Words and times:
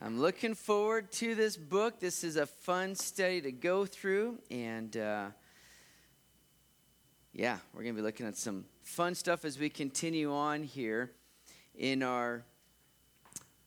I'm 0.00 0.20
looking 0.20 0.54
forward 0.54 1.10
to 1.14 1.34
this 1.34 1.56
book. 1.56 1.98
This 1.98 2.22
is 2.22 2.36
a 2.36 2.46
fun 2.46 2.94
study 2.94 3.40
to 3.40 3.50
go 3.50 3.84
through. 3.84 4.38
And 4.48 4.96
uh, 4.96 5.26
yeah, 7.32 7.58
we're 7.74 7.82
going 7.82 7.96
to 7.96 8.00
be 8.00 8.06
looking 8.06 8.24
at 8.24 8.36
some 8.36 8.64
fun 8.84 9.16
stuff 9.16 9.44
as 9.44 9.58
we 9.58 9.68
continue 9.68 10.32
on 10.32 10.62
here 10.62 11.10
in 11.74 12.04
our 12.04 12.44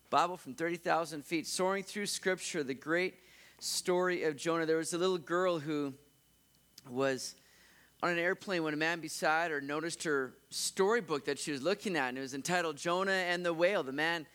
Bible 0.10 0.38
from 0.38 0.54
30,000 0.54 1.26
feet, 1.26 1.48
soaring 1.48 1.84
through 1.84 2.06
Scripture, 2.06 2.64
the 2.64 2.74
great 2.74 3.16
story 3.60 4.24
of 4.24 4.38
Jonah. 4.38 4.66
There 4.66 4.78
was 4.78 4.94
a 4.94 4.98
little 4.98 5.18
girl 5.18 5.60
who 5.60 5.94
was 6.90 7.36
on 8.02 8.10
an 8.10 8.20
airplane 8.20 8.64
when 8.64 8.74
a 8.74 8.78
man 8.78 9.02
beside 9.02 9.52
her 9.52 9.60
noticed 9.60 10.06
her 10.06 10.36
storybook 10.50 11.26
that 11.26 11.40
she 11.40 11.52
was 11.52 11.62
looking 11.62 11.98
at, 11.98 12.08
and 12.08 12.18
it 12.18 12.22
was 12.22 12.34
entitled 12.34 12.78
Jonah 12.78 13.12
and 13.12 13.46
the 13.46 13.54
Whale. 13.54 13.84
The 13.84 13.92
man 13.92 14.26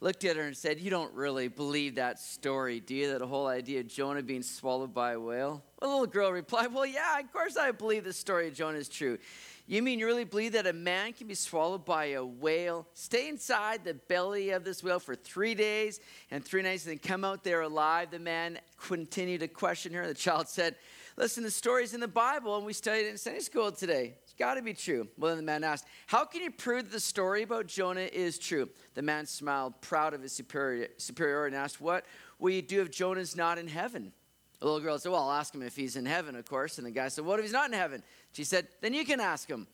looked 0.00 0.24
at 0.24 0.36
her 0.36 0.42
and 0.42 0.56
said, 0.56 0.80
You 0.80 0.90
don't 0.90 1.12
really 1.14 1.48
believe 1.48 1.96
that 1.96 2.18
story, 2.18 2.80
do 2.80 2.94
you? 2.94 3.12
That 3.12 3.22
whole 3.22 3.46
idea 3.46 3.80
of 3.80 3.88
Jonah 3.88 4.22
being 4.22 4.42
swallowed 4.42 4.94
by 4.94 5.12
a 5.12 5.20
whale? 5.20 5.62
The 5.80 5.86
little 5.86 6.06
girl 6.06 6.30
replied, 6.32 6.72
Well, 6.72 6.86
yeah, 6.86 7.18
of 7.18 7.32
course 7.32 7.56
I 7.56 7.70
believe 7.72 8.04
the 8.04 8.12
story 8.12 8.48
of 8.48 8.54
Jonah 8.54 8.78
is 8.78 8.88
true. 8.88 9.18
You 9.66 9.82
mean 9.82 10.00
you 10.00 10.06
really 10.06 10.24
believe 10.24 10.52
that 10.52 10.66
a 10.66 10.72
man 10.72 11.12
can 11.12 11.28
be 11.28 11.34
swallowed 11.34 11.84
by 11.84 12.06
a 12.06 12.24
whale, 12.24 12.88
stay 12.92 13.28
inside 13.28 13.84
the 13.84 13.94
belly 13.94 14.50
of 14.50 14.64
this 14.64 14.82
whale 14.82 14.98
for 14.98 15.14
three 15.14 15.54
days 15.54 16.00
and 16.32 16.44
three 16.44 16.62
nights, 16.62 16.86
and 16.86 16.92
then 16.92 16.98
come 16.98 17.24
out 17.24 17.44
there 17.44 17.60
alive? 17.60 18.10
The 18.10 18.18
man 18.18 18.58
continued 18.80 19.40
to 19.40 19.48
question 19.48 19.92
her. 19.92 20.06
The 20.06 20.14
child 20.14 20.48
said, 20.48 20.74
Listen, 21.16 21.44
the 21.44 21.50
story's 21.50 21.94
in 21.94 22.00
the 22.00 22.08
Bible, 22.08 22.56
and 22.56 22.64
we 22.64 22.72
studied 22.72 23.06
it 23.06 23.10
in 23.10 23.18
Sunday 23.18 23.40
school 23.40 23.70
today 23.70 24.14
got 24.40 24.54
to 24.54 24.62
be 24.62 24.72
true. 24.72 25.06
Well, 25.18 25.28
then 25.28 25.36
the 25.36 25.44
man 25.44 25.62
asked, 25.62 25.84
How 26.06 26.24
can 26.24 26.42
you 26.42 26.50
prove 26.50 26.84
that 26.84 26.92
the 26.92 26.98
story 26.98 27.42
about 27.42 27.66
Jonah 27.66 28.00
is 28.00 28.38
true? 28.38 28.70
The 28.94 29.02
man 29.02 29.26
smiled, 29.26 29.80
proud 29.82 30.14
of 30.14 30.22
his 30.22 30.32
superiority, 30.32 31.54
and 31.54 31.62
asked, 31.62 31.80
What 31.80 32.06
will 32.38 32.50
you 32.50 32.62
do 32.62 32.80
if 32.80 32.90
Jonah's 32.90 33.36
not 33.36 33.58
in 33.58 33.68
heaven? 33.68 34.12
The 34.58 34.64
little 34.64 34.80
girl 34.80 34.98
said, 34.98 35.12
Well, 35.12 35.28
I'll 35.28 35.38
ask 35.38 35.54
him 35.54 35.62
if 35.62 35.76
he's 35.76 35.94
in 35.94 36.06
heaven, 36.06 36.34
of 36.34 36.46
course. 36.46 36.78
And 36.78 36.86
the 36.86 36.90
guy 36.90 37.08
said, 37.08 37.24
What 37.24 37.38
if 37.38 37.44
he's 37.44 37.52
not 37.52 37.68
in 37.68 37.74
heaven? 37.74 38.02
She 38.32 38.42
said, 38.42 38.66
Then 38.80 38.94
you 38.94 39.04
can 39.04 39.20
ask 39.20 39.46
him. 39.46 39.66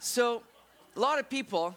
So, 0.00 0.42
a 0.96 1.00
lot 1.00 1.18
of 1.18 1.28
people, 1.28 1.76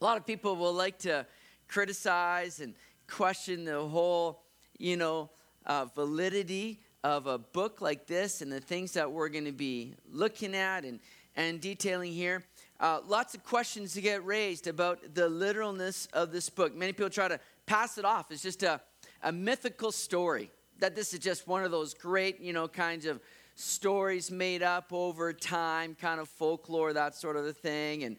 a 0.00 0.04
lot 0.04 0.18
of 0.18 0.26
people 0.26 0.54
will 0.54 0.74
like 0.74 0.98
to 1.00 1.26
criticize 1.66 2.60
and 2.60 2.74
question 3.08 3.64
the 3.64 3.82
whole, 3.82 4.42
you 4.78 4.98
know, 4.98 5.30
uh, 5.64 5.86
validity 5.94 6.80
of 7.02 7.26
a 7.26 7.38
book 7.38 7.80
like 7.80 8.06
this 8.06 8.42
and 8.42 8.52
the 8.52 8.60
things 8.60 8.92
that 8.92 9.10
we're 9.10 9.28
going 9.28 9.44
to 9.44 9.52
be 9.52 9.94
looking 10.10 10.54
at 10.54 10.84
and, 10.84 11.00
and 11.36 11.60
detailing 11.60 12.12
here. 12.12 12.44
Uh, 12.78 13.00
lots 13.06 13.34
of 13.34 13.44
questions 13.44 13.92
to 13.94 14.00
get 14.00 14.24
raised 14.24 14.66
about 14.66 15.14
the 15.14 15.28
literalness 15.28 16.06
of 16.12 16.32
this 16.32 16.48
book. 16.48 16.74
Many 16.74 16.92
people 16.92 17.10
try 17.10 17.28
to 17.28 17.40
pass 17.66 17.98
it 17.98 18.04
off 18.04 18.30
as 18.30 18.42
just 18.42 18.62
a, 18.62 18.80
a 19.22 19.32
mythical 19.32 19.92
story, 19.92 20.50
that 20.78 20.94
this 20.94 21.12
is 21.12 21.20
just 21.20 21.46
one 21.46 21.64
of 21.64 21.70
those 21.70 21.94
great, 21.94 22.40
you 22.40 22.52
know, 22.52 22.68
kinds 22.68 23.06
of 23.06 23.20
stories 23.54 24.30
made 24.30 24.62
up 24.62 24.92
over 24.92 25.32
time, 25.32 25.94
kind 25.94 26.20
of 26.20 26.28
folklore, 26.28 26.92
that 26.94 27.14
sort 27.14 27.36
of 27.36 27.44
a 27.46 27.52
thing. 27.52 28.04
And 28.04 28.16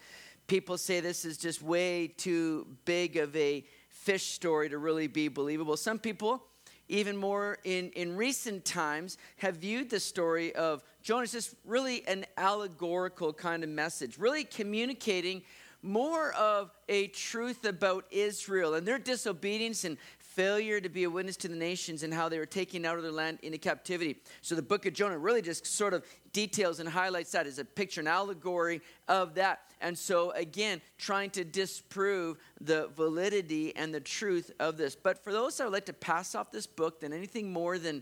people 0.47 0.77
say 0.77 0.99
this 0.99 1.25
is 1.25 1.37
just 1.37 1.61
way 1.61 2.07
too 2.07 2.67
big 2.85 3.17
of 3.17 3.35
a 3.35 3.65
fish 3.89 4.27
story 4.27 4.69
to 4.69 4.77
really 4.77 5.07
be 5.07 5.27
believable. 5.27 5.75
Some 5.75 5.97
people 5.97 6.43
even 6.91 7.15
more 7.15 7.57
in, 7.63 7.89
in 7.91 8.17
recent 8.17 8.65
times, 8.65 9.17
have 9.37 9.55
viewed 9.55 9.89
the 9.89 9.99
story 9.99 10.53
of 10.55 10.83
Jonah 11.01 11.23
as 11.23 11.31
just 11.31 11.55
really 11.65 12.05
an 12.05 12.25
allegorical 12.37 13.31
kind 13.31 13.63
of 13.63 13.69
message, 13.69 14.17
really 14.17 14.43
communicating 14.43 15.41
more 15.81 16.33
of 16.33 16.69
a 16.89 17.07
truth 17.07 17.65
about 17.65 18.05
Israel 18.11 18.75
and 18.75 18.85
their 18.85 18.99
disobedience 18.99 19.85
and 19.85 19.97
failure 20.35 20.79
to 20.79 20.87
be 20.87 21.03
a 21.03 21.09
witness 21.09 21.35
to 21.37 21.47
the 21.47 21.55
nations 21.55 22.03
and 22.03 22.13
how 22.13 22.29
they 22.29 22.39
were 22.39 22.45
taken 22.45 22.85
out 22.85 22.97
of 22.97 23.03
their 23.03 23.11
land 23.11 23.39
into 23.41 23.57
captivity. 23.57 24.17
So 24.41 24.55
the 24.55 24.61
book 24.61 24.85
of 24.85 24.93
Jonah 24.93 25.17
really 25.17 25.41
just 25.41 25.65
sort 25.65 25.93
of 25.93 26.05
details 26.31 26.79
and 26.79 26.87
highlights 26.87 27.31
that 27.31 27.47
as 27.47 27.59
a 27.59 27.65
picture, 27.65 27.99
an 27.99 28.07
allegory 28.07 28.81
of 29.07 29.35
that. 29.35 29.61
And 29.81 29.97
so, 29.97 30.31
again, 30.31 30.81
trying 30.97 31.31
to 31.31 31.43
disprove 31.43 32.37
the 32.61 32.89
validity 32.95 33.75
and 33.75 33.93
the 33.93 33.99
truth 33.99 34.51
of 34.59 34.77
this. 34.77 34.95
But 34.95 35.21
for 35.23 35.33
those 35.33 35.57
that 35.57 35.65
would 35.65 35.73
like 35.73 35.85
to 35.87 35.93
pass 35.93 36.33
off 36.33 36.51
this 36.51 36.67
book 36.67 37.01
than 37.01 37.11
anything 37.11 37.51
more 37.51 37.77
than 37.77 38.01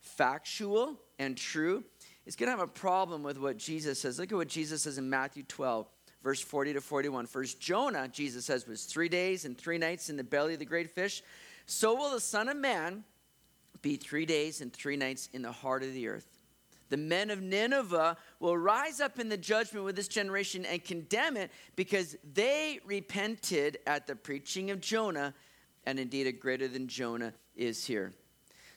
factual 0.00 1.00
and 1.18 1.36
true, 1.36 1.84
is 2.26 2.36
going 2.36 2.48
to 2.48 2.50
have 2.50 2.60
a 2.60 2.66
problem 2.66 3.22
with 3.22 3.38
what 3.38 3.56
Jesus 3.56 4.00
says. 4.00 4.18
Look 4.18 4.30
at 4.30 4.36
what 4.36 4.48
Jesus 4.48 4.82
says 4.82 4.98
in 4.98 5.08
Matthew 5.08 5.42
12 5.44 5.86
verse 6.22 6.40
40 6.40 6.74
to 6.74 6.80
41. 6.80 7.26
First, 7.26 7.58
Jonah, 7.60 8.06
Jesus 8.06 8.44
says, 8.44 8.64
was 8.64 8.84
three 8.84 9.08
days 9.08 9.44
and 9.44 9.58
three 9.58 9.76
nights 9.76 10.08
in 10.08 10.16
the 10.16 10.22
belly 10.22 10.52
of 10.52 10.60
the 10.60 10.64
great 10.64 10.88
fish 10.88 11.20
so 11.66 11.94
will 11.94 12.10
the 12.10 12.20
Son 12.20 12.48
of 12.48 12.56
Man 12.56 13.04
be 13.80 13.96
three 13.96 14.26
days 14.26 14.60
and 14.60 14.72
three 14.72 14.96
nights 14.96 15.28
in 15.32 15.42
the 15.42 15.52
heart 15.52 15.82
of 15.82 15.92
the 15.92 16.08
earth. 16.08 16.26
The 16.88 16.96
men 16.98 17.30
of 17.30 17.40
Nineveh 17.40 18.16
will 18.38 18.56
rise 18.56 19.00
up 19.00 19.18
in 19.18 19.28
the 19.28 19.36
judgment 19.36 19.84
with 19.84 19.96
this 19.96 20.08
generation 20.08 20.66
and 20.66 20.84
condemn 20.84 21.36
it 21.36 21.50
because 21.74 22.16
they 22.34 22.80
repented 22.84 23.78
at 23.86 24.06
the 24.06 24.14
preaching 24.14 24.70
of 24.70 24.80
Jonah, 24.80 25.32
and 25.86 25.98
indeed 25.98 26.26
a 26.26 26.32
greater 26.32 26.68
than 26.68 26.88
Jonah 26.88 27.32
is 27.56 27.86
here. 27.86 28.12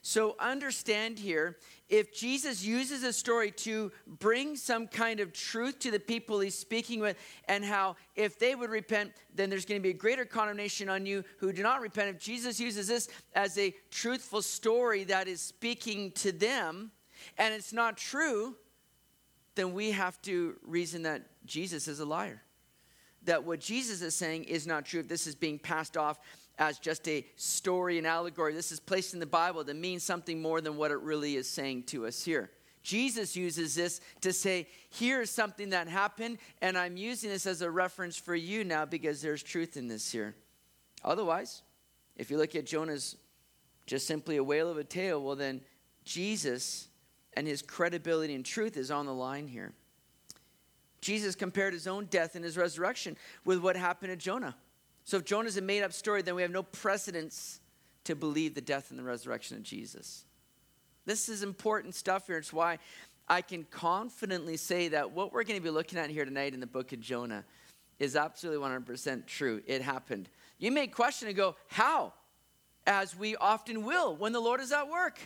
So 0.08 0.36
understand 0.40 1.18
here 1.18 1.58
if 1.90 2.14
Jesus 2.14 2.64
uses 2.64 3.02
a 3.02 3.12
story 3.12 3.50
to 3.50 3.92
bring 4.06 4.56
some 4.56 4.86
kind 4.86 5.20
of 5.20 5.34
truth 5.34 5.80
to 5.80 5.90
the 5.90 6.00
people 6.00 6.40
he's 6.42 6.54
speaking 6.56 7.00
with, 7.00 7.18
and 7.48 7.66
how 7.66 7.96
if 8.16 8.38
they 8.38 8.54
would 8.54 8.70
repent, 8.70 9.14
then 9.34 9.50
there's 9.50 9.66
going 9.66 9.82
to 9.82 9.84
be 9.84 9.90
a 9.90 9.98
greater 9.98 10.24
condemnation 10.24 10.90
on 10.90 11.08
you 11.08 11.24
who 11.40 11.52
do 11.52 11.64
not 11.64 11.82
repent. 11.82 12.16
If 12.16 12.22
Jesus 12.22 12.60
uses 12.60 12.88
this 12.88 13.10
as 13.34 13.58
a 13.58 13.74
truthful 13.90 14.44
story 14.44 15.06
that 15.06 15.28
is 15.28 15.42
speaking 15.42 16.12
to 16.12 16.32
them, 16.32 16.92
and 17.40 17.52
it's 17.56 17.74
not 17.74 17.98
true, 17.98 18.56
then 19.56 19.74
we 19.74 19.90
have 19.90 20.22
to 20.22 20.56
reason 20.62 21.02
that 21.02 21.24
Jesus 21.48 21.88
is 21.88 22.00
a 22.00 22.06
liar. 22.06 22.44
That 23.24 23.44
what 23.44 23.60
Jesus 23.60 24.04
is 24.04 24.14
saying 24.14 24.44
is 24.44 24.68
not 24.68 24.86
true. 24.86 25.00
If 25.00 25.08
this 25.08 25.26
is 25.26 25.34
being 25.34 25.58
passed 25.58 25.98
off 25.98 26.20
as 26.58 26.80
just 26.80 27.08
a 27.08 27.26
story 27.36 27.98
and 27.98 28.08
allegory. 28.08 28.54
This 28.54 28.72
is 28.72 28.80
placed 28.80 29.14
in 29.14 29.20
the 29.20 29.26
Bible 29.26 29.64
to 29.66 29.74
mean 29.74 30.00
something 30.00 30.42
more 30.42 30.62
than 30.62 30.78
what 30.78 30.92
it 30.92 31.00
really 31.00 31.36
is 31.36 31.50
saying 31.50 31.84
to 31.84 32.06
us 32.06 32.24
here. 32.24 32.52
Jesus 32.82 33.36
uses 33.36 33.74
this 33.74 34.00
to 34.22 34.32
say, 34.32 34.68
here's 34.92 35.32
something 35.32 35.72
that 35.72 35.88
happened, 35.88 36.38
and 36.62 36.78
I'm 36.78 36.98
using 36.98 37.32
this 37.32 37.48
as 37.48 37.64
a 37.64 37.70
reference 37.70 38.16
for 38.16 38.36
you 38.36 38.64
now 38.64 38.86
because 38.86 39.22
there's 39.22 39.42
truth 39.42 39.76
in 39.76 39.88
this 39.88 40.12
here. 40.12 40.36
Otherwise, 41.04 41.64
if 42.16 42.30
you 42.30 42.38
look 42.38 42.56
at 42.56 42.66
Jonah's 42.66 43.16
just 43.88 44.06
simply 44.06 44.38
a 44.38 44.44
whale 44.44 44.70
of 44.70 44.78
a 44.78 44.84
tale, 44.84 45.22
well, 45.22 45.36
then 45.36 45.62
Jesus 46.04 46.88
and 47.34 47.48
his 47.48 47.62
credibility 47.62 48.36
and 48.36 48.46
truth 48.46 48.78
is 48.78 48.92
on 48.92 49.08
the 49.08 49.14
line 49.14 49.48
here. 49.48 49.74
Jesus 51.02 51.36
compared 51.36 51.74
his 51.74 51.88
own 51.88 52.06
death 52.06 52.36
and 52.36 52.44
his 52.44 52.58
resurrection 52.58 53.18
with 53.44 53.60
what 53.60 53.76
happened 53.76 54.12
to 54.12 54.16
Jonah. 54.16 54.56
So 55.06 55.18
if 55.18 55.26
Jonah 55.26 55.48
is 55.48 55.58
a 55.58 55.62
made 55.62 55.84
up 55.84 55.94
story, 55.94 56.22
then 56.22 56.36
we 56.36 56.42
have 56.42 56.52
no 56.52 56.64
precedence 56.64 57.60
to 58.06 58.16
believe 58.16 58.56
the 58.56 58.62
death 58.62 58.90
and 58.90 59.00
the 59.00 59.04
resurrection 59.04 59.56
of 59.56 59.64
Jesus. 59.64 60.26
This 61.06 61.30
is 61.30 61.44
important 61.44 61.96
stuff 61.96 62.28
here. 62.28 62.38
It's 62.38 62.52
why 62.52 62.80
I 63.28 63.42
can 63.42 63.66
confidently 63.70 64.58
say 64.58 64.90
that 64.90 65.12
what 65.12 65.32
we're 65.32 65.44
going 65.44 65.60
to 65.60 65.64
be 65.64 65.70
looking 65.70 66.00
at 66.00 66.10
here 66.10 66.26
tonight 66.26 66.54
in 66.54 66.60
the 66.60 66.68
book 66.68 66.92
of 66.92 67.00
Jonah 67.00 67.46
is 68.00 68.16
absolutely 68.16 68.68
100% 68.68 69.26
true. 69.26 69.62
It 69.68 69.82
happened. 69.82 70.28
You 70.58 70.72
may 70.72 70.88
question 70.88 71.28
and 71.28 71.38
go, 71.38 71.56
How? 71.68 72.14
As 72.88 73.16
we 73.16 73.36
often 73.36 73.84
will 73.84 74.16
when 74.16 74.32
the 74.32 74.40
Lord 74.40 74.60
is 74.60 74.72
at 74.72 74.90
work. 74.90 75.20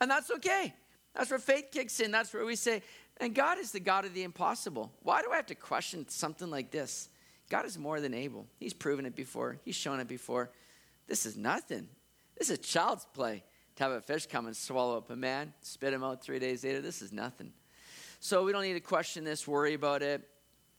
And 0.00 0.10
that's 0.10 0.30
okay. 0.30 0.74
That's 1.14 1.30
where 1.30 1.38
faith 1.38 1.66
kicks 1.72 2.00
in. 2.00 2.10
That's 2.10 2.32
where 2.32 2.44
we 2.44 2.56
say, 2.56 2.82
and 3.18 3.34
God 3.34 3.58
is 3.58 3.72
the 3.72 3.80
God 3.80 4.04
of 4.04 4.14
the 4.14 4.22
impossible. 4.22 4.92
Why 5.02 5.22
do 5.22 5.30
I 5.30 5.36
have 5.36 5.46
to 5.46 5.54
question 5.54 6.08
something 6.08 6.50
like 6.50 6.70
this? 6.70 7.08
God 7.52 7.66
is 7.66 7.76
more 7.76 8.00
than 8.00 8.14
able. 8.14 8.46
He's 8.58 8.72
proven 8.72 9.04
it 9.04 9.14
before, 9.14 9.58
He's 9.62 9.74
shown 9.74 10.00
it 10.00 10.08
before. 10.08 10.50
This 11.06 11.26
is 11.26 11.36
nothing. 11.36 11.86
This 12.38 12.48
is 12.48 12.58
child's 12.60 13.06
play 13.12 13.44
to 13.76 13.82
have 13.82 13.92
a 13.92 14.00
fish 14.00 14.24
come 14.24 14.46
and 14.46 14.56
swallow 14.56 14.96
up 14.96 15.10
a 15.10 15.16
man, 15.16 15.52
spit 15.60 15.92
him 15.92 16.02
out 16.02 16.24
three 16.24 16.38
days 16.38 16.64
later. 16.64 16.80
This 16.80 17.02
is 17.02 17.12
nothing. 17.12 17.52
So 18.20 18.42
we 18.42 18.52
don't 18.52 18.62
need 18.62 18.72
to 18.72 18.80
question 18.80 19.22
this, 19.24 19.46
worry 19.46 19.74
about 19.74 20.00
it. 20.00 20.26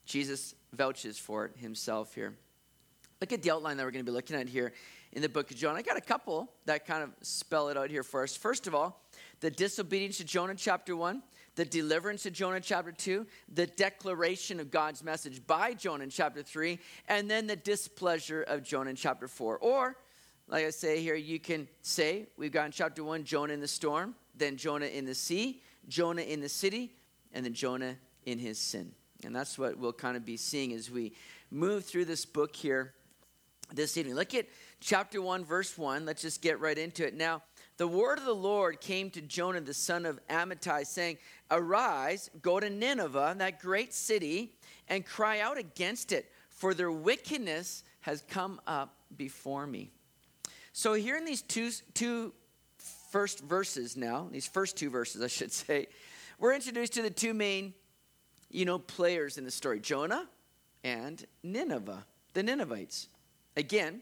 Jesus 0.05 0.55
vouches 0.73 1.19
for 1.19 1.45
it 1.45 1.51
himself 1.57 2.15
here. 2.15 2.33
Look 3.21 3.31
at 3.31 3.43
the 3.43 3.51
outline 3.51 3.77
that 3.77 3.83
we're 3.83 3.91
going 3.91 4.03
to 4.03 4.11
be 4.11 4.15
looking 4.15 4.35
at 4.35 4.49
here 4.49 4.73
in 5.11 5.21
the 5.21 5.29
book 5.29 5.51
of 5.51 5.57
Jonah. 5.57 5.77
I 5.77 5.83
got 5.83 5.97
a 5.97 6.01
couple 6.01 6.51
that 6.65 6.87
kind 6.87 7.03
of 7.03 7.11
spell 7.21 7.69
it 7.69 7.77
out 7.77 7.91
here 7.91 8.01
for 8.01 8.23
us. 8.23 8.35
First 8.35 8.65
of 8.65 8.73
all, 8.73 8.99
the 9.41 9.51
disobedience 9.51 10.17
to 10.17 10.23
Jonah, 10.23 10.55
chapter 10.55 10.95
1 10.95 11.21
the 11.55 11.65
deliverance 11.65 12.25
of 12.25 12.33
Jonah 12.33 12.59
chapter 12.59 12.91
2, 12.91 13.25
the 13.53 13.67
declaration 13.67 14.59
of 14.59 14.71
God's 14.71 15.03
message 15.03 15.45
by 15.45 15.73
Jonah 15.73 16.03
in 16.03 16.09
chapter 16.09 16.41
3, 16.41 16.79
and 17.07 17.29
then 17.29 17.47
the 17.47 17.55
displeasure 17.55 18.43
of 18.43 18.63
Jonah 18.63 18.91
in 18.91 18.95
chapter 18.95 19.27
4. 19.27 19.57
Or, 19.59 19.95
like 20.47 20.65
I 20.65 20.69
say 20.71 21.01
here, 21.01 21.15
you 21.15 21.39
can 21.39 21.67
say 21.81 22.27
we've 22.37 22.51
got 22.51 22.65
in 22.65 22.71
chapter 22.71 23.03
1 23.03 23.23
Jonah 23.23 23.53
in 23.53 23.59
the 23.59 23.67
storm, 23.67 24.15
then 24.35 24.57
Jonah 24.57 24.87
in 24.87 25.05
the 25.05 25.15
sea, 25.15 25.61
Jonah 25.87 26.23
in 26.23 26.41
the 26.41 26.49
city, 26.49 26.93
and 27.33 27.45
then 27.45 27.53
Jonah 27.53 27.95
in 28.25 28.39
his 28.39 28.59
sin. 28.59 28.91
And 29.23 29.35
that's 29.35 29.57
what 29.57 29.77
we'll 29.77 29.93
kind 29.93 30.17
of 30.17 30.25
be 30.25 30.37
seeing 30.37 30.73
as 30.73 30.89
we 30.89 31.13
move 31.51 31.85
through 31.85 32.05
this 32.05 32.25
book 32.25 32.55
here 32.55 32.93
this 33.73 33.95
evening. 33.97 34.15
Look 34.15 34.33
at 34.33 34.47
chapter 34.79 35.21
1, 35.21 35.45
verse 35.45 35.77
1. 35.77 36.05
Let's 36.05 36.21
just 36.21 36.41
get 36.41 36.59
right 36.59 36.77
into 36.77 37.05
it. 37.05 37.15
Now, 37.15 37.41
the 37.77 37.87
word 37.87 38.19
of 38.19 38.25
the 38.25 38.35
Lord 38.35 38.79
came 38.81 39.09
to 39.11 39.21
Jonah, 39.21 39.61
the 39.61 39.73
son 39.73 40.05
of 40.05 40.19
Amittai, 40.27 40.85
saying, 40.85 41.17
Arise, 41.49 42.29
go 42.41 42.59
to 42.59 42.69
Nineveh, 42.69 43.35
that 43.37 43.59
great 43.59 43.93
city, 43.93 44.53
and 44.87 45.05
cry 45.05 45.39
out 45.39 45.57
against 45.57 46.11
it, 46.11 46.31
for 46.49 46.73
their 46.73 46.91
wickedness 46.91 47.83
has 48.01 48.23
come 48.29 48.61
up 48.67 48.95
before 49.17 49.65
me. 49.65 49.91
So, 50.71 50.93
here 50.93 51.17
in 51.17 51.25
these 51.25 51.41
two, 51.41 51.71
two 51.93 52.33
first 53.11 53.41
verses 53.41 53.95
now, 53.95 54.27
these 54.31 54.47
first 54.47 54.77
two 54.77 54.89
verses, 54.89 55.21
I 55.21 55.27
should 55.27 55.51
say, 55.51 55.87
we're 56.39 56.53
introduced 56.53 56.93
to 56.93 57.01
the 57.01 57.09
two 57.09 57.33
main, 57.33 57.73
you 58.49 58.65
know, 58.65 58.79
players 58.79 59.37
in 59.37 59.45
the 59.45 59.51
story 59.51 59.79
Jonah 59.79 60.27
and 60.83 61.25
Nineveh, 61.43 62.05
the 62.33 62.43
Ninevites. 62.43 63.07
Again, 63.55 64.01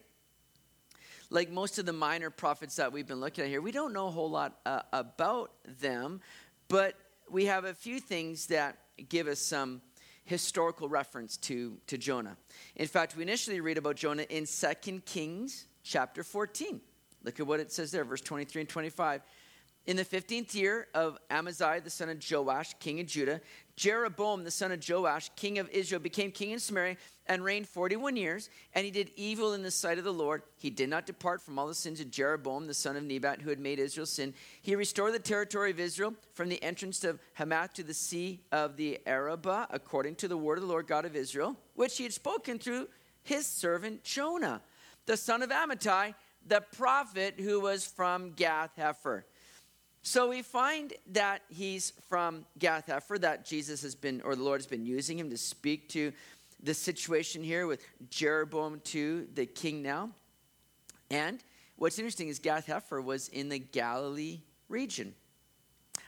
like 1.31 1.49
most 1.49 1.79
of 1.79 1.85
the 1.85 1.93
minor 1.93 2.29
prophets 2.29 2.75
that 2.75 2.91
we've 2.91 3.07
been 3.07 3.21
looking 3.21 3.45
at 3.45 3.49
here, 3.49 3.61
we 3.61 3.71
don't 3.71 3.93
know 3.93 4.07
a 4.07 4.11
whole 4.11 4.29
lot 4.29 4.59
uh, 4.65 4.81
about 4.91 5.51
them, 5.79 6.19
but 6.67 6.95
we 7.29 7.45
have 7.45 7.63
a 7.63 7.73
few 7.73 7.99
things 8.01 8.47
that 8.47 8.77
give 9.07 9.27
us 9.27 9.39
some 9.39 9.81
historical 10.25 10.89
reference 10.89 11.37
to, 11.37 11.77
to 11.87 11.97
Jonah. 11.97 12.35
In 12.75 12.87
fact, 12.87 13.15
we 13.15 13.23
initially 13.23 13.61
read 13.61 13.77
about 13.77 13.95
Jonah 13.95 14.25
in 14.29 14.45
2 14.45 14.99
Kings 15.05 15.67
chapter 15.83 16.21
14. 16.21 16.81
Look 17.23 17.39
at 17.39 17.47
what 17.47 17.61
it 17.61 17.71
says 17.71 17.91
there, 17.91 18.03
verse 18.03 18.21
23 18.21 18.61
and 18.61 18.69
25. 18.69 19.21
In 19.87 19.97
the 19.97 20.05
15th 20.05 20.53
year 20.53 20.87
of 20.93 21.17
Amaziah, 21.29 21.81
the 21.81 21.89
son 21.89 22.09
of 22.09 22.23
Joash, 22.29 22.73
king 22.79 22.99
of 22.99 23.07
Judah, 23.07 23.41
Jeroboam, 23.81 24.43
the 24.43 24.51
son 24.51 24.71
of 24.71 24.87
Joash, 24.87 25.31
king 25.35 25.57
of 25.57 25.67
Israel, 25.71 25.99
became 25.99 26.29
king 26.29 26.51
in 26.51 26.59
Samaria 26.59 26.97
and 27.25 27.43
reigned 27.43 27.67
41 27.67 28.15
years. 28.15 28.47
And 28.75 28.85
he 28.85 28.91
did 28.91 29.09
evil 29.15 29.53
in 29.53 29.63
the 29.63 29.71
sight 29.71 29.97
of 29.97 30.03
the 30.03 30.13
Lord. 30.13 30.43
He 30.59 30.69
did 30.69 30.87
not 30.87 31.07
depart 31.07 31.41
from 31.41 31.57
all 31.57 31.65
the 31.65 31.73
sins 31.73 31.99
of 31.99 32.11
Jeroboam, 32.11 32.67
the 32.67 32.75
son 32.75 32.95
of 32.95 33.03
Nebat, 33.03 33.41
who 33.41 33.49
had 33.49 33.59
made 33.59 33.79
Israel 33.79 34.05
sin. 34.05 34.35
He 34.61 34.75
restored 34.75 35.15
the 35.15 35.19
territory 35.19 35.71
of 35.71 35.79
Israel 35.79 36.13
from 36.35 36.47
the 36.47 36.61
entrance 36.61 37.03
of 37.03 37.19
Hamath 37.33 37.73
to 37.73 37.83
the 37.83 37.95
sea 37.95 38.41
of 38.51 38.77
the 38.77 38.99
Arabah, 39.07 39.65
according 39.71 40.13
to 40.17 40.27
the 40.27 40.37
word 40.37 40.59
of 40.59 40.61
the 40.61 40.69
Lord 40.69 40.85
God 40.85 41.05
of 41.05 41.15
Israel, 41.15 41.57
which 41.73 41.97
he 41.97 42.03
had 42.03 42.13
spoken 42.13 42.59
through 42.59 42.87
his 43.23 43.47
servant 43.47 44.03
Jonah, 44.03 44.61
the 45.07 45.17
son 45.17 45.41
of 45.41 45.49
Amittai, 45.49 46.13
the 46.45 46.61
prophet 46.61 47.39
who 47.39 47.59
was 47.59 47.87
from 47.87 48.33
Gath 48.33 48.75
Hepher. 48.77 49.23
So 50.03 50.29
we 50.29 50.41
find 50.41 50.93
that 51.11 51.43
he's 51.49 51.93
from 52.09 52.45
Gath 52.57 52.87
Hepher, 52.87 53.19
that 53.21 53.45
Jesus 53.45 53.83
has 53.83 53.93
been, 53.93 54.21
or 54.23 54.35
the 54.35 54.43
Lord 54.43 54.59
has 54.59 54.67
been 54.67 54.85
using 54.85 55.19
him 55.19 55.29
to 55.29 55.37
speak 55.37 55.89
to 55.89 56.11
the 56.63 56.73
situation 56.73 57.43
here 57.43 57.67
with 57.67 57.81
Jeroboam 58.09 58.81
II, 58.93 59.25
the 59.33 59.45
king 59.45 59.83
now. 59.83 60.09
And 61.11 61.43
what's 61.75 61.99
interesting 61.99 62.29
is 62.29 62.39
Gath 62.39 62.67
Hepher 62.67 63.03
was 63.03 63.27
in 63.27 63.49
the 63.49 63.59
Galilee 63.59 64.39
region. 64.69 65.13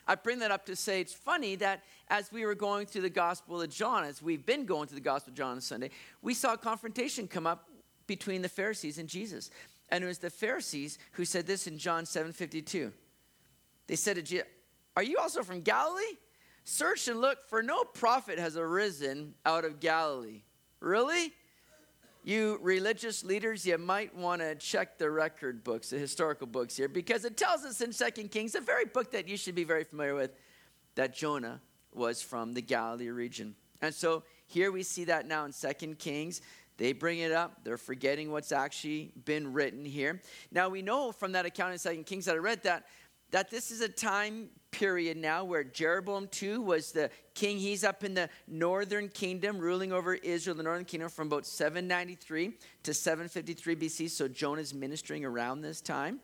I 0.06 0.16
bring 0.16 0.40
that 0.40 0.50
up 0.50 0.66
to 0.66 0.76
say 0.76 1.00
it's 1.00 1.14
funny 1.14 1.56
that 1.56 1.82
as 2.08 2.30
we 2.32 2.44
were 2.44 2.54
going 2.54 2.86
through 2.86 3.02
the 3.02 3.10
Gospel 3.10 3.62
of 3.62 3.70
John, 3.70 4.04
as 4.04 4.20
we've 4.20 4.44
been 4.44 4.66
going 4.66 4.88
through 4.88 4.98
the 4.98 5.04
Gospel 5.04 5.30
of 5.30 5.36
John 5.36 5.52
on 5.52 5.60
Sunday, 5.60 5.90
we 6.20 6.34
saw 6.34 6.54
a 6.54 6.58
confrontation 6.58 7.26
come 7.26 7.46
up 7.46 7.68
between 8.06 8.42
the 8.42 8.48
Pharisees 8.48 8.98
and 8.98 9.08
Jesus. 9.08 9.50
And 9.90 10.02
it 10.02 10.06
was 10.06 10.18
the 10.18 10.30
Pharisees 10.30 10.98
who 11.12 11.24
said 11.24 11.46
this 11.46 11.66
in 11.66 11.78
John 11.78 12.04
7 12.04 12.32
52. 12.32 12.92
They 13.86 13.96
said 13.96 14.16
to 14.16 14.22
Jesus, 14.22 14.46
Are 14.96 15.02
you 15.02 15.18
also 15.18 15.42
from 15.42 15.60
Galilee? 15.60 16.02
Search 16.64 17.08
and 17.08 17.20
look, 17.20 17.46
for 17.48 17.62
no 17.62 17.84
prophet 17.84 18.38
has 18.38 18.56
arisen 18.56 19.34
out 19.44 19.64
of 19.64 19.80
Galilee. 19.80 20.42
Really? 20.80 21.32
You 22.22 22.58
religious 22.62 23.22
leaders, 23.22 23.66
you 23.66 23.76
might 23.76 24.16
want 24.16 24.40
to 24.40 24.54
check 24.54 24.96
the 24.96 25.10
record 25.10 25.62
books, 25.62 25.90
the 25.90 25.98
historical 25.98 26.46
books 26.46 26.74
here, 26.74 26.88
because 26.88 27.26
it 27.26 27.36
tells 27.36 27.64
us 27.64 27.82
in 27.82 27.92
Second 27.92 28.30
Kings, 28.30 28.52
the 28.52 28.62
very 28.62 28.86
book 28.86 29.12
that 29.12 29.28
you 29.28 29.36
should 29.36 29.54
be 29.54 29.64
very 29.64 29.84
familiar 29.84 30.14
with, 30.14 30.30
that 30.94 31.14
Jonah 31.14 31.60
was 31.92 32.22
from 32.22 32.54
the 32.54 32.62
Galilee 32.62 33.10
region. 33.10 33.54
And 33.82 33.94
so 33.94 34.22
here 34.46 34.72
we 34.72 34.82
see 34.82 35.04
that 35.04 35.26
now 35.26 35.44
in 35.44 35.52
Second 35.52 35.98
Kings. 35.98 36.40
They 36.78 36.92
bring 36.92 37.18
it 37.18 37.30
up. 37.30 37.62
They're 37.62 37.76
forgetting 37.76 38.32
what's 38.32 38.52
actually 38.52 39.12
been 39.24 39.52
written 39.52 39.84
here. 39.84 40.22
Now 40.50 40.70
we 40.70 40.80
know 40.80 41.12
from 41.12 41.32
that 41.32 41.44
account 41.44 41.72
in 41.72 41.78
Second 41.78 42.06
Kings 42.06 42.24
that 42.24 42.34
I 42.34 42.38
read 42.38 42.62
that 42.64 42.86
that 43.34 43.50
this 43.50 43.72
is 43.72 43.80
a 43.80 43.88
time 43.88 44.48
period 44.70 45.16
now 45.16 45.42
where 45.42 45.64
Jeroboam 45.64 46.28
II 46.40 46.58
was 46.58 46.92
the 46.92 47.10
king. 47.34 47.58
He's 47.58 47.82
up 47.82 48.04
in 48.04 48.14
the 48.14 48.30
northern 48.46 49.08
kingdom, 49.08 49.58
ruling 49.58 49.92
over 49.92 50.14
Israel, 50.14 50.54
the 50.54 50.62
northern 50.62 50.84
kingdom, 50.84 51.08
from 51.08 51.26
about 51.26 51.44
793 51.44 52.52
to 52.84 52.94
753 52.94 53.74
BC. 53.74 54.10
So 54.10 54.28
Jonah's 54.28 54.72
ministering 54.72 55.24
around 55.24 55.62
this 55.62 55.80
time. 55.80 56.20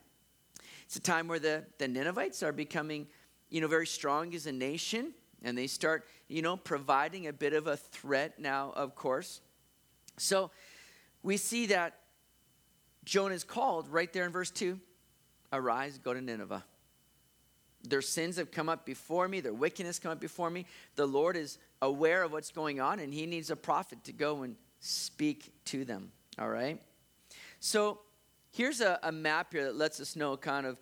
It's 0.85 0.95
a 0.95 1.01
time 1.01 1.27
where 1.27 1.41
the, 1.41 1.65
the 1.79 1.89
Ninevites 1.89 2.45
are 2.45 2.53
becoming, 2.53 3.09
you 3.49 3.61
know, 3.61 3.67
very 3.67 3.89
strong 3.89 4.33
as 4.37 4.47
a 4.47 4.53
nation, 4.53 5.13
and 5.43 5.59
they 5.59 5.67
start, 5.67 6.07
you 6.29 6.43
know, 6.43 6.57
providing 6.57 7.27
a 7.27 7.33
bit 7.33 7.55
of 7.55 7.67
a 7.67 7.77
threat 7.77 8.39
now, 8.39 8.73
of 8.77 8.95
course. 8.95 9.41
So 10.17 10.53
we 11.25 11.39
see 11.39 11.67
that 11.67 11.99
Jonah 13.05 13.35
is 13.35 13.43
called 13.43 13.89
right 13.89 14.13
there 14.13 14.27
in 14.27 14.31
verse 14.31 14.53
2 14.53 14.79
Arise, 15.53 15.99
go 15.99 16.15
to 16.15 16.21
Nineveh. 16.21 16.65
Their 17.83 18.03
sins 18.03 18.37
have 18.37 18.51
come 18.51 18.69
up 18.69 18.85
before 18.85 19.27
me, 19.29 19.41
their 19.41 19.55
wickedness 19.55 19.99
come 19.99 20.13
up 20.13 20.21
before 20.21 20.51
me. 20.51 20.67
The 20.97 21.07
Lord 21.07 21.37
is 21.37 21.59
aware 21.81 22.23
of 22.23 22.33
what's 22.33 22.51
going 22.51 22.81
on, 22.81 22.99
and 23.01 23.13
He 23.13 23.27
needs 23.27 23.51
a 23.51 23.57
prophet 23.57 24.05
to 24.05 24.13
go 24.13 24.43
and 24.43 24.57
speak 24.81 25.53
to 25.67 25.85
them. 25.85 26.13
All 26.39 26.49
right? 26.49 26.81
So 27.61 28.01
here's 28.53 28.81
a, 28.81 28.99
a 29.03 29.13
map 29.13 29.53
here 29.53 29.65
that 29.65 29.77
lets 29.77 30.01
us 30.01 30.17
know 30.17 30.37
kind 30.37 30.67
of 30.67 30.79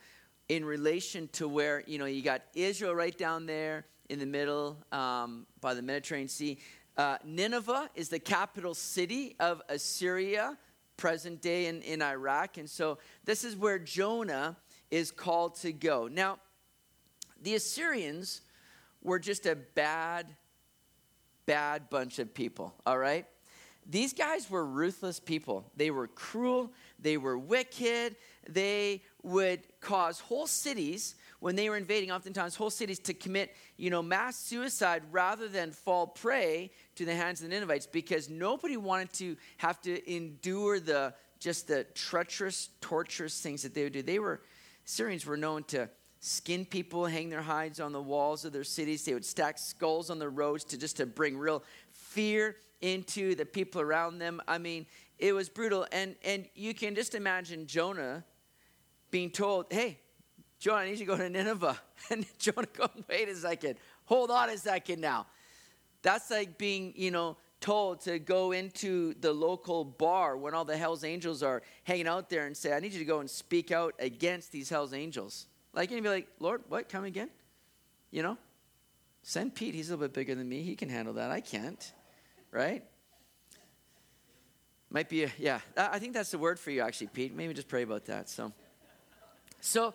in 0.48 0.64
relation 0.64 1.28
to 1.32 1.46
where, 1.46 1.82
you 1.86 1.98
know, 1.98 2.06
you 2.06 2.22
got 2.22 2.42
Israel 2.54 2.94
right 2.94 3.16
down 3.16 3.46
there 3.46 3.84
in 4.08 4.18
the 4.18 4.26
middle 4.26 4.78
um, 4.92 5.46
by 5.60 5.74
the 5.74 5.82
Mediterranean 5.82 6.28
Sea. 6.28 6.58
Uh, 6.96 7.18
Nineveh 7.24 7.90
is 7.94 8.08
the 8.08 8.18
capital 8.18 8.74
city 8.74 9.36
of 9.38 9.62
Assyria, 9.68 10.56
present 10.96 11.40
day 11.40 11.66
in, 11.66 11.82
in 11.82 12.02
Iraq. 12.02 12.56
And 12.56 12.68
so 12.68 12.98
this 13.24 13.44
is 13.44 13.54
where 13.56 13.78
Jonah 13.78 14.56
is 14.90 15.10
called 15.10 15.56
to 15.56 15.72
go. 15.72 16.08
Now, 16.10 16.38
the 17.43 17.55
Assyrians 17.55 18.43
were 19.02 19.19
just 19.19 19.46
a 19.46 19.56
bad, 19.56 20.26
bad 21.46 21.90
bunch 21.90 22.19
of 22.19 22.35
people, 22.35 22.75
all 22.87 22.99
right? 22.99 23.26
These 23.90 24.12
guys 24.12 24.50
were 24.50 24.67
ruthless 24.67 25.19
people. 25.19 25.64
They 25.76 25.90
were 25.90 26.08
cruel, 26.08 26.73
they 26.99 27.17
were 27.17 27.38
wicked, 27.38 28.17
they 28.46 29.02
would 29.23 29.61
cause 29.81 30.20
whole 30.20 30.47
cities 30.47 31.14
when 31.40 31.57
they 31.57 31.71
were 31.71 31.76
invading 31.76 32.11
oftentimes 32.11 32.57
whole 32.57 32.71
cities 32.71 32.99
to 32.99 33.14
commit 33.14 33.54
you 33.76 33.90
know 33.90 34.02
mass 34.02 34.37
suicide 34.37 35.02
rather 35.12 35.49
than 35.49 35.71
fall 35.71 36.07
prey 36.07 36.71
to 36.97 37.04
the 37.04 37.14
hands 37.14 37.40
of 37.40 37.49
the 37.49 37.54
ninevites 37.54 37.87
because 37.87 38.28
nobody 38.28 38.76
wanted 38.76 39.12
to 39.12 39.37
have 39.59 39.80
to 39.83 40.12
endure 40.12 40.80
the 40.80 41.14
just 41.38 41.68
the 41.68 41.85
treacherous 41.95 42.71
torturous 42.80 43.40
things 43.40 43.62
that 43.62 43.75
they 43.75 43.85
would 43.85 43.92
do 43.92 44.02
they 44.02 44.18
were 44.18 44.40
syrians 44.85 45.26
were 45.26 45.37
known 45.37 45.62
to 45.64 45.88
skin 46.20 46.64
people, 46.64 47.06
hang 47.06 47.30
their 47.30 47.42
hides 47.42 47.80
on 47.80 47.92
the 47.92 48.02
walls 48.02 48.44
of 48.44 48.52
their 48.52 48.64
cities. 48.64 49.04
They 49.04 49.14
would 49.14 49.25
stack 49.25 49.58
skulls 49.58 50.10
on 50.10 50.18
the 50.18 50.28
roads 50.28 50.64
to 50.64 50.78
just 50.78 50.96
to 50.96 51.06
bring 51.06 51.38
real 51.38 51.62
fear 51.92 52.56
into 52.80 53.34
the 53.34 53.44
people 53.44 53.80
around 53.80 54.18
them. 54.18 54.40
I 54.48 54.58
mean, 54.58 54.87
it 55.18 55.32
was 55.32 55.48
brutal. 55.48 55.87
And 55.92 56.14
and 56.25 56.46
you 56.54 56.75
can 56.75 56.94
just 56.94 57.14
imagine 57.14 57.66
Jonah 57.66 58.25
being 59.10 59.30
told, 59.30 59.66
hey, 59.70 59.98
Jonah, 60.58 60.82
I 60.82 60.84
need 60.87 60.92
you 60.92 60.98
to 60.98 61.04
go 61.04 61.16
to 61.16 61.28
Nineveh. 61.28 61.78
And 62.10 62.25
Jonah 62.38 62.66
going, 62.75 63.04
wait 63.08 63.28
a 63.28 63.34
second, 63.34 63.75
hold 64.06 64.30
on 64.30 64.48
a 64.48 64.56
second 64.56 65.00
now. 65.00 65.26
That's 66.00 66.30
like 66.30 66.56
being, 66.56 66.94
you 66.96 67.10
know, 67.10 67.37
told 67.60 68.00
to 68.02 68.18
go 68.18 68.52
into 68.52 69.14
the 69.20 69.32
local 69.32 69.84
bar 69.84 70.37
when 70.37 70.54
all 70.54 70.64
the 70.64 70.76
Hell's 70.76 71.04
Angels 71.04 71.42
are 71.42 71.62
hanging 71.84 72.06
out 72.06 72.30
there 72.30 72.46
and 72.46 72.56
say, 72.56 72.72
I 72.72 72.80
need 72.80 72.92
you 72.92 73.00
to 73.00 73.04
go 73.04 73.20
and 73.20 73.28
speak 73.28 73.72
out 73.72 73.94
against 73.98 74.52
these 74.52 74.70
Hell's 74.70 74.94
Angels. 74.94 75.48
Like, 75.72 75.90
you'd 75.90 76.02
be 76.02 76.08
like, 76.08 76.28
Lord, 76.40 76.62
what? 76.68 76.88
Come 76.88 77.04
again? 77.04 77.30
You 78.10 78.22
know? 78.22 78.38
Send 79.22 79.54
Pete. 79.54 79.75
He's 79.75 79.90
a 79.90 79.92
little 79.92 80.06
bit 80.08 80.14
bigger 80.14 80.34
than 80.34 80.48
me. 80.48 80.62
He 80.62 80.75
can 80.75 80.88
handle 80.88 81.14
that. 81.14 81.30
I 81.30 81.40
can't. 81.40 81.92
Right? 82.50 82.82
Might 84.90 85.08
be 85.08 85.25
a, 85.25 85.30
yeah. 85.38 85.60
I 85.76 85.98
think 85.98 86.14
that's 86.14 86.30
the 86.30 86.38
word 86.38 86.58
for 86.58 86.70
you, 86.70 86.80
actually, 86.80 87.08
Pete. 87.08 87.34
Maybe 87.34 87.52
just 87.52 87.68
pray 87.68 87.82
about 87.82 88.06
that. 88.06 88.30
So, 88.30 88.52
so 89.60 89.94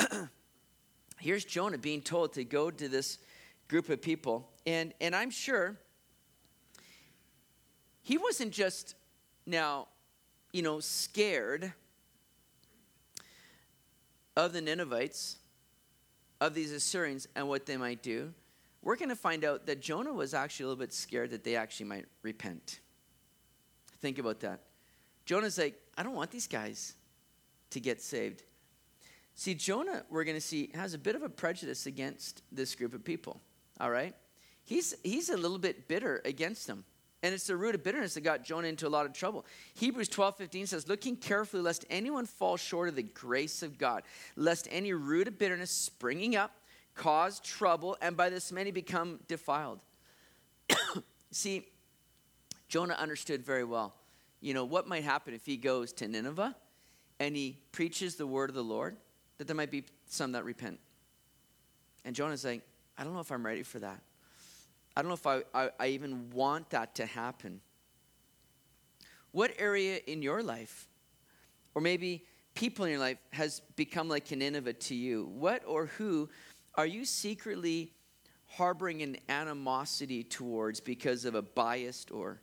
here's 1.20 1.44
Jonah 1.44 1.78
being 1.78 2.02
told 2.02 2.32
to 2.32 2.44
go 2.44 2.70
to 2.70 2.88
this 2.88 3.18
group 3.68 3.88
of 3.90 4.02
people. 4.02 4.50
And, 4.66 4.92
and 5.00 5.14
I'm 5.14 5.30
sure 5.30 5.78
he 8.02 8.18
wasn't 8.18 8.52
just 8.52 8.96
now, 9.46 9.88
you 10.52 10.62
know, 10.62 10.80
scared 10.80 11.72
of 14.36 14.52
the 14.52 14.60
Ninevites, 14.60 15.36
of 16.40 16.54
these 16.54 16.72
Assyrians, 16.72 17.28
and 17.36 17.48
what 17.48 17.66
they 17.66 17.76
might 17.76 18.02
do, 18.02 18.32
we're 18.82 18.96
going 18.96 19.08
to 19.08 19.16
find 19.16 19.44
out 19.44 19.66
that 19.66 19.80
Jonah 19.80 20.12
was 20.12 20.34
actually 20.34 20.64
a 20.64 20.68
little 20.68 20.80
bit 20.80 20.92
scared 20.92 21.30
that 21.30 21.44
they 21.44 21.56
actually 21.56 21.86
might 21.86 22.04
repent. 22.22 22.80
Think 24.00 24.18
about 24.18 24.40
that. 24.40 24.60
Jonah's 25.24 25.56
like, 25.56 25.80
I 25.96 26.02
don't 26.02 26.14
want 26.14 26.30
these 26.30 26.46
guys 26.46 26.94
to 27.70 27.80
get 27.80 28.02
saved. 28.02 28.42
See, 29.34 29.54
Jonah, 29.54 30.04
we're 30.10 30.24
going 30.24 30.36
to 30.36 30.40
see, 30.40 30.70
has 30.74 30.94
a 30.94 30.98
bit 30.98 31.14
of 31.16 31.22
a 31.22 31.28
prejudice 31.28 31.86
against 31.86 32.42
this 32.52 32.74
group 32.74 32.94
of 32.94 33.04
people, 33.04 33.40
all 33.80 33.90
right? 33.90 34.14
He's, 34.64 34.94
he's 35.02 35.30
a 35.30 35.36
little 35.36 35.58
bit 35.58 35.88
bitter 35.88 36.20
against 36.24 36.66
them. 36.66 36.84
And 37.24 37.32
it's 37.32 37.46
the 37.46 37.56
root 37.56 37.74
of 37.74 37.82
bitterness 37.82 38.12
that 38.14 38.20
got 38.20 38.44
Jonah 38.44 38.68
into 38.68 38.86
a 38.86 38.90
lot 38.90 39.06
of 39.06 39.14
trouble. 39.14 39.46
Hebrews 39.72 40.10
12 40.10 40.36
15 40.36 40.66
says, 40.66 40.88
Looking 40.88 41.16
carefully, 41.16 41.62
lest 41.62 41.86
anyone 41.88 42.26
fall 42.26 42.58
short 42.58 42.90
of 42.90 42.96
the 42.96 43.02
grace 43.02 43.62
of 43.62 43.78
God, 43.78 44.02
lest 44.36 44.68
any 44.70 44.92
root 44.92 45.26
of 45.26 45.38
bitterness 45.38 45.70
springing 45.70 46.36
up 46.36 46.50
cause 46.94 47.40
trouble, 47.40 47.96
and 48.02 48.14
by 48.14 48.28
this 48.28 48.52
many 48.52 48.70
become 48.70 49.20
defiled. 49.26 49.80
See, 51.30 51.66
Jonah 52.68 52.92
understood 52.92 53.42
very 53.42 53.64
well, 53.64 53.94
you 54.42 54.52
know, 54.52 54.66
what 54.66 54.86
might 54.86 55.04
happen 55.04 55.32
if 55.32 55.46
he 55.46 55.56
goes 55.56 55.94
to 55.94 56.06
Nineveh 56.06 56.54
and 57.20 57.34
he 57.34 57.56
preaches 57.72 58.16
the 58.16 58.26
word 58.26 58.50
of 58.50 58.54
the 58.54 58.62
Lord, 58.62 58.98
that 59.38 59.46
there 59.46 59.56
might 59.56 59.70
be 59.70 59.84
some 60.06 60.32
that 60.32 60.44
repent. 60.44 60.78
And 62.04 62.14
Jonah's 62.14 62.44
like, 62.44 62.60
I 62.98 63.02
don't 63.02 63.14
know 63.14 63.20
if 63.20 63.32
I'm 63.32 63.46
ready 63.46 63.62
for 63.62 63.78
that. 63.78 64.02
I 64.96 65.02
don't 65.02 65.08
know 65.08 65.14
if 65.14 65.26
I, 65.26 65.42
I, 65.54 65.70
I 65.78 65.86
even 65.88 66.30
want 66.30 66.70
that 66.70 66.94
to 66.96 67.06
happen. 67.06 67.60
What 69.32 69.52
area 69.58 69.98
in 70.06 70.22
your 70.22 70.42
life, 70.42 70.88
or 71.74 71.82
maybe 71.82 72.24
people 72.54 72.84
in 72.84 72.92
your 72.92 73.00
life, 73.00 73.18
has 73.32 73.60
become 73.74 74.08
like 74.08 74.30
an 74.30 74.38
Nineveh 74.38 74.74
to 74.74 74.94
you? 74.94 75.24
What 75.34 75.62
or 75.66 75.86
who 75.86 76.28
are 76.76 76.86
you 76.86 77.04
secretly 77.04 77.92
harboring 78.46 79.02
an 79.02 79.16
animosity 79.28 80.22
towards 80.22 80.78
because 80.80 81.24
of 81.24 81.34
a 81.34 81.42
biased 81.42 82.12
or 82.12 82.40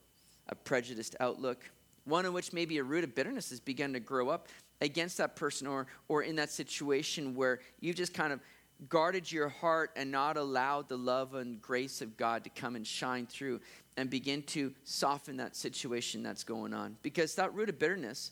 a 0.50 0.56
prejudiced 0.56 1.16
outlook? 1.22 1.64
One 2.04 2.26
in 2.26 2.34
which 2.34 2.52
maybe 2.52 2.78
a 2.80 2.84
root 2.84 3.06
of 3.06 3.16
bitterness 3.16 3.52
has 3.52 3.62
begun 3.62 3.94
to 3.94 4.02
grow 4.02 4.28
up 4.28 4.50
against 4.82 5.18
that 5.20 5.38
person 5.38 5.68
or, 5.68 5.88
or 6.10 6.24
in 6.24 6.36
that 6.36 6.50
situation 6.50 7.36
where 7.36 7.60
you've 7.80 7.96
just 7.96 8.14
kind 8.14 8.34
of 8.34 8.42
guarded 8.90 9.32
your 9.32 9.50
heart 9.50 9.92
and 9.96 10.12
not 10.12 10.38
allowed 10.38 10.90
the 10.90 10.98
love 10.98 11.36
and 11.36 11.62
grace 11.62 12.02
of 12.02 12.18
God 12.18 12.44
to 12.44 12.50
come 12.50 12.76
and 12.76 12.86
shine 12.86 13.28
through 13.28 13.60
and 13.98 14.10
begin 14.10 14.42
to 14.44 14.74
soften 14.84 15.38
that 15.38 15.56
situation 15.56 16.24
that's 16.24 16.44
going 16.44 16.74
on. 16.74 16.98
Because 17.02 17.36
that 17.36 17.54
root 17.54 17.70
of 17.70 17.78
bitterness 17.78 18.32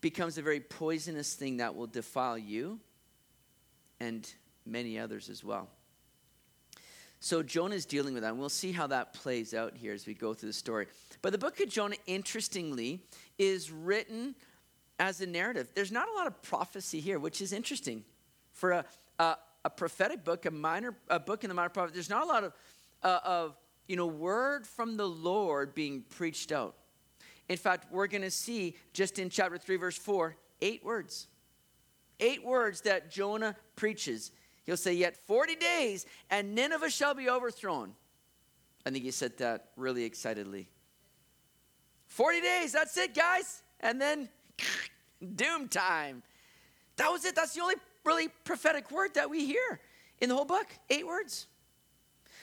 becomes 0.00 0.38
a 0.38 0.42
very 0.42 0.60
poisonous 0.60 1.34
thing 1.34 1.58
that 1.58 1.74
will 1.74 1.86
defile 1.86 2.38
you 2.38 2.78
and 4.00 4.32
many 4.66 4.98
others 4.98 5.28
as 5.28 5.42
well. 5.42 5.68
So 7.20 7.42
Jonah 7.42 7.74
is 7.74 7.84
dealing 7.84 8.14
with 8.14 8.22
that, 8.22 8.30
and 8.30 8.38
we'll 8.38 8.48
see 8.48 8.70
how 8.70 8.86
that 8.88 9.12
plays 9.12 9.52
out 9.52 9.76
here 9.76 9.92
as 9.92 10.06
we 10.06 10.14
go 10.14 10.34
through 10.34 10.50
the 10.50 10.52
story. 10.52 10.86
But 11.20 11.32
the 11.32 11.38
book 11.38 11.58
of 11.60 11.68
Jonah, 11.68 11.96
interestingly, 12.06 13.00
is 13.38 13.72
written 13.72 14.36
as 15.00 15.20
a 15.20 15.26
narrative. 15.26 15.68
There's 15.74 15.90
not 15.90 16.08
a 16.08 16.12
lot 16.12 16.28
of 16.28 16.40
prophecy 16.42 17.00
here, 17.00 17.18
which 17.18 17.40
is 17.40 17.52
interesting. 17.52 18.04
For 18.52 18.70
a, 18.70 18.84
a, 19.18 19.36
a 19.64 19.70
prophetic 19.70 20.24
book, 20.24 20.46
a 20.46 20.50
minor 20.50 20.96
a 21.08 21.18
book 21.18 21.44
in 21.44 21.48
the 21.48 21.54
minor 21.54 21.68
prophet, 21.68 21.94
there's 21.94 22.10
not 22.10 22.24
a 22.24 22.26
lot 22.26 22.44
of, 22.44 22.52
uh, 23.02 23.20
of 23.24 23.56
you 23.86 23.96
know, 23.96 24.06
word 24.06 24.66
from 24.66 24.96
the 24.96 25.08
Lord 25.08 25.74
being 25.74 26.04
preached 26.08 26.52
out. 26.52 26.74
In 27.48 27.56
fact, 27.56 27.90
we're 27.90 28.06
going 28.06 28.22
to 28.22 28.30
see 28.30 28.76
just 28.92 29.18
in 29.18 29.30
chapter 29.30 29.56
3, 29.58 29.76
verse 29.76 29.96
4, 29.96 30.36
eight 30.60 30.84
words. 30.84 31.28
Eight 32.20 32.44
words 32.44 32.82
that 32.82 33.10
Jonah 33.10 33.56
preaches. 33.76 34.32
He'll 34.64 34.76
say, 34.76 34.92
Yet 34.92 35.16
40 35.16 35.54
days, 35.56 36.04
and 36.30 36.54
Nineveh 36.54 36.90
shall 36.90 37.14
be 37.14 37.30
overthrown. 37.30 37.94
I 38.84 38.90
think 38.90 39.04
he 39.04 39.10
said 39.10 39.36
that 39.38 39.70
really 39.76 40.04
excitedly. 40.04 40.68
40 42.06 42.40
days, 42.40 42.72
that's 42.72 42.96
it, 42.96 43.14
guys. 43.14 43.62
And 43.80 44.00
then 44.00 44.28
doom 45.36 45.68
time. 45.68 46.22
That 46.96 47.10
was 47.10 47.24
it. 47.24 47.36
That's 47.36 47.54
the 47.54 47.62
only 47.62 47.76
really 48.08 48.28
prophetic 48.44 48.90
word 48.90 49.14
that 49.14 49.30
we 49.30 49.44
hear 49.44 49.80
in 50.20 50.28
the 50.28 50.34
whole 50.34 50.44
book. 50.44 50.66
Eight 50.90 51.06
words. 51.06 51.46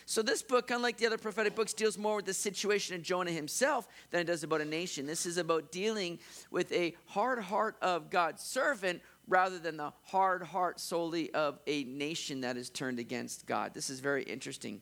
So, 0.08 0.22
this 0.22 0.44
book, 0.44 0.70
unlike 0.70 0.98
the 0.98 1.08
other 1.08 1.18
prophetic 1.18 1.56
books, 1.56 1.74
deals 1.74 1.98
more 1.98 2.18
with 2.18 2.26
the 2.26 2.34
situation 2.34 2.96
of 2.96 3.02
Jonah 3.02 3.32
himself 3.32 3.88
than 4.12 4.22
it 4.22 4.26
does 4.26 4.44
about 4.44 4.62
a 4.62 4.66
nation. 4.66 5.08
This 5.08 5.26
is 5.26 5.38
about 5.38 5.72
dealing 5.72 6.20
with 6.52 6.72
a 6.72 6.96
hard 7.08 7.40
heart 7.40 7.76
of 7.82 8.12
God's 8.12 8.44
servant 8.44 9.02
rather 9.28 9.58
than 9.58 9.78
the 9.78 9.92
hard 10.04 10.44
heart 10.44 10.80
solely 10.80 11.34
of 11.34 11.60
a 11.66 11.84
nation 11.86 12.42
that 12.42 12.56
is 12.56 12.70
turned 12.70 13.00
against 13.00 13.48
God. 13.48 13.74
This 13.74 13.90
is 13.90 14.00
very 14.00 14.22
interesting. 14.22 14.82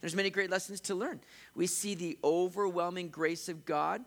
There's 0.00 0.16
many 0.16 0.30
great 0.30 0.50
lessons 0.50 0.80
to 0.82 0.96
learn. 0.96 1.20
We 1.54 1.68
see 1.68 1.94
the 1.94 2.18
overwhelming 2.24 3.10
grace 3.10 3.48
of 3.48 3.64
God 3.64 4.04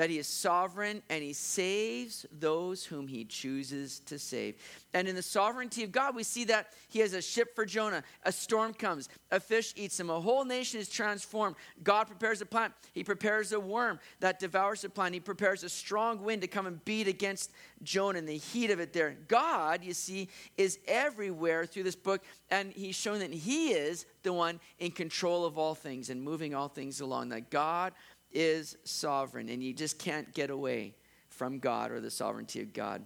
that 0.00 0.08
he 0.08 0.16
is 0.16 0.26
sovereign 0.26 1.02
and 1.10 1.22
he 1.22 1.34
saves 1.34 2.24
those 2.32 2.86
whom 2.86 3.06
he 3.06 3.22
chooses 3.22 4.00
to 4.06 4.18
save. 4.18 4.54
And 4.94 5.06
in 5.06 5.14
the 5.14 5.20
sovereignty 5.20 5.84
of 5.84 5.92
God, 5.92 6.16
we 6.16 6.22
see 6.22 6.44
that 6.44 6.68
he 6.88 7.00
has 7.00 7.12
a 7.12 7.20
ship 7.20 7.54
for 7.54 7.66
Jonah. 7.66 8.02
A 8.22 8.32
storm 8.32 8.72
comes, 8.72 9.10
a 9.30 9.38
fish 9.38 9.74
eats 9.76 10.00
him, 10.00 10.08
a 10.08 10.18
whole 10.18 10.46
nation 10.46 10.80
is 10.80 10.88
transformed. 10.88 11.56
God 11.82 12.04
prepares 12.04 12.40
a 12.40 12.46
plant, 12.46 12.72
he 12.94 13.04
prepares 13.04 13.52
a 13.52 13.60
worm 13.60 14.00
that 14.20 14.38
devours 14.38 14.80
the 14.80 14.88
plant, 14.88 15.12
he 15.12 15.20
prepares 15.20 15.64
a 15.64 15.68
strong 15.68 16.22
wind 16.22 16.40
to 16.40 16.48
come 16.48 16.66
and 16.66 16.82
beat 16.86 17.06
against 17.06 17.52
Jonah 17.82 18.20
in 18.20 18.24
the 18.24 18.38
heat 18.38 18.70
of 18.70 18.80
it 18.80 18.94
there. 18.94 19.18
God, 19.28 19.84
you 19.84 19.92
see, 19.92 20.30
is 20.56 20.78
everywhere 20.88 21.66
through 21.66 21.82
this 21.82 21.94
book, 21.94 22.24
and 22.50 22.72
he's 22.72 22.96
shown 22.96 23.18
that 23.18 23.34
he 23.34 23.72
is 23.72 24.06
the 24.22 24.32
one 24.32 24.60
in 24.78 24.92
control 24.92 25.44
of 25.44 25.58
all 25.58 25.74
things 25.74 26.08
and 26.08 26.22
moving 26.22 26.54
all 26.54 26.68
things 26.68 27.02
along. 27.02 27.28
That 27.30 27.50
God 27.50 27.92
is 28.32 28.76
sovereign, 28.84 29.48
and 29.48 29.62
you 29.62 29.72
just 29.72 29.98
can't 29.98 30.32
get 30.34 30.50
away 30.50 30.94
from 31.28 31.58
God 31.58 31.90
or 31.90 32.00
the 32.00 32.10
sovereignty 32.10 32.60
of 32.60 32.72
God. 32.72 33.02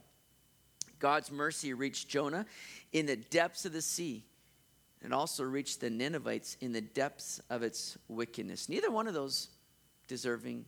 God's 0.99 1.31
mercy 1.31 1.75
reached 1.75 2.09
Jonah 2.09 2.47
in 2.93 3.07
the 3.07 3.17
depths 3.17 3.65
of 3.65 3.73
the 3.73 3.83
sea 3.83 4.25
and 5.03 5.13
also 5.13 5.45
reached 5.45 5.81
the 5.81 5.91
Ninevites 5.91 6.57
in 6.61 6.73
the 6.73 6.81
depths 6.81 7.41
of 7.51 7.63
its 7.63 7.99
wickedness. 8.09 8.69
Neither 8.69 8.91
one 8.91 9.07
of 9.07 9.15
those 9.15 9.51
deserving 10.09 10.65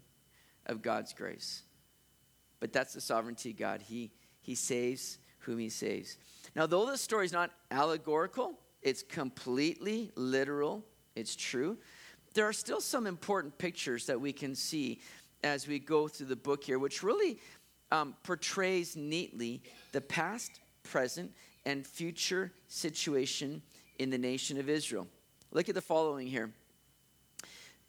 of 0.66 0.82
God's 0.82 1.12
grace. 1.12 1.62
But 2.60 2.72
that's 2.72 2.92
the 2.92 3.00
sovereignty 3.00 3.50
of 3.50 3.56
God. 3.56 3.82
He, 3.82 4.12
he 4.42 4.54
saves 4.54 5.18
whom 5.40 5.58
he 5.58 5.68
saves. 5.68 6.18
Now, 6.54 6.66
though 6.66 6.86
this 6.86 7.00
story 7.00 7.24
is 7.24 7.32
not 7.32 7.50
allegorical, 7.70 8.58
it's 8.82 9.02
completely 9.02 10.10
literal, 10.16 10.84
it's 11.14 11.34
true 11.34 11.78
there 12.36 12.46
are 12.46 12.52
still 12.52 12.80
some 12.80 13.06
important 13.06 13.56
pictures 13.58 14.06
that 14.06 14.20
we 14.20 14.32
can 14.32 14.54
see 14.54 15.00
as 15.42 15.66
we 15.66 15.78
go 15.78 16.06
through 16.06 16.26
the 16.26 16.36
book 16.36 16.62
here, 16.62 16.78
which 16.78 17.02
really 17.02 17.40
um, 17.90 18.14
portrays 18.22 18.94
neatly 18.94 19.62
the 19.92 20.00
past, 20.00 20.60
present, 20.82 21.32
and 21.64 21.86
future 21.86 22.52
situation 22.68 23.62
in 23.98 24.10
the 24.10 24.18
nation 24.18 24.58
of 24.60 24.68
Israel. 24.68 25.08
Look 25.50 25.68
at 25.68 25.74
the 25.74 25.80
following 25.80 26.26
here. 26.26 26.52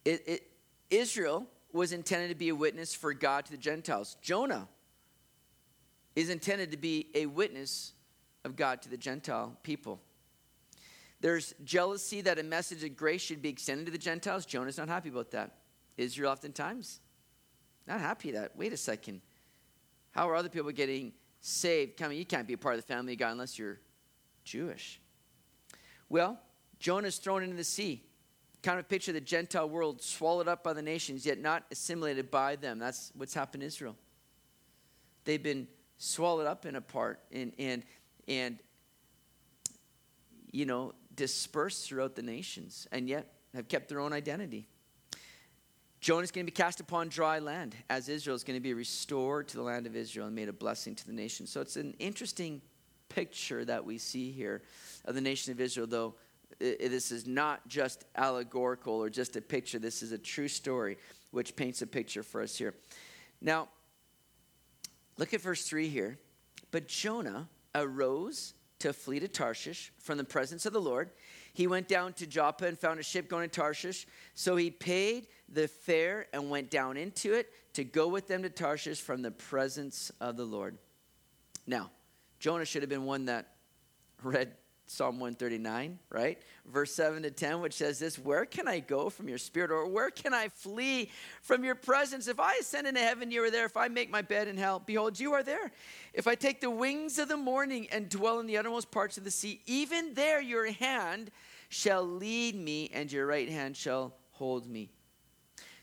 It, 0.06 0.24
it, 0.26 0.52
Israel 0.90 1.46
was 1.74 1.92
intended 1.92 2.30
to 2.30 2.36
be 2.36 2.50
a 2.50 2.56
witness 2.56 2.96
for 2.96 3.14
God 3.14 3.46
to 3.46 3.52
the 3.52 3.58
Gentiles. 3.58 4.16
Jonah 4.22 4.70
is 6.16 6.30
intended 6.30 6.72
to 6.72 6.78
be 6.78 7.08
a 7.14 7.26
witness 7.26 7.92
of 8.46 8.56
God 8.56 8.82
to 8.84 8.90
the 8.90 8.98
Gentile 8.98 9.58
people. 9.62 10.00
There's 11.20 11.56
jealousy 11.64 12.22
that 12.22 12.38
a 12.38 12.44
message 12.44 12.84
of 12.84 12.96
grace 12.96 13.22
should 13.22 13.42
be 13.42 13.50
extended 13.50 13.86
to 13.86 13.92
the 13.92 13.98
Gentiles. 13.98 14.46
Jonah's 14.46 14.78
not 14.78 14.88
happy 14.88 15.10
about 15.10 15.32
that. 15.32 15.56
Israel, 15.98 16.32
oftentimes, 16.32 17.00
not 17.88 18.00
happy 18.00 18.32
that. 18.32 18.56
Wait 18.56 18.72
a 18.72 18.78
second. 18.78 19.22
How 20.12 20.30
are 20.30 20.36
other 20.36 20.50
people 20.50 20.72
getting 20.72 21.14
saved? 21.42 21.98
Come, 21.98 22.12
you 22.12 22.26
can't 22.26 22.48
be 22.48 22.54
a 22.54 22.58
part 22.58 22.76
of 22.76 22.82
the 22.82 22.88
family 22.88 23.14
of 23.14 23.20
God 23.20 23.32
unless 23.32 23.58
you're 23.58 23.80
Jewish. 24.44 25.02
Well, 26.10 26.40
Jonah's 26.80 27.18
thrown 27.18 27.44
into 27.44 27.56
the 27.56 27.64
sea. 27.64 28.04
Kind 28.64 28.80
of 28.80 28.88
picture 28.90 29.12
the 29.12 29.22
Gentile 29.22 29.70
world 29.70 30.02
swallowed 30.02 30.48
up 30.48 30.64
by 30.64 30.74
the 30.74 30.82
nations, 30.82 31.26
yet 31.26 31.40
not 31.40 31.64
assimilated 31.72 32.30
by 32.30 32.56
them. 32.56 32.80
That's 32.80 33.12
what's 33.16 33.34
happened 33.34 33.62
to 33.62 33.68
Israel. 33.68 33.96
They've 35.24 35.42
been 35.42 35.68
swallowed 35.98 36.48
up 36.48 36.66
in 36.66 36.76
a 36.76 36.82
part, 36.82 37.20
and 37.32 37.54
and 37.60 37.84
and 38.28 38.60
you 40.52 40.66
know 40.66 40.94
dispersed 41.18 41.86
throughout 41.86 42.16
the 42.16 42.22
nations 42.22 42.88
and 42.94 43.10
yet 43.10 43.34
have 43.54 43.68
kept 43.68 43.90
their 43.90 44.00
own 44.00 44.14
identity. 44.14 44.70
Jonah 46.00 46.24
is 46.24 46.32
going 46.32 46.46
to 46.46 46.52
be 46.52 46.56
cast 46.56 46.80
upon 46.80 47.10
dry 47.10 47.40
land 47.40 47.76
as 47.90 48.08
Israel 48.08 48.36
is 48.36 48.46
going 48.46 48.56
to 48.56 48.62
be 48.62 48.74
restored 48.74 49.50
to 49.50 49.58
the 49.58 49.64
land 49.64 49.86
of 49.86 49.96
Israel 49.96 50.28
and 50.28 50.36
made 50.36 50.48
a 50.48 50.54
blessing 50.54 50.96
to 50.96 51.06
the 51.06 51.12
nation. 51.12 51.46
So 51.48 51.60
it's 51.60 51.76
an 51.76 51.96
interesting 52.00 52.62
picture 53.10 53.66
that 53.66 53.84
we 53.84 53.98
see 53.98 54.32
here 54.32 54.62
of 55.06 55.16
the 55.16 55.22
nation 55.22 55.52
of 55.52 55.60
Israel, 55.60 55.88
though 55.88 56.16
this 56.60 57.12
is 57.12 57.28
not 57.28 57.68
just 57.68 58.06
allegorical 58.16 58.94
or 58.94 59.10
just 59.10 59.36
a 59.36 59.42
picture. 59.42 59.80
This 59.80 60.02
is 60.02 60.12
a 60.12 60.18
true 60.18 60.48
story 60.48 60.98
which 61.32 61.56
paints 61.56 61.82
a 61.82 61.88
picture 61.88 62.24
for 62.24 62.42
us 62.42 62.56
here. 62.56 62.74
Now, 63.42 63.70
look 65.18 65.34
at 65.34 65.42
verse 65.42 65.64
3 65.68 65.90
here. 65.90 66.20
But 66.72 66.88
Jonah 66.88 67.48
arose 67.74 68.54
to 68.80 68.94
flee 68.94 69.20
to 69.20 69.28
Tarshish 69.28 69.92
from 69.98 70.18
the 70.18 70.24
presence 70.24 70.66
of 70.66 70.74
the 70.74 70.82
Lord. 70.82 71.10
He 71.54 71.68
went 71.68 71.88
down 71.88 72.14
to 72.14 72.28
Joppa 72.28 72.68
and 72.68 72.78
found 72.78 73.00
a 73.00 73.04
ship 73.04 73.28
going 73.28 73.50
to 73.50 73.56
Tarshish. 73.56 74.06
So 74.36 74.56
he 74.56 74.70
paid 74.70 75.28
the 75.50 75.68
fare 75.68 76.28
and 76.32 76.50
went 76.50 76.70
down 76.70 76.98
into 76.98 77.34
it 77.34 77.52
to 77.74 77.84
go 77.84 78.08
with 78.08 78.28
them 78.28 78.44
to 78.44 78.50
Tarshish 78.50 79.02
from 79.02 79.22
the 79.22 79.32
presence 79.32 80.12
of 80.22 80.38
the 80.38 80.46
Lord. 80.46 80.78
Now, 81.66 81.92
Jonah 82.40 82.66
should 82.66 82.84
have 82.84 82.90
been 82.90 83.06
one 83.06 83.26
that 83.26 83.54
read 84.22 84.54
Psalm 84.90 85.20
139, 85.20 86.00
right? 86.10 86.42
Verse 86.66 86.94
7 86.94 87.24
to 87.24 87.32
10, 87.32 87.60
which 87.60 87.74
says 87.74 88.00
this 88.00 88.18
Where 88.18 88.46
can 88.46 88.68
I 88.68 88.80
go 88.80 89.10
from 89.10 89.28
your 89.28 89.38
spirit, 89.38 89.70
or 89.70 89.86
where 89.86 90.10
can 90.10 90.34
I 90.34 90.48
flee 90.48 91.12
from 91.42 91.66
your 91.66 91.76
presence? 91.76 92.30
If 92.30 92.40
I 92.40 92.56
ascend 92.62 92.88
into 92.88 93.02
heaven, 93.02 93.30
you 93.30 93.44
are 93.44 93.52
there. 93.52 93.66
If 93.66 93.76
I 93.76 93.90
make 93.90 94.10
my 94.10 94.22
bed 94.22 94.48
in 94.48 94.56
hell, 94.58 94.82
behold, 94.84 95.20
you 95.20 95.34
are 95.34 95.44
there. 95.44 95.72
If 96.14 96.26
I 96.26 96.36
take 96.36 96.62
the 96.62 96.70
wings 96.70 97.20
of 97.20 97.28
the 97.28 97.38
morning 97.38 97.88
and 97.92 98.08
dwell 98.08 98.40
in 98.40 98.48
the 98.48 98.58
uttermost 98.58 98.90
parts 98.90 99.18
of 99.18 99.26
the 99.26 99.32
sea, 99.32 99.62
even 99.66 100.14
there 100.14 100.42
your 100.42 100.72
hand 100.72 101.32
shall 101.68 102.04
lead 102.04 102.56
me, 102.56 102.90
and 102.94 103.12
your 103.12 103.28
right 103.28 103.50
hand 103.50 103.76
shall 103.76 104.16
hold 104.32 104.70
me. 104.70 104.90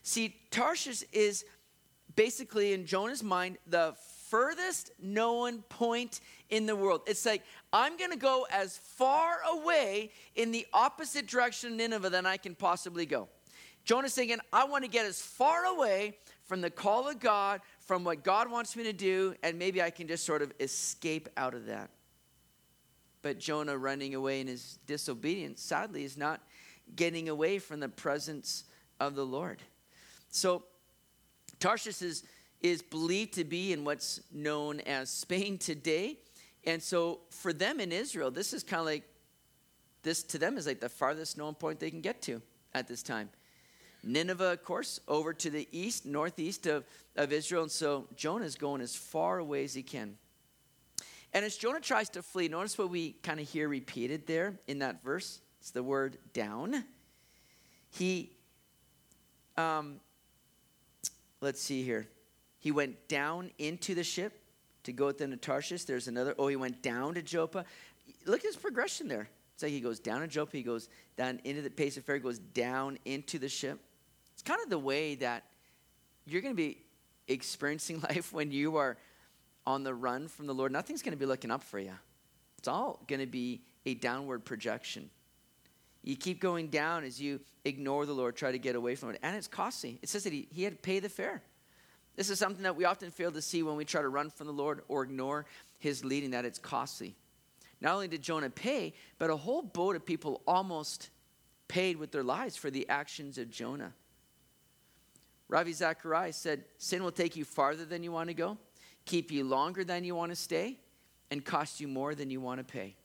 See, 0.03 0.35
Tarshish 0.51 1.05
is 1.13 1.45
basically 2.17 2.73
in 2.73 2.87
Jonah's 2.87 3.23
mind 3.23 3.59
the 3.67 3.95
furthest 4.29 4.91
known 5.01 5.63
point 5.63 6.21
in 6.51 6.67
the 6.67 6.77
world. 6.77 7.03
It's 7.07 7.25
like, 7.27 7.43
I'm 7.73 7.97
going 7.97 8.11
to 8.11 8.17
go 8.17 8.47
as 8.51 8.79
far 8.79 9.39
away 9.53 10.11
in 10.35 10.51
the 10.51 10.67
opposite 10.73 11.27
direction 11.27 11.73
of 11.73 11.77
Nineveh 11.77 12.11
than 12.11 12.27
I 12.27 12.37
can 12.37 12.55
possibly 12.55 13.07
go. 13.07 13.29
Jonah's 13.85 14.15
saying, 14.15 14.37
I 14.53 14.65
want 14.65 14.85
to 14.85 14.91
get 14.91 15.05
as 15.05 15.21
far 15.21 15.65
away 15.67 16.17
from 16.45 16.61
the 16.61 16.71
call 16.71 17.09
of 17.09 17.21
God, 17.21 17.61
from 17.81 18.05
what 18.05 18.25
God 18.25 18.51
wants 18.51 18.77
me 18.77 18.85
to 18.85 18.93
do, 18.93 19.35
and 19.43 19.59
maybe 19.59 19.83
I 19.83 19.91
can 19.91 20.09
just 20.09 20.25
sort 20.25 20.43
of 20.43 20.53
escape 20.59 21.29
out 21.37 21.55
of 21.55 21.67
that. 21.67 21.91
But 23.23 23.39
Jonah 23.39 23.77
running 23.77 24.15
away 24.15 24.41
in 24.41 24.47
his 24.47 24.79
disobedience, 24.87 25.63
sadly, 25.63 26.05
is 26.05 26.17
not 26.17 26.41
getting 26.97 27.29
away 27.29 27.59
from 27.59 27.81
the 27.81 27.89
presence 27.89 28.65
of 29.01 29.15
the 29.15 29.25
Lord. 29.25 29.63
So, 30.29 30.65
Tarshish 31.59 32.03
is 32.03 32.25
is 32.65 32.81
believed 32.81 33.35
to 33.35 33.45
be 33.45 33.75
in 33.75 33.85
what's 33.85 34.23
known 34.33 34.81
as 34.81 35.11
Spain 35.11 35.59
today. 35.59 36.17
And 36.65 36.83
so 36.83 37.21
for 37.29 37.53
them 37.53 37.79
in 37.79 37.93
Israel, 37.93 38.31
this 38.31 38.55
is 38.55 38.63
kind 38.63 38.81
of 38.81 38.87
like, 38.87 39.03
this 40.03 40.23
to 40.23 40.39
them 40.39 40.57
is 40.57 40.67
like 40.67 40.81
the 40.81 40.89
farthest 40.89 41.37
known 41.37 41.55
point 41.55 41.79
they 41.79 41.91
can 41.91 42.01
get 42.01 42.23
to 42.23 42.41
at 42.73 42.89
this 42.89 43.03
time. 43.03 43.29
Nineveh, 44.03 44.53
of 44.53 44.65
course, 44.65 44.99
over 45.07 45.35
to 45.35 45.51
the 45.51 45.69
east, 45.73 46.07
northeast 46.07 46.67
of, 46.67 46.87
of 47.17 47.35
Israel. 47.35 47.65
And 47.65 47.71
so 47.71 48.09
Jonah 48.17 48.47
is 48.47 48.55
going 48.55 48.81
as 48.81 48.97
far 48.97 49.41
away 49.41 49.65
as 49.65 49.75
he 49.75 49.83
can. 49.83 50.17
And 51.35 51.45
as 51.45 51.59
Jonah 51.59 51.81
tries 51.81 52.09
to 52.11 52.23
flee, 52.23 52.49
notice 52.49 52.79
what 52.79 52.89
we 52.89 53.13
kind 53.23 53.41
of 53.41 53.47
hear 53.47 53.69
repeated 53.69 54.27
there 54.27 54.59
in 54.67 54.79
that 54.79 55.05
verse. 55.05 55.43
It's 55.61 55.71
the 55.71 55.83
word 55.83 56.17
down. 56.33 56.83
He, 57.91 58.31
um, 59.59 60.01
let's 61.43 61.61
see 61.61 61.83
here. 61.83 62.09
He 62.65 62.73
went 62.73 63.09
down 63.09 63.51
into 63.59 63.95
the 63.95 64.03
ship 64.03 64.41
to 64.85 64.93
go 64.95 65.05
with 65.05 65.19
them 65.19 65.33
to 65.33 65.37
Tarshish. 65.37 65.85
There's 65.85 66.09
another. 66.09 66.35
Oh, 66.39 66.49
he 66.49 66.57
went 66.57 66.81
down 66.81 67.13
to 67.13 67.21
Joppa. 67.21 67.67
Look 68.25 68.39
at 68.39 68.47
his 68.47 68.57
progression 68.57 69.07
there. 69.07 69.29
It's 69.53 69.63
like 69.63 69.71
he 69.71 69.83
goes 69.83 70.01
down 70.01 70.23
to 70.23 70.27
Joppa, 70.27 70.57
he 70.57 70.63
goes 70.63 70.89
down 71.19 71.41
into 71.45 71.61
the 71.61 71.69
pace 71.69 71.99
of 71.99 72.07
fair, 72.07 72.19
goes 72.19 72.39
down 72.39 72.99
into 73.05 73.39
the 73.39 73.51
ship. 73.51 73.81
It's 74.33 74.43
kind 74.43 74.63
of 74.65 74.71
the 74.71 74.79
way 74.79 75.17
that 75.17 75.45
you're 76.25 76.41
going 76.41 76.55
to 76.55 76.57
be 76.57 76.79
experiencing 77.29 78.01
life 78.09 78.33
when 78.33 78.51
you 78.51 78.77
are 78.77 78.97
on 79.67 79.85
the 79.85 79.93
run 79.93 80.27
from 80.27 80.47
the 80.47 80.55
Lord. 80.55 80.73
Nothing's 80.73 81.03
going 81.03 81.13
to 81.13 81.19
be 81.19 81.27
looking 81.27 81.51
up 81.51 81.63
for 81.63 81.79
you. 81.79 81.93
It's 82.57 82.67
all 82.67 83.05
going 83.09 83.21
to 83.21 83.27
be 83.27 83.61
a 83.85 83.93
downward 83.93 84.47
projection. 84.47 85.11
You 86.03 86.17
keep 86.17 86.41
going 86.41 86.69
down 86.69 87.05
as 87.05 87.21
you 87.21 87.41
ignore 87.67 88.07
the 88.07 88.15
Lord, 88.15 88.37
try 88.37 88.53
to 88.53 88.59
get 88.59 88.75
away 88.75 88.95
from 88.95 89.11
it. 89.11 89.19
And 89.23 89.37
it's 89.37 89.49
costly. 89.49 89.99
It 90.01 90.09
says 90.09 90.25
that 90.25 90.33
he, 90.33 90.49
he 90.51 90.63
had 90.63 90.73
to 90.73 90.79
pay 90.79 90.99
the 90.99 91.11
fare. 91.11 91.43
This 92.17 92.31
is 92.31 92.39
something 92.39 92.63
that 92.63 92.77
we 92.77 92.85
often 92.85 93.11
fail 93.11 93.33
to 93.33 93.43
see 93.43 93.63
when 93.63 93.77
we 93.77 93.85
try 93.85 94.03
to 94.03 94.09
run 94.09 94.31
from 94.31 94.47
the 94.47 94.53
Lord 94.53 94.83
or 94.89 95.03
ignore 95.03 95.47
his 95.79 96.05
leading, 96.05 96.31
that 96.31 96.45
it's 96.45 96.59
costly. 96.59 97.15
Not 97.81 97.95
only 97.95 98.09
did 98.09 98.23
Jonah 98.23 98.51
pay, 98.51 98.95
but 99.19 99.31
a 99.31 99.37
whole 99.37 99.63
boat 99.63 99.97
of 99.97 100.07
people 100.07 100.41
almost 100.47 101.11
paid 101.69 101.97
with 101.97 102.13
their 102.13 102.23
lives 102.23 102.57
for 102.57 102.71
the 102.71 102.89
actions 102.89 103.37
of 103.37 103.51
Jonah. 103.51 103.93
Ravi 105.49 105.73
Zacharias 105.73 106.37
said, 106.37 106.65
Sin 106.79 107.03
will 107.03 107.13
take 107.13 107.37
you 107.37 107.45
farther 107.45 107.85
than 107.85 108.03
you 108.03 108.13
want 108.13 108.29
to 108.29 108.35
go, 108.35 108.59
keep 109.05 109.31
you 109.31 109.45
longer 109.45 109.85
than 109.85 110.05
you 110.05 110.15
want 110.15 110.31
to 110.33 110.37
stay, 110.37 110.79
and 111.31 111.45
cost 111.45 111.81
you 111.81 111.89
more 111.89 112.15
than 112.15 112.31
you 112.31 112.41
want 112.41 112.59
to 112.59 112.65
pay. 112.65 112.97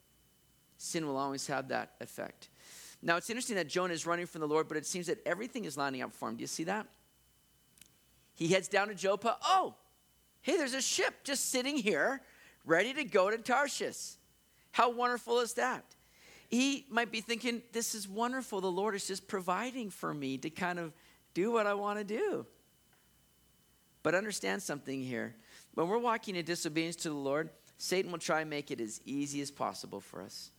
Sin 0.77 1.05
will 1.05 1.17
always 1.17 1.47
have 1.47 1.67
that 1.69 1.93
effect. 1.99 2.49
Now, 3.01 3.17
it's 3.17 3.29
interesting 3.29 3.55
that 3.55 3.67
Jonah 3.67 3.93
is 3.93 4.05
running 4.05 4.25
from 4.25 4.41
the 4.41 4.47
Lord, 4.47 4.67
but 4.67 4.77
it 4.77 4.86
seems 4.86 5.07
that 5.07 5.19
everything 5.25 5.65
is 5.65 5.77
lining 5.77 6.01
up 6.01 6.13
for 6.13 6.29
him. 6.29 6.36
Do 6.36 6.41
you 6.41 6.47
see 6.47 6.65
that? 6.65 6.88
He 8.39 8.47
heads 8.47 8.69
down 8.69 8.88
to 8.88 8.95
Joppa. 8.95 9.36
Oh, 9.43 9.75
hey, 10.41 10.56
there's 10.56 10.73
a 10.73 10.82
ship 10.82 11.25
just 11.25 11.52
sitting 11.52 11.75
here 11.75 12.21
ready 12.63 12.93
to 12.93 13.04
go 13.04 13.30
to 13.30 13.38
Tarshish. 13.38 14.15
How 14.71 14.89
wonderful 14.91 15.41
is 15.41 15.56
that? 15.56 15.84
He 16.47 16.86
might 16.89 17.12
be 17.12 17.19
thinking, 17.19 17.62
This 17.73 17.93
is 17.93 18.08
wonderful. 18.08 18.62
The 18.62 18.71
Lord 18.71 18.95
is 18.95 19.06
just 19.06 19.28
providing 19.28 19.89
for 19.89 20.13
me 20.13 20.38
to 20.38 20.49
kind 20.49 20.80
of 20.80 20.93
do 21.34 21.52
what 21.52 21.67
I 21.67 21.73
want 21.73 21.99
to 21.99 22.06
do. 22.06 22.45
But 24.04 24.15
understand 24.15 24.63
something 24.63 25.04
here. 25.04 25.36
When 25.73 25.89
we're 25.89 25.97
walking 25.97 26.38
in 26.38 26.45
disobedience 26.45 26.95
to 26.97 27.10
the 27.10 27.15
Lord, 27.15 27.49
Satan 27.78 28.10
will 28.10 28.19
try 28.19 28.39
and 28.39 28.49
make 28.49 28.71
it 28.71 28.80
as 28.80 29.02
easy 29.04 29.41
as 29.41 29.52
possible 29.52 29.99
for 29.99 30.21
us. 30.21 30.52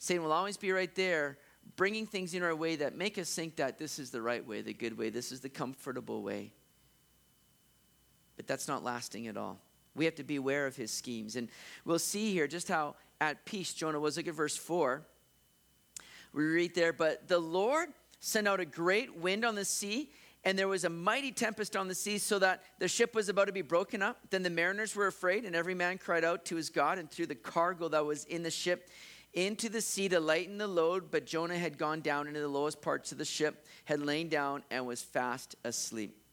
Satan 0.00 0.24
will 0.24 0.32
always 0.32 0.56
be 0.56 0.72
right 0.72 0.92
there, 0.96 1.38
bringing 1.76 2.06
things 2.06 2.34
in 2.34 2.42
our 2.42 2.56
way 2.56 2.74
that 2.74 2.96
make 2.96 3.18
us 3.18 3.32
think 3.32 3.54
that 3.56 3.78
this 3.78 4.00
is 4.00 4.10
the 4.10 4.20
right 4.20 4.44
way, 4.44 4.62
the 4.62 4.74
good 4.74 4.98
way, 4.98 5.10
this 5.10 5.30
is 5.30 5.38
the 5.38 5.48
comfortable 5.48 6.20
way 6.20 6.50
but 8.36 8.46
that's 8.46 8.68
not 8.68 8.84
lasting 8.84 9.26
at 9.26 9.36
all. 9.36 9.58
We 9.94 10.04
have 10.06 10.16
to 10.16 10.24
be 10.24 10.36
aware 10.36 10.66
of 10.66 10.76
his 10.76 10.90
schemes. 10.90 11.36
And 11.36 11.48
we'll 11.84 11.98
see 11.98 12.32
here 12.32 12.46
just 12.46 12.68
how 12.68 12.96
at 13.20 13.44
peace 13.44 13.72
Jonah 13.72 14.00
was. 14.00 14.16
Look 14.16 14.28
at 14.28 14.34
verse 14.34 14.56
4. 14.56 15.06
We 16.32 16.44
read 16.44 16.74
there, 16.74 16.92
but 16.92 17.28
the 17.28 17.38
Lord 17.38 17.90
sent 18.18 18.48
out 18.48 18.58
a 18.58 18.64
great 18.64 19.16
wind 19.16 19.44
on 19.44 19.54
the 19.54 19.64
sea, 19.64 20.10
and 20.42 20.58
there 20.58 20.66
was 20.66 20.84
a 20.84 20.90
mighty 20.90 21.30
tempest 21.30 21.76
on 21.76 21.86
the 21.86 21.94
sea, 21.94 22.18
so 22.18 22.40
that 22.40 22.62
the 22.80 22.88
ship 22.88 23.14
was 23.14 23.28
about 23.28 23.46
to 23.46 23.52
be 23.52 23.62
broken 23.62 24.02
up. 24.02 24.18
Then 24.30 24.42
the 24.42 24.50
mariners 24.50 24.96
were 24.96 25.06
afraid, 25.06 25.44
and 25.44 25.54
every 25.54 25.74
man 25.74 25.96
cried 25.96 26.24
out 26.24 26.44
to 26.46 26.56
his 26.56 26.70
God 26.70 26.98
and 26.98 27.08
threw 27.08 27.26
the 27.26 27.36
cargo 27.36 27.88
that 27.88 28.04
was 28.04 28.24
in 28.24 28.42
the 28.42 28.50
ship 28.50 28.90
into 29.32 29.68
the 29.68 29.80
sea 29.80 30.08
to 30.08 30.18
lighten 30.18 30.58
the 30.58 30.66
load. 30.66 31.10
But 31.10 31.24
Jonah 31.24 31.56
had 31.56 31.78
gone 31.78 32.00
down 32.00 32.26
into 32.26 32.40
the 32.40 32.48
lowest 32.48 32.82
parts 32.82 33.12
of 33.12 33.18
the 33.18 33.24
ship, 33.24 33.64
had 33.84 34.00
lain 34.00 34.28
down, 34.28 34.64
and 34.70 34.86
was 34.86 35.02
fast 35.02 35.54
asleep. 35.64 36.23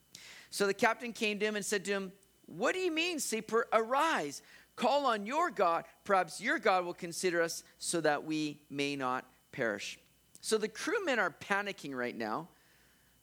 So 0.52 0.68
the 0.68 0.74
captain 0.74 1.14
came 1.14 1.40
to 1.40 1.46
him 1.46 1.56
and 1.56 1.66
said 1.66 1.86
to 1.86 1.92
him, 1.92 2.12
What 2.46 2.74
do 2.74 2.80
you 2.80 2.92
mean, 2.92 3.20
sleeper? 3.20 3.66
Arise, 3.74 4.44
call 4.76 5.06
on 5.06 5.26
your 5.26 5.50
God. 5.50 5.86
Perhaps 6.04 6.42
your 6.42 6.60
God 6.60 6.86
will 6.86 6.94
consider 6.94 7.42
us 7.42 7.64
so 7.80 8.02
that 8.02 8.26
we 8.26 8.62
may 8.70 8.96
not 8.96 9.26
perish. 9.52 9.98
So 10.42 10.58
the 10.58 10.68
crewmen 10.68 11.20
are 11.20 11.32
panicking 11.32 11.96
right 11.96 12.16
now. 12.16 12.50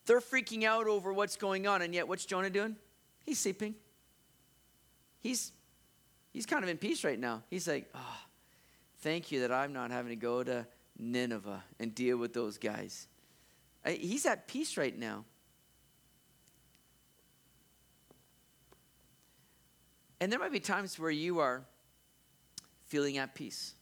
They're 0.06 0.20
freaking 0.20 0.64
out 0.64 0.86
over 0.86 1.12
what's 1.12 1.36
going 1.36 1.66
on. 1.66 1.82
And 1.82 1.94
yet, 1.94 2.08
what's 2.08 2.24
Jonah 2.24 2.48
doing? 2.48 2.76
He's 3.26 3.38
sleeping. 3.38 3.74
He's, 5.20 5.52
he's 6.32 6.46
kind 6.46 6.62
of 6.62 6.70
in 6.70 6.78
peace 6.78 7.04
right 7.04 7.18
now. 7.18 7.42
He's 7.50 7.68
like, 7.68 7.90
Oh, 7.94 8.16
thank 9.00 9.30
you 9.30 9.40
that 9.40 9.52
I'm 9.52 9.74
not 9.74 9.90
having 9.90 10.10
to 10.10 10.16
go 10.16 10.42
to 10.42 10.66
Nineveh 10.98 11.62
and 11.78 11.94
deal 11.94 12.16
with 12.16 12.32
those 12.32 12.56
guys. 12.56 13.06
He's 13.86 14.24
at 14.24 14.48
peace 14.48 14.78
right 14.78 14.96
now. 14.98 15.24
And 20.20 20.32
there 20.32 20.38
might 20.38 20.52
be 20.52 20.60
times 20.60 20.98
where 20.98 21.10
you 21.10 21.38
are 21.38 21.62
feeling 22.86 23.18
at 23.18 23.34
peace. 23.34 23.74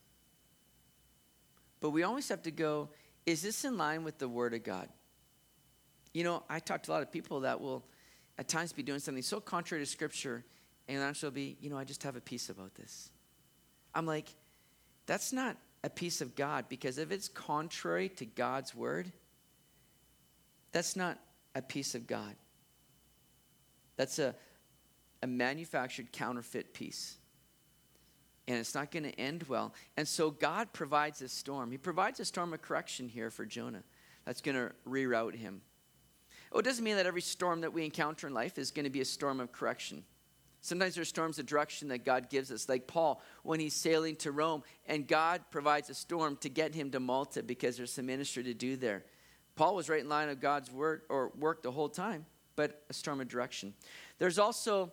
But 1.81 1.90
we 1.90 2.03
always 2.03 2.29
have 2.29 2.42
to 2.42 2.51
go, 2.51 2.90
is 3.25 3.42
this 3.42 3.64
in 3.64 3.77
line 3.77 4.05
with 4.05 4.18
the 4.18 4.29
Word 4.29 4.55
of 4.55 4.62
God? 4.62 4.88
You 6.12 6.25
know, 6.25 6.42
I 6.49 6.59
talk 6.59 6.83
to 6.85 6.90
a 6.90 6.94
lot 6.94 7.03
of 7.03 7.12
people 7.12 7.40
that 7.40 7.61
will 7.61 7.85
at 8.38 8.49
times 8.49 8.72
be 8.72 8.83
doing 8.83 8.99
something 8.99 9.22
so 9.22 9.40
contrary 9.40 9.85
to 9.85 9.90
Scripture, 9.90 10.44
and 10.88 11.16
she'll 11.16 11.31
be, 11.31 11.57
you 11.61 11.70
know, 11.70 11.79
I 11.79 11.85
just 11.85 12.03
have 12.03 12.16
a 12.16 12.20
peace 12.20 12.49
about 12.49 12.75
this. 12.75 13.11
I'm 13.94 14.07
like, 14.07 14.29
that's 15.07 15.33
not 15.33 15.57
a 15.85 15.90
peace 15.90 16.20
of 16.20 16.35
God, 16.35 16.66
because 16.68 16.99
if 16.99 17.11
it's 17.11 17.29
contrary 17.29 18.09
to 18.11 18.27
God's 18.27 18.75
Word, 18.75 19.12
that's 20.72 20.96
not 20.96 21.18
a 21.55 21.62
peace 21.62 21.94
of 21.94 22.07
God. 22.07 22.35
That's 23.96 24.18
a 24.18 24.35
a 25.22 25.26
manufactured 25.26 26.12
counterfeit 26.12 26.74
peace. 26.74 27.16
And 28.48 28.59
it's 28.59 28.74
not 28.74 28.90
going 28.90 29.02
to 29.02 29.20
end 29.20 29.44
well. 29.48 29.74
And 29.96 30.07
so 30.07 30.31
God 30.31 30.72
provides 30.72 31.20
a 31.20 31.29
storm. 31.29 31.72
He 31.72 31.79
provides 31.79 32.20
a 32.20 32.24
storm 32.24 32.52
of 32.52 32.62
correction 32.62 33.09
here 33.09 33.31
for 33.31 33.44
Jonah 33.44 33.83
that's 34.24 34.40
going 34.40 34.57
to 34.57 34.72
reroute 34.88 35.35
him. 35.35 35.62
Oh, 36.52 36.61
it 36.61 36.64
doesn't 36.64 36.85
mean 36.85 36.96
that 36.96 37.07
every 37.07 37.22
storm 37.22 37.62
that 37.62 37.72
we 37.72 37.85
encounter 37.85 38.26
in 38.26 38.35
life 38.35 38.57
is 38.57 38.70
going 38.70 38.85
to 38.85 38.90
be 38.90 39.00
a 39.00 39.05
storm 39.05 39.40
of 39.40 39.50
correction. 39.52 40.05
Sometimes 40.61 40.94
there's 40.94 41.09
storms 41.09 41.38
of 41.38 41.46
direction 41.46 41.88
that 41.88 42.05
God 42.05 42.29
gives 42.29 42.50
us, 42.50 42.68
like 42.68 42.87
Paul 42.87 43.20
when 43.42 43.61
he's 43.61 43.74
sailing 43.74 44.16
to 44.16 44.33
Rome, 44.33 44.62
and 44.87 45.07
God 45.07 45.42
provides 45.50 45.90
a 45.90 45.94
storm 45.94 46.37
to 46.38 46.48
get 46.48 46.74
him 46.74 46.90
to 46.90 47.00
Malta 47.00 47.42
because 47.42 47.76
there's 47.76 47.92
some 47.92 48.07
ministry 48.07 48.42
to 48.44 48.55
do 48.55 48.76
there. 48.76 49.05
Paul 49.55 49.74
was 49.74 49.88
right 49.88 50.00
in 50.00 50.09
line 50.09 50.29
of 50.29 50.40
God's 50.40 50.70
word 50.70 51.02
or 51.09 51.31
work 51.38 51.62
the 51.62 51.70
whole 51.70 51.88
time, 51.88 52.26
but 52.57 52.83
a 52.90 52.92
storm 52.92 53.20
of 53.20 53.29
direction. 53.29 53.74
There's 54.18 54.38
also 54.38 54.92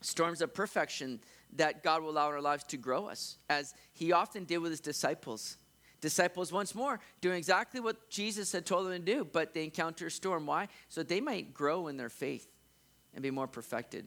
storms 0.00 0.40
of 0.40 0.54
perfection 0.54 1.20
that 1.56 1.82
God 1.82 2.02
will 2.02 2.10
allow 2.10 2.28
in 2.28 2.34
our 2.34 2.40
lives 2.40 2.64
to 2.64 2.76
grow 2.76 3.06
us, 3.06 3.38
as 3.48 3.74
he 3.92 4.12
often 4.12 4.44
did 4.44 4.58
with 4.58 4.70
his 4.70 4.80
disciples. 4.80 5.56
Disciples, 6.00 6.52
once 6.52 6.74
more, 6.74 7.00
doing 7.20 7.36
exactly 7.36 7.80
what 7.80 8.08
Jesus 8.08 8.52
had 8.52 8.64
told 8.64 8.86
them 8.86 8.92
to 8.92 8.98
do, 8.98 9.24
but 9.24 9.54
they 9.54 9.64
encounter 9.64 10.06
a 10.06 10.10
storm. 10.10 10.46
Why? 10.46 10.68
So 10.88 11.02
they 11.02 11.20
might 11.20 11.52
grow 11.52 11.88
in 11.88 11.96
their 11.96 12.08
faith 12.08 12.46
and 13.14 13.22
be 13.22 13.30
more 13.30 13.48
perfected. 13.48 14.06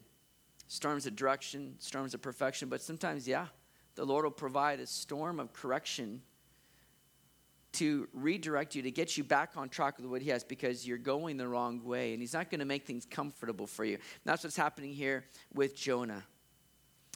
Storms 0.68 1.06
of 1.06 1.14
direction, 1.14 1.74
storms 1.78 2.14
of 2.14 2.22
perfection, 2.22 2.70
but 2.70 2.80
sometimes, 2.80 3.28
yeah, 3.28 3.48
the 3.94 4.06
Lord 4.06 4.24
will 4.24 4.30
provide 4.30 4.80
a 4.80 4.86
storm 4.86 5.38
of 5.38 5.52
correction 5.52 6.22
to 7.72 8.08
redirect 8.12 8.74
you, 8.74 8.82
to 8.82 8.90
get 8.90 9.16
you 9.16 9.24
back 9.24 9.52
on 9.56 9.68
track 9.68 9.98
with 9.98 10.06
what 10.06 10.22
He 10.22 10.30
has 10.30 10.44
because 10.44 10.86
you're 10.86 10.98
going 10.98 11.36
the 11.36 11.48
wrong 11.48 11.82
way. 11.84 12.12
And 12.12 12.20
He's 12.20 12.34
not 12.34 12.50
going 12.50 12.60
to 12.60 12.66
make 12.66 12.86
things 12.86 13.06
comfortable 13.08 13.66
for 13.66 13.84
you. 13.84 13.98
That's 14.24 14.44
what's 14.44 14.56
happening 14.56 14.92
here 14.92 15.24
with 15.54 15.76
Jonah. 15.76 16.22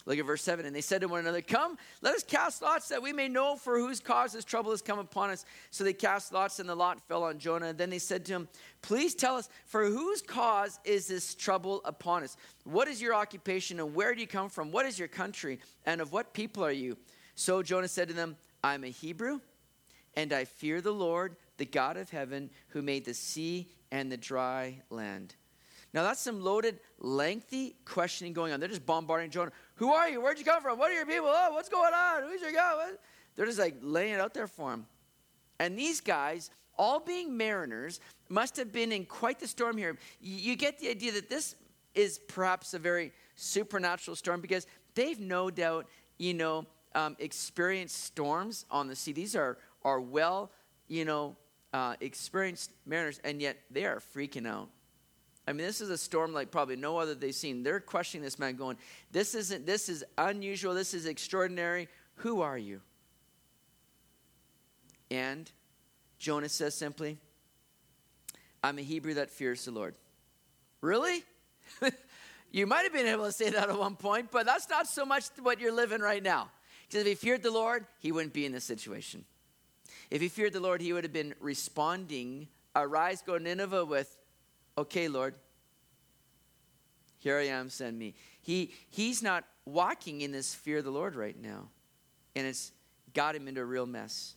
Look 0.06 0.20
at 0.20 0.24
verse 0.24 0.42
7. 0.42 0.64
And 0.64 0.74
they 0.74 0.80
said 0.80 1.00
to 1.00 1.08
one 1.08 1.20
another, 1.20 1.42
Come, 1.42 1.76
let 2.00 2.14
us 2.14 2.22
cast 2.22 2.62
lots 2.62 2.88
that 2.88 3.02
we 3.02 3.12
may 3.12 3.28
know 3.28 3.56
for 3.56 3.76
whose 3.76 3.98
cause 3.98 4.32
this 4.32 4.44
trouble 4.44 4.70
has 4.70 4.80
come 4.80 5.00
upon 5.00 5.30
us. 5.30 5.44
So 5.72 5.82
they 5.82 5.92
cast 5.92 6.32
lots, 6.32 6.60
and 6.60 6.68
the 6.68 6.76
lot 6.76 7.00
fell 7.08 7.24
on 7.24 7.38
Jonah. 7.38 7.66
And 7.66 7.78
then 7.78 7.90
they 7.90 7.98
said 7.98 8.24
to 8.26 8.32
him, 8.32 8.48
Please 8.82 9.16
tell 9.16 9.36
us, 9.36 9.48
for 9.66 9.84
whose 9.84 10.22
cause 10.22 10.78
is 10.84 11.08
this 11.08 11.34
trouble 11.34 11.82
upon 11.84 12.22
us? 12.22 12.36
What 12.64 12.86
is 12.86 13.02
your 13.02 13.14
occupation, 13.14 13.80
and 13.80 13.94
where 13.94 14.14
do 14.14 14.20
you 14.20 14.28
come 14.28 14.48
from? 14.48 14.70
What 14.70 14.86
is 14.86 14.96
your 14.96 15.08
country, 15.08 15.58
and 15.84 16.00
of 16.00 16.12
what 16.12 16.32
people 16.32 16.64
are 16.64 16.70
you? 16.70 16.96
So 17.34 17.62
Jonah 17.62 17.88
said 17.88 18.08
to 18.08 18.14
them, 18.14 18.36
I'm 18.62 18.84
a 18.84 18.90
Hebrew, 18.90 19.40
and 20.16 20.32
I 20.32 20.44
fear 20.44 20.80
the 20.80 20.92
Lord, 20.92 21.36
the 21.58 21.66
God 21.66 21.96
of 21.96 22.10
heaven, 22.10 22.50
who 22.68 22.82
made 22.82 23.04
the 23.04 23.14
sea 23.14 23.68
and 23.90 24.10
the 24.10 24.16
dry 24.16 24.82
land. 24.90 25.34
Now 25.92 26.02
that's 26.02 26.20
some 26.20 26.42
loaded, 26.42 26.80
lengthy 26.98 27.76
questioning 27.84 28.32
going 28.32 28.52
on. 28.52 28.60
They're 28.60 28.68
just 28.68 28.84
bombarding 28.84 29.30
Jonah. 29.30 29.52
Who 29.76 29.92
are 29.92 30.08
you? 30.08 30.20
Where'd 30.20 30.38
you 30.38 30.44
come 30.44 30.60
from? 30.60 30.78
What 30.78 30.90
are 30.90 30.94
your 30.94 31.06
people? 31.06 31.28
Oh, 31.28 31.52
what's 31.52 31.68
going 31.68 31.94
on? 31.94 32.24
Who's 32.24 32.40
your 32.40 32.52
God? 32.52 32.76
What? 32.76 33.00
They're 33.34 33.46
just 33.46 33.58
like 33.58 33.76
laying 33.80 34.14
it 34.14 34.20
out 34.20 34.34
there 34.34 34.46
for 34.46 34.72
him. 34.72 34.86
And 35.58 35.78
these 35.78 36.00
guys, 36.00 36.50
all 36.78 37.00
being 37.00 37.36
mariners, 37.36 38.00
must 38.28 38.56
have 38.56 38.72
been 38.72 38.92
in 38.92 39.04
quite 39.04 39.38
the 39.38 39.46
storm 39.46 39.76
here. 39.78 39.96
You 40.20 40.56
get 40.56 40.78
the 40.78 40.90
idea 40.90 41.12
that 41.12 41.28
this 41.28 41.54
is 41.94 42.18
perhaps 42.18 42.74
a 42.74 42.78
very 42.78 43.12
supernatural 43.36 44.16
storm 44.16 44.40
because 44.40 44.66
they've 44.94 45.20
no 45.20 45.50
doubt, 45.50 45.86
you 46.18 46.34
know, 46.34 46.66
um, 46.94 47.16
experienced 47.18 48.04
storms 48.04 48.64
on 48.70 48.88
the 48.88 48.96
sea. 48.96 49.12
These 49.12 49.36
are, 49.36 49.58
are 49.82 50.00
well, 50.00 50.50
you 50.88 51.04
know, 51.04 51.36
uh, 51.72 51.94
experienced 52.00 52.70
mariners, 52.86 53.20
and 53.24 53.40
yet 53.40 53.58
they 53.70 53.84
are 53.84 54.00
freaking 54.14 54.46
out. 54.46 54.68
I 55.48 55.52
mean, 55.52 55.66
this 55.66 55.80
is 55.80 55.90
a 55.90 55.98
storm 55.98 56.32
like 56.32 56.50
probably 56.50 56.76
no 56.76 56.98
other 56.98 57.14
they've 57.14 57.34
seen. 57.34 57.62
They're 57.62 57.80
questioning 57.80 58.24
this 58.24 58.38
man, 58.38 58.56
going, 58.56 58.76
This 59.12 59.34
isn't, 59.34 59.66
this 59.66 59.88
is 59.88 60.04
unusual, 60.18 60.74
this 60.74 60.94
is 60.94 61.06
extraordinary. 61.06 61.88
Who 62.16 62.40
are 62.40 62.58
you? 62.58 62.80
And 65.10 65.50
Jonah 66.18 66.48
says 66.48 66.74
simply, 66.74 67.18
I'm 68.62 68.78
a 68.78 68.82
Hebrew 68.82 69.14
that 69.14 69.30
fears 69.30 69.64
the 69.64 69.70
Lord. 69.70 69.94
Really? 70.80 71.22
you 72.50 72.66
might 72.66 72.82
have 72.82 72.92
been 72.92 73.06
able 73.06 73.26
to 73.26 73.32
say 73.32 73.50
that 73.50 73.68
at 73.68 73.78
one 73.78 73.96
point, 73.96 74.30
but 74.32 74.46
that's 74.46 74.68
not 74.68 74.88
so 74.88 75.04
much 75.04 75.26
what 75.40 75.60
you're 75.60 75.72
living 75.72 76.00
right 76.00 76.22
now. 76.22 76.50
Because 76.88 77.02
if 77.02 77.06
he 77.06 77.14
feared 77.14 77.42
the 77.42 77.50
Lord, 77.50 77.86
he 78.00 78.10
wouldn't 78.10 78.32
be 78.32 78.46
in 78.46 78.52
this 78.52 78.64
situation. 78.64 79.24
If 80.10 80.20
he 80.20 80.28
feared 80.28 80.52
the 80.52 80.60
Lord, 80.60 80.80
he 80.80 80.92
would 80.92 81.04
have 81.04 81.12
been 81.12 81.34
responding, 81.40 82.48
Arise, 82.74 83.22
go 83.22 83.38
to 83.38 83.42
Nineveh 83.42 83.84
with, 83.84 84.16
okay, 84.78 85.08
Lord, 85.08 85.34
here 87.18 87.38
I 87.38 87.46
am, 87.46 87.70
send 87.70 87.98
me. 87.98 88.14
He, 88.40 88.72
he's 88.88 89.22
not 89.22 89.44
walking 89.64 90.20
in 90.20 90.32
this 90.32 90.54
fear 90.54 90.78
of 90.78 90.84
the 90.84 90.90
Lord 90.90 91.16
right 91.16 91.40
now. 91.40 91.68
And 92.36 92.46
it's 92.46 92.72
got 93.14 93.34
him 93.34 93.48
into 93.48 93.62
a 93.62 93.64
real 93.64 93.86
mess. 93.86 94.34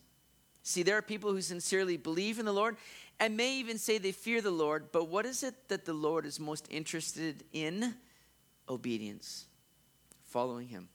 See, 0.63 0.83
there 0.83 0.97
are 0.97 1.01
people 1.01 1.31
who 1.31 1.41
sincerely 1.41 1.97
believe 1.97 2.39
in 2.39 2.45
the 2.45 2.53
Lord 2.53 2.77
and 3.19 3.35
may 3.35 3.55
even 3.55 3.77
say 3.77 3.97
they 3.97 4.11
fear 4.11 4.41
the 4.41 4.51
Lord, 4.51 4.91
but 4.91 5.09
what 5.09 5.25
is 5.25 5.43
it 5.43 5.67
that 5.67 5.85
the 5.85 5.93
Lord 5.93 6.25
is 6.25 6.39
most 6.39 6.67
interested 6.69 7.43
in? 7.51 7.95
Obedience, 8.69 9.45
following 10.25 10.67
Him. 10.67 10.89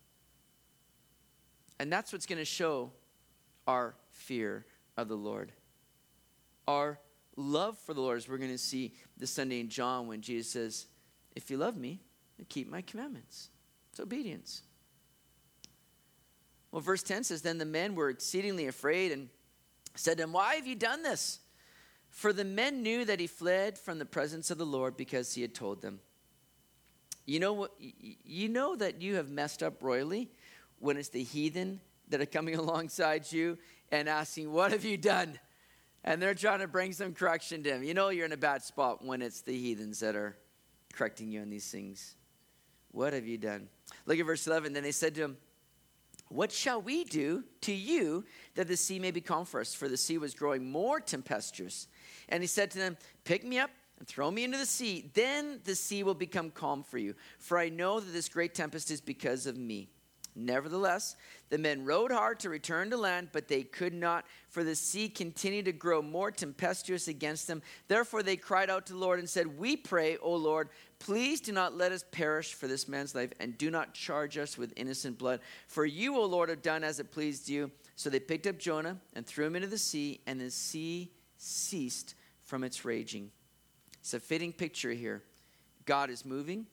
And 1.78 1.92
that's 1.92 2.12
what's 2.12 2.24
going 2.24 2.38
to 2.38 2.44
show 2.44 2.92
our 3.66 3.94
fear 4.10 4.66
of 4.96 5.08
the 5.08 5.16
Lord. 5.16 5.52
Our 6.66 6.98
love 7.36 7.78
for 7.78 7.94
the 7.94 8.00
Lord, 8.00 8.18
as 8.18 8.28
we're 8.28 8.38
going 8.38 8.50
to 8.50 8.58
see 8.58 8.94
this 9.16 9.30
Sunday 9.30 9.60
in 9.60 9.68
John 9.68 10.06
when 10.06 10.20
Jesus 10.20 10.50
says, 10.52 10.86
If 11.34 11.50
you 11.50 11.56
love 11.56 11.76
me, 11.76 12.00
keep 12.48 12.70
my 12.70 12.82
commandments. 12.82 13.50
It's 13.90 14.00
obedience. 14.00 14.62
Well, 16.70 16.80
verse 16.80 17.02
10 17.02 17.24
says, 17.24 17.42
Then 17.42 17.58
the 17.58 17.64
men 17.64 17.94
were 17.94 18.08
exceedingly 18.08 18.66
afraid 18.66 19.12
and 19.12 19.28
said 19.94 20.18
to 20.18 20.24
him, 20.24 20.32
Why 20.32 20.56
have 20.56 20.66
you 20.66 20.74
done 20.74 21.02
this? 21.02 21.40
For 22.10 22.32
the 22.32 22.44
men 22.44 22.82
knew 22.82 23.04
that 23.04 23.20
he 23.20 23.26
fled 23.26 23.78
from 23.78 23.98
the 23.98 24.04
presence 24.04 24.50
of 24.50 24.58
the 24.58 24.66
Lord 24.66 24.96
because 24.96 25.34
he 25.34 25.42
had 25.42 25.54
told 25.54 25.82
them. 25.82 26.00
You 27.26 27.40
know 27.40 27.52
what? 27.52 27.72
You 27.78 28.48
know 28.48 28.76
that 28.76 29.00
you 29.00 29.16
have 29.16 29.30
messed 29.30 29.62
up 29.62 29.82
royally 29.82 30.30
when 30.78 30.96
it's 30.96 31.08
the 31.08 31.22
heathen 31.22 31.80
that 32.08 32.20
are 32.20 32.26
coming 32.26 32.54
alongside 32.56 33.30
you 33.30 33.58
and 33.90 34.08
asking, 34.08 34.52
What 34.52 34.72
have 34.72 34.84
you 34.84 34.96
done? 34.96 35.38
and 36.04 36.20
they're 36.20 36.34
trying 36.34 36.60
to 36.60 36.68
bring 36.68 36.92
some 36.92 37.14
correction 37.14 37.62
to 37.62 37.70
him. 37.70 37.82
You 37.82 37.94
know 37.94 38.10
you're 38.10 38.26
in 38.26 38.32
a 38.32 38.36
bad 38.36 38.62
spot 38.62 39.04
when 39.04 39.22
it's 39.22 39.40
the 39.40 39.56
heathens 39.56 40.00
that 40.00 40.14
are 40.14 40.36
correcting 40.92 41.30
you 41.30 41.40
on 41.40 41.48
these 41.48 41.70
things. 41.70 42.14
What 42.92 43.14
have 43.14 43.26
you 43.26 43.38
done? 43.38 43.68
Look 44.06 44.18
at 44.18 44.26
verse 44.26 44.46
11. 44.46 44.74
Then 44.74 44.82
they 44.82 44.92
said 44.92 45.14
to 45.16 45.22
him, 45.22 45.36
What 46.28 46.52
shall 46.52 46.80
we 46.80 47.04
do 47.04 47.42
to 47.62 47.72
you 47.72 48.24
that 48.54 48.68
the 48.68 48.76
sea 48.76 48.98
may 48.98 49.10
be 49.10 49.22
calm 49.22 49.46
for 49.46 49.60
us? 49.60 49.74
For 49.74 49.88
the 49.88 49.96
sea 49.96 50.18
was 50.18 50.34
growing 50.34 50.70
more 50.70 51.00
tempestuous. 51.00 51.88
And 52.28 52.42
he 52.42 52.46
said 52.46 52.70
to 52.72 52.78
them, 52.78 52.98
Pick 53.24 53.42
me 53.42 53.58
up 53.58 53.70
and 53.98 54.06
throw 54.06 54.30
me 54.30 54.44
into 54.44 54.58
the 54.58 54.66
sea. 54.66 55.10
Then 55.14 55.60
the 55.64 55.74
sea 55.74 56.02
will 56.02 56.14
become 56.14 56.50
calm 56.50 56.82
for 56.84 56.98
you. 56.98 57.14
For 57.38 57.58
I 57.58 57.70
know 57.70 57.98
that 57.98 58.12
this 58.12 58.28
great 58.28 58.54
tempest 58.54 58.90
is 58.90 59.00
because 59.00 59.46
of 59.46 59.56
me. 59.56 59.88
Nevertheless, 60.36 61.14
the 61.48 61.58
men 61.58 61.84
rowed 61.84 62.10
hard 62.10 62.40
to 62.40 62.50
return 62.50 62.90
to 62.90 62.96
land, 62.96 63.28
but 63.32 63.46
they 63.46 63.62
could 63.62 63.94
not, 63.94 64.24
for 64.48 64.64
the 64.64 64.74
sea 64.74 65.08
continued 65.08 65.66
to 65.66 65.72
grow 65.72 66.02
more 66.02 66.32
tempestuous 66.32 67.06
against 67.06 67.46
them. 67.46 67.62
Therefore, 67.86 68.22
they 68.22 68.36
cried 68.36 68.68
out 68.68 68.86
to 68.86 68.94
the 68.94 68.98
Lord 68.98 69.20
and 69.20 69.30
said, 69.30 69.58
We 69.58 69.76
pray, 69.76 70.16
O 70.16 70.34
Lord, 70.34 70.70
please 70.98 71.40
do 71.40 71.52
not 71.52 71.76
let 71.76 71.92
us 71.92 72.04
perish 72.10 72.54
for 72.54 72.66
this 72.66 72.88
man's 72.88 73.14
life, 73.14 73.30
and 73.38 73.56
do 73.56 73.70
not 73.70 73.94
charge 73.94 74.36
us 74.36 74.58
with 74.58 74.72
innocent 74.74 75.18
blood. 75.18 75.38
For 75.68 75.86
you, 75.86 76.16
O 76.16 76.24
Lord, 76.24 76.48
have 76.48 76.62
done 76.62 76.82
as 76.82 76.98
it 76.98 77.12
pleased 77.12 77.48
you. 77.48 77.70
So 77.94 78.10
they 78.10 78.18
picked 78.18 78.48
up 78.48 78.58
Jonah 78.58 78.98
and 79.14 79.24
threw 79.24 79.46
him 79.46 79.54
into 79.54 79.68
the 79.68 79.78
sea, 79.78 80.20
and 80.26 80.40
the 80.40 80.50
sea 80.50 81.12
ceased 81.38 82.16
from 82.42 82.64
its 82.64 82.84
raging. 82.84 83.30
It's 84.00 84.14
a 84.14 84.20
fitting 84.20 84.52
picture 84.52 84.90
here. 84.90 85.22
God 85.84 86.10
is 86.10 86.24
moving, 86.24 86.66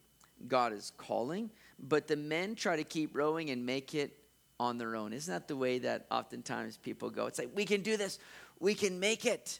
God 0.47 0.73
is 0.73 0.91
calling 0.97 1.51
but 1.81 2.07
the 2.07 2.15
men 2.15 2.55
try 2.55 2.75
to 2.75 2.83
keep 2.83 3.15
rowing 3.15 3.49
and 3.49 3.65
make 3.65 3.95
it 3.95 4.17
on 4.59 4.77
their 4.77 4.95
own. 4.95 5.13
Isn't 5.13 5.33
that 5.33 5.47
the 5.47 5.55
way 5.55 5.79
that 5.79 6.05
oftentimes 6.11 6.77
people 6.77 7.09
go? 7.09 7.25
It's 7.25 7.39
like, 7.39 7.49
we 7.55 7.65
can 7.65 7.81
do 7.81 7.97
this, 7.97 8.19
we 8.59 8.75
can 8.75 8.99
make 8.99 9.25
it. 9.25 9.59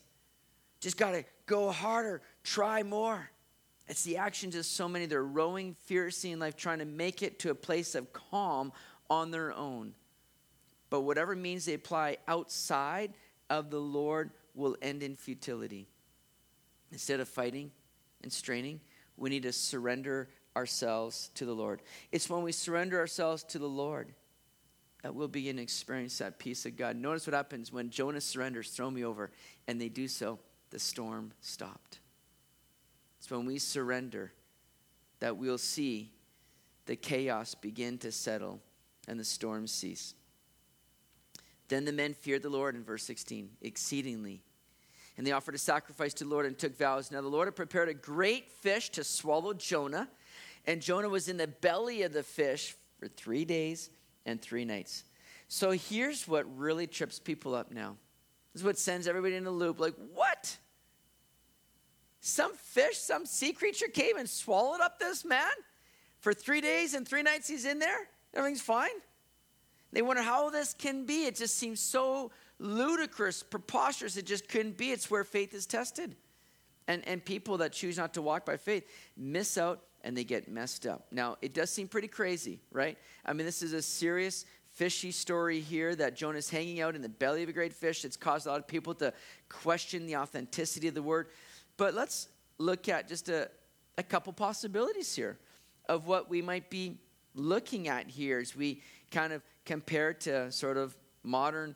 Just 0.79 0.97
got 0.97 1.11
to 1.11 1.23
go 1.45 1.71
harder, 1.71 2.21
try 2.43 2.83
more. 2.83 3.29
It's 3.87 4.03
the 4.03 4.17
actions 4.17 4.55
of 4.55 4.65
so 4.65 4.87
many. 4.87 5.05
They're 5.05 5.23
rowing 5.23 5.75
fiercely 5.85 6.31
in 6.31 6.39
life, 6.39 6.55
trying 6.55 6.79
to 6.79 6.85
make 6.85 7.23
it 7.23 7.39
to 7.39 7.49
a 7.49 7.55
place 7.55 7.95
of 7.95 8.13
calm 8.13 8.71
on 9.09 9.31
their 9.31 9.51
own. 9.53 9.93
But 10.89 11.01
whatever 11.01 11.35
means 11.35 11.65
they 11.65 11.73
apply 11.73 12.17
outside 12.27 13.13
of 13.49 13.69
the 13.69 13.79
Lord 13.79 14.31
will 14.53 14.77
end 14.81 15.03
in 15.03 15.15
futility. 15.15 15.87
Instead 16.91 17.19
of 17.19 17.27
fighting 17.27 17.71
and 18.21 18.31
straining, 18.31 18.79
we 19.17 19.29
need 19.29 19.43
to 19.43 19.51
surrender 19.51 20.29
ourselves 20.55 21.29
to 21.35 21.45
the 21.45 21.53
Lord. 21.53 21.81
It's 22.11 22.29
when 22.29 22.43
we 22.43 22.51
surrender 22.51 22.99
ourselves 22.99 23.43
to 23.45 23.59
the 23.59 23.67
Lord 23.67 24.13
that 25.03 25.15
we'll 25.15 25.27
begin 25.27 25.57
to 25.57 25.63
experience 25.63 26.17
that 26.19 26.39
peace 26.39 26.65
of 26.65 26.77
God. 26.77 26.95
Notice 26.95 27.25
what 27.25 27.33
happens 27.33 27.71
when 27.73 27.89
Jonah 27.89 28.21
surrenders, 28.21 28.69
throw 28.69 28.91
me 28.91 29.03
over, 29.03 29.31
and 29.67 29.81
they 29.81 29.89
do 29.89 30.07
so, 30.07 30.39
the 30.69 30.79
storm 30.79 31.33
stopped. 31.41 31.99
It's 33.19 33.29
when 33.29 33.45
we 33.45 33.57
surrender 33.57 34.31
that 35.19 35.37
we'll 35.37 35.57
see 35.57 36.11
the 36.85 36.95
chaos 36.95 37.55
begin 37.55 37.97
to 37.99 38.11
settle 38.11 38.59
and 39.07 39.19
the 39.19 39.25
storm 39.25 39.67
cease. 39.67 40.13
Then 41.67 41.85
the 41.85 41.93
men 41.93 42.13
feared 42.13 42.43
the 42.43 42.49
Lord 42.49 42.75
in 42.75 42.83
verse 42.83 43.03
16 43.03 43.49
exceedingly. 43.61 44.41
And 45.17 45.25
they 45.25 45.31
offered 45.31 45.55
a 45.55 45.59
sacrifice 45.59 46.13
to 46.15 46.23
the 46.23 46.29
Lord 46.29 46.45
and 46.45 46.57
took 46.57 46.77
vows. 46.77 47.11
Now 47.11 47.21
the 47.21 47.27
Lord 47.27 47.47
had 47.47 47.55
prepared 47.55 47.89
a 47.89 47.93
great 47.93 48.51
fish 48.51 48.89
to 48.91 49.03
swallow 49.03 49.53
Jonah 49.53 50.09
And 50.65 50.81
Jonah 50.81 51.09
was 51.09 51.27
in 51.27 51.37
the 51.37 51.47
belly 51.47 52.03
of 52.03 52.13
the 52.13 52.23
fish 52.23 52.75
for 52.99 53.07
three 53.07 53.45
days 53.45 53.89
and 54.25 54.41
three 54.41 54.65
nights. 54.65 55.03
So 55.47 55.71
here's 55.71 56.27
what 56.27 56.45
really 56.57 56.87
trips 56.87 57.19
people 57.19 57.55
up 57.55 57.71
now. 57.71 57.97
This 58.53 58.61
is 58.61 58.65
what 58.65 58.77
sends 58.77 59.07
everybody 59.07 59.35
in 59.35 59.45
a 59.45 59.51
loop 59.51 59.79
like, 59.79 59.95
what? 60.13 60.57
Some 62.19 62.53
fish, 62.55 62.97
some 62.97 63.25
sea 63.25 63.51
creature 63.51 63.87
came 63.87 64.17
and 64.17 64.29
swallowed 64.29 64.81
up 64.81 64.99
this 64.99 65.25
man? 65.25 65.49
For 66.19 66.33
three 66.33 66.61
days 66.61 66.93
and 66.93 67.07
three 67.07 67.23
nights 67.23 67.47
he's 67.47 67.65
in 67.65 67.79
there? 67.79 68.07
Everything's 68.33 68.61
fine? 68.61 68.89
They 69.91 70.01
wonder 70.01 70.21
how 70.21 70.49
this 70.51 70.73
can 70.73 71.05
be. 71.05 71.25
It 71.25 71.35
just 71.35 71.55
seems 71.55 71.79
so 71.79 72.31
ludicrous, 72.59 73.43
preposterous. 73.43 74.17
It 74.17 74.25
just 74.25 74.47
couldn't 74.47 74.77
be. 74.77 74.91
It's 74.91 75.09
where 75.09 75.23
faith 75.23 75.53
is 75.53 75.65
tested. 75.65 76.15
And, 76.87 77.05
and 77.07 77.23
people 77.23 77.57
that 77.57 77.73
choose 77.73 77.97
not 77.97 78.13
to 78.13 78.21
walk 78.21 78.45
by 78.45 78.57
faith 78.57 78.87
miss 79.17 79.57
out 79.57 79.81
and 80.03 80.15
they 80.15 80.23
get 80.23 80.49
messed 80.49 80.85
up. 80.85 81.07
Now, 81.11 81.37
it 81.41 81.53
does 81.53 81.69
seem 81.69 81.87
pretty 81.87 82.07
crazy, 82.07 82.59
right? 82.71 82.97
I 83.25 83.33
mean, 83.33 83.45
this 83.45 83.61
is 83.61 83.73
a 83.73 83.81
serious 83.81 84.45
fishy 84.73 85.11
story 85.11 85.59
here 85.59 85.95
that 85.95 86.15
Jonah's 86.15 86.49
hanging 86.49 86.81
out 86.81 86.95
in 86.95 87.01
the 87.01 87.09
belly 87.09 87.43
of 87.43 87.49
a 87.49 87.53
great 87.53 87.73
fish. 87.73 88.05
It's 88.05 88.17
caused 88.17 88.47
a 88.47 88.51
lot 88.51 88.59
of 88.59 88.67
people 88.67 88.93
to 88.95 89.13
question 89.49 90.05
the 90.05 90.17
authenticity 90.17 90.87
of 90.87 90.93
the 90.93 91.03
word. 91.03 91.27
But 91.77 91.93
let's 91.93 92.29
look 92.57 92.87
at 92.89 93.07
just 93.07 93.29
a, 93.29 93.49
a 93.97 94.03
couple 94.03 94.31
possibilities 94.33 95.15
here 95.15 95.37
of 95.89 96.07
what 96.07 96.29
we 96.29 96.41
might 96.41 96.69
be 96.69 96.97
looking 97.35 97.87
at 97.87 98.07
here 98.07 98.39
as 98.39 98.55
we 98.55 98.81
kind 99.09 99.33
of 99.33 99.41
compare 99.65 100.13
to 100.13 100.51
sort 100.51 100.77
of 100.77 100.95
modern 101.23 101.75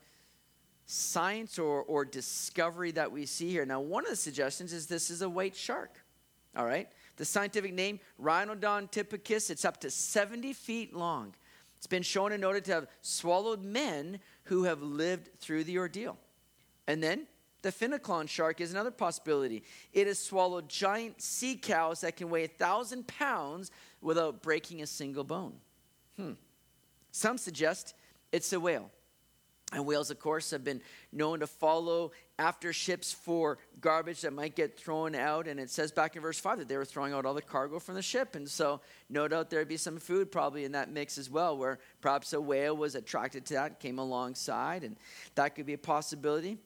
science 0.85 1.57
or, 1.59 1.83
or 1.83 2.05
discovery 2.05 2.91
that 2.91 3.11
we 3.11 3.25
see 3.25 3.49
here. 3.49 3.65
Now, 3.65 3.79
one 3.79 4.03
of 4.03 4.09
the 4.09 4.15
suggestions 4.15 4.71
is 4.71 4.87
this 4.87 5.09
is 5.09 5.21
a 5.21 5.29
white 5.29 5.55
shark. 5.55 5.99
All 6.55 6.65
right? 6.65 6.87
The 7.17 7.25
scientific 7.25 7.73
name, 7.73 7.99
Rhinodon 8.21 8.91
typicus, 8.91 9.49
it's 9.49 9.65
up 9.65 9.79
to 9.81 9.89
70 9.89 10.53
feet 10.53 10.93
long. 10.93 11.33
It's 11.77 11.87
been 11.87 12.03
shown 12.03 12.31
and 12.31 12.41
noted 12.41 12.65
to 12.65 12.73
have 12.73 12.87
swallowed 13.01 13.63
men 13.63 14.19
who 14.45 14.63
have 14.63 14.81
lived 14.81 15.29
through 15.39 15.65
the 15.65 15.77
ordeal. 15.77 16.17
And 16.87 17.01
then 17.01 17.27
the 17.61 17.71
phenacion 17.71 18.27
shark 18.27 18.61
is 18.61 18.71
another 18.71 18.91
possibility. 18.91 19.63
It 19.93 20.07
has 20.07 20.19
swallowed 20.19 20.69
giant 20.69 21.21
sea 21.21 21.55
cows 21.55 22.01
that 22.01 22.15
can 22.15 22.29
weigh 22.29 22.43
a 22.43 22.47
thousand 22.47 23.07
pounds 23.07 23.71
without 24.01 24.41
breaking 24.41 24.81
a 24.81 24.87
single 24.87 25.23
bone. 25.23 25.53
Hmm. 26.15 26.33
Some 27.11 27.37
suggest 27.37 27.93
it's 28.31 28.51
a 28.53 28.59
whale. 28.59 28.91
And 29.73 29.85
whales, 29.85 30.11
of 30.11 30.19
course, 30.19 30.51
have 30.51 30.63
been 30.63 30.81
known 31.11 31.39
to 31.39 31.47
follow 31.47 32.11
after 32.37 32.71
ships 32.71 33.11
for 33.11 33.57
garbage 33.81 34.21
that 34.21 34.31
might 34.31 34.55
get 34.55 34.79
thrown 34.79 35.15
out. 35.15 35.47
And 35.47 35.59
it 35.59 35.71
says 35.71 35.91
back 35.91 36.15
in 36.15 36.21
verse 36.21 36.39
5 36.39 36.59
that 36.59 36.67
they 36.67 36.77
were 36.77 36.85
throwing 36.85 37.13
out 37.13 37.25
all 37.25 37.33
the 37.33 37.41
cargo 37.41 37.79
from 37.79 37.95
the 37.95 38.01
ship. 38.01 38.35
And 38.35 38.47
so, 38.47 38.81
no 39.09 39.27
doubt 39.27 39.49
there'd 39.49 39.67
be 39.67 39.77
some 39.77 39.97
food 39.97 40.31
probably 40.31 40.65
in 40.65 40.73
that 40.73 40.91
mix 40.91 41.17
as 41.17 41.31
well, 41.31 41.57
where 41.57 41.79
perhaps 41.99 42.33
a 42.33 42.39
whale 42.39 42.77
was 42.77 42.93
attracted 42.93 43.45
to 43.47 43.55
that, 43.55 43.79
came 43.79 43.97
alongside. 43.97 44.83
And 44.83 44.97
that 45.33 45.55
could 45.55 45.65
be 45.65 45.73
a 45.73 45.79
possibility. 45.79 46.59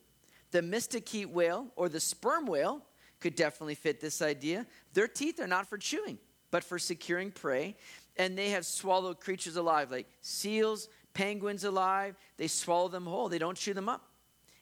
The 0.52 0.62
mysticete 0.62 1.28
whale 1.28 1.68
or 1.78 1.88
the 1.88 2.02
sperm 2.02 2.48
whale 2.48 2.84
could 3.22 3.36
definitely 3.36 3.76
fit 3.76 4.02
this 4.02 4.22
idea. 4.22 4.66
Their 4.94 5.08
teeth 5.08 5.40
are 5.40 5.48
not 5.48 5.68
for 5.68 5.78
chewing, 5.78 6.18
but 6.52 6.64
for 6.66 6.78
securing 6.78 7.32
prey. 7.32 7.76
And 8.18 8.38
they 8.38 8.50
have 8.50 8.66
swallowed 8.66 9.22
creatures 9.22 9.56
alive, 9.56 9.92
like 9.92 10.08
seals 10.22 10.90
penguins 11.14 11.64
alive, 11.64 12.16
they 12.38 12.48
swallow 12.48 12.88
them 12.88 13.06
whole, 13.06 13.30
they 13.30 13.40
don't 13.40 13.58
chew 13.58 13.74
them 13.74 13.90
up. 13.90 14.06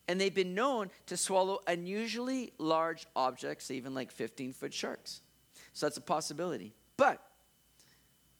And 0.08 0.22
they've 0.22 0.34
been 0.34 0.56
known 0.56 0.90
to 1.08 1.18
swallow 1.18 1.60
unusually 1.68 2.54
large 2.58 3.06
objects, 3.16 3.72
even 3.72 3.94
like 3.94 4.12
15 4.12 4.54
foot 4.54 4.74
sharks. 4.74 5.22
So 5.74 5.86
that's 5.86 5.98
a 5.98 6.02
possibility. 6.02 6.74
But 6.96 7.22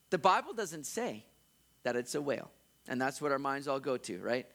the 0.10 0.18
Bible 0.18 0.54
doesn't 0.54 0.86
say 0.86 1.26
that 1.84 1.96
it's 1.96 2.16
a 2.16 2.22
whale. 2.22 2.52
And 2.88 3.02
that's 3.02 3.22
what 3.22 3.34
our 3.34 3.40
minds 3.40 3.68
all 3.68 3.82
go 3.82 3.98
to, 3.98 4.20
right? 4.20 4.46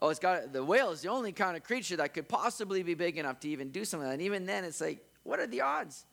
Oh, 0.00 0.08
it's 0.08 0.18
got 0.18 0.52
the 0.52 0.64
whale 0.64 0.90
is 0.90 1.02
the 1.02 1.08
only 1.08 1.32
kind 1.32 1.56
of 1.56 1.62
creature 1.62 1.96
that 1.96 2.14
could 2.14 2.28
possibly 2.28 2.82
be 2.82 2.94
big 2.94 3.18
enough 3.18 3.40
to 3.40 3.48
even 3.48 3.70
do 3.70 3.84
something. 3.84 4.08
And 4.08 4.22
even 4.22 4.46
then, 4.46 4.64
it's 4.64 4.80
like, 4.80 5.04
what 5.22 5.38
are 5.38 5.46
the 5.46 5.60
odds? 5.60 6.04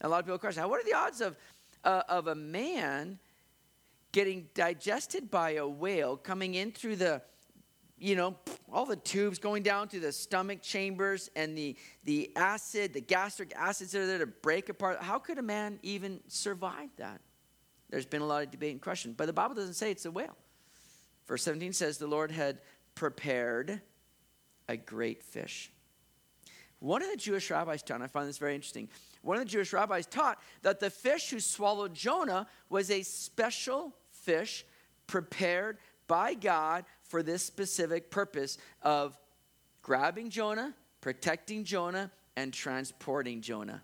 And 0.00 0.08
a 0.08 0.10
lot 0.10 0.20
of 0.20 0.26
people 0.26 0.38
question, 0.38 0.68
what 0.68 0.80
are 0.80 0.84
the 0.84 0.94
odds 0.94 1.20
of 1.20 1.36
uh, 1.84 2.02
of 2.08 2.26
a 2.28 2.34
man 2.34 3.18
getting 4.14 4.46
digested 4.54 5.28
by 5.28 5.54
a 5.54 5.66
whale 5.66 6.16
coming 6.16 6.54
in 6.54 6.70
through 6.70 6.94
the 6.94 7.20
you 7.98 8.14
know 8.14 8.36
all 8.72 8.86
the 8.86 8.94
tubes 8.94 9.40
going 9.40 9.64
down 9.64 9.88
through 9.88 9.98
the 9.98 10.12
stomach 10.12 10.62
chambers 10.62 11.28
and 11.34 11.58
the 11.58 11.76
the 12.04 12.30
acid 12.36 12.92
the 12.92 13.00
gastric 13.00 13.52
acids 13.56 13.90
that 13.90 14.02
are 14.02 14.06
there 14.06 14.18
to 14.18 14.26
break 14.26 14.68
apart. 14.68 15.02
How 15.02 15.18
could 15.18 15.38
a 15.38 15.42
man 15.42 15.80
even 15.82 16.20
survive 16.28 16.90
that? 16.96 17.20
There's 17.90 18.06
been 18.06 18.22
a 18.22 18.24
lot 18.24 18.44
of 18.44 18.52
debate 18.52 18.70
and 18.70 18.80
question 18.80 19.14
but 19.16 19.26
the 19.26 19.32
bible 19.32 19.56
doesn't 19.56 19.74
say 19.74 19.90
it's 19.90 20.06
a 20.06 20.12
whale. 20.12 20.36
Verse 21.26 21.42
17 21.42 21.72
says 21.72 21.98
the 21.98 22.06
lord 22.06 22.30
had 22.30 22.60
prepared 22.94 23.80
a 24.68 24.76
great 24.76 25.24
fish. 25.24 25.72
One 26.78 27.02
of 27.02 27.10
the 27.10 27.16
jewish 27.16 27.50
rabbis 27.50 27.82
taught 27.82 28.00
i 28.00 28.06
find 28.06 28.28
this 28.28 28.38
very 28.38 28.54
interesting 28.54 28.88
one 29.22 29.36
of 29.38 29.42
the 29.42 29.50
jewish 29.50 29.72
rabbis 29.72 30.06
taught 30.06 30.38
that 30.62 30.78
the 30.78 30.90
fish 30.90 31.30
who 31.30 31.40
swallowed 31.40 31.94
jonah 31.94 32.46
was 32.68 32.92
a 32.92 33.02
special 33.02 33.92
fish 34.24 34.64
prepared 35.06 35.78
by 36.06 36.34
God 36.34 36.84
for 37.02 37.22
this 37.22 37.44
specific 37.44 38.10
purpose 38.10 38.58
of 38.82 39.16
grabbing 39.82 40.30
Jonah, 40.30 40.74
protecting 41.00 41.64
Jonah, 41.64 42.10
and 42.36 42.52
transporting 42.52 43.40
Jonah. 43.40 43.82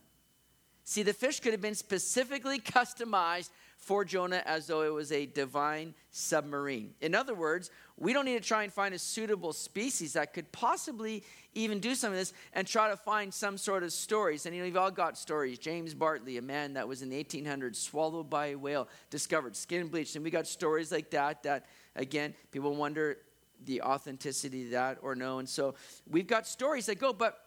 See, 0.84 1.02
the 1.02 1.12
fish 1.12 1.40
could 1.40 1.52
have 1.52 1.60
been 1.60 1.74
specifically 1.74 2.58
customized 2.58 3.50
for 3.76 4.04
Jonah 4.04 4.42
as 4.44 4.66
though 4.66 4.82
it 4.82 4.92
was 4.92 5.12
a 5.12 5.26
divine 5.26 5.94
submarine. 6.10 6.94
In 7.00 7.14
other 7.14 7.34
words, 7.34 7.70
we 8.00 8.14
don't 8.14 8.24
need 8.24 8.42
to 8.42 8.48
try 8.48 8.64
and 8.64 8.72
find 8.72 8.94
a 8.94 8.98
suitable 8.98 9.52
species 9.52 10.14
that 10.14 10.32
could 10.32 10.50
possibly 10.52 11.22
even 11.54 11.80
do 11.80 11.94
some 11.94 12.12
of 12.12 12.18
this 12.18 12.32
and 12.54 12.66
try 12.66 12.88
to 12.88 12.96
find 12.96 13.32
some 13.32 13.58
sort 13.58 13.82
of 13.82 13.92
stories. 13.92 14.46
And 14.46 14.54
you 14.54 14.62
know, 14.62 14.66
we've 14.66 14.76
all 14.76 14.90
got 14.90 15.18
stories. 15.18 15.58
James 15.58 15.92
Bartley, 15.92 16.38
a 16.38 16.42
man 16.42 16.72
that 16.74 16.88
was 16.88 17.02
in 17.02 17.10
the 17.10 17.22
1800s, 17.22 17.76
swallowed 17.76 18.30
by 18.30 18.48
a 18.48 18.54
whale, 18.56 18.88
discovered 19.10 19.54
skin 19.54 19.88
bleached. 19.88 20.16
And 20.16 20.24
we 20.24 20.30
got 20.30 20.46
stories 20.46 20.90
like 20.90 21.10
that, 21.10 21.42
that 21.42 21.66
again, 21.94 22.34
people 22.50 22.74
wonder 22.74 23.18
the 23.66 23.82
authenticity 23.82 24.64
of 24.64 24.70
that 24.70 24.98
or 25.02 25.14
no. 25.14 25.38
And 25.38 25.48
so 25.48 25.74
we've 26.08 26.26
got 26.26 26.46
stories 26.46 26.86
that 26.86 26.98
go, 26.98 27.12
but 27.12 27.38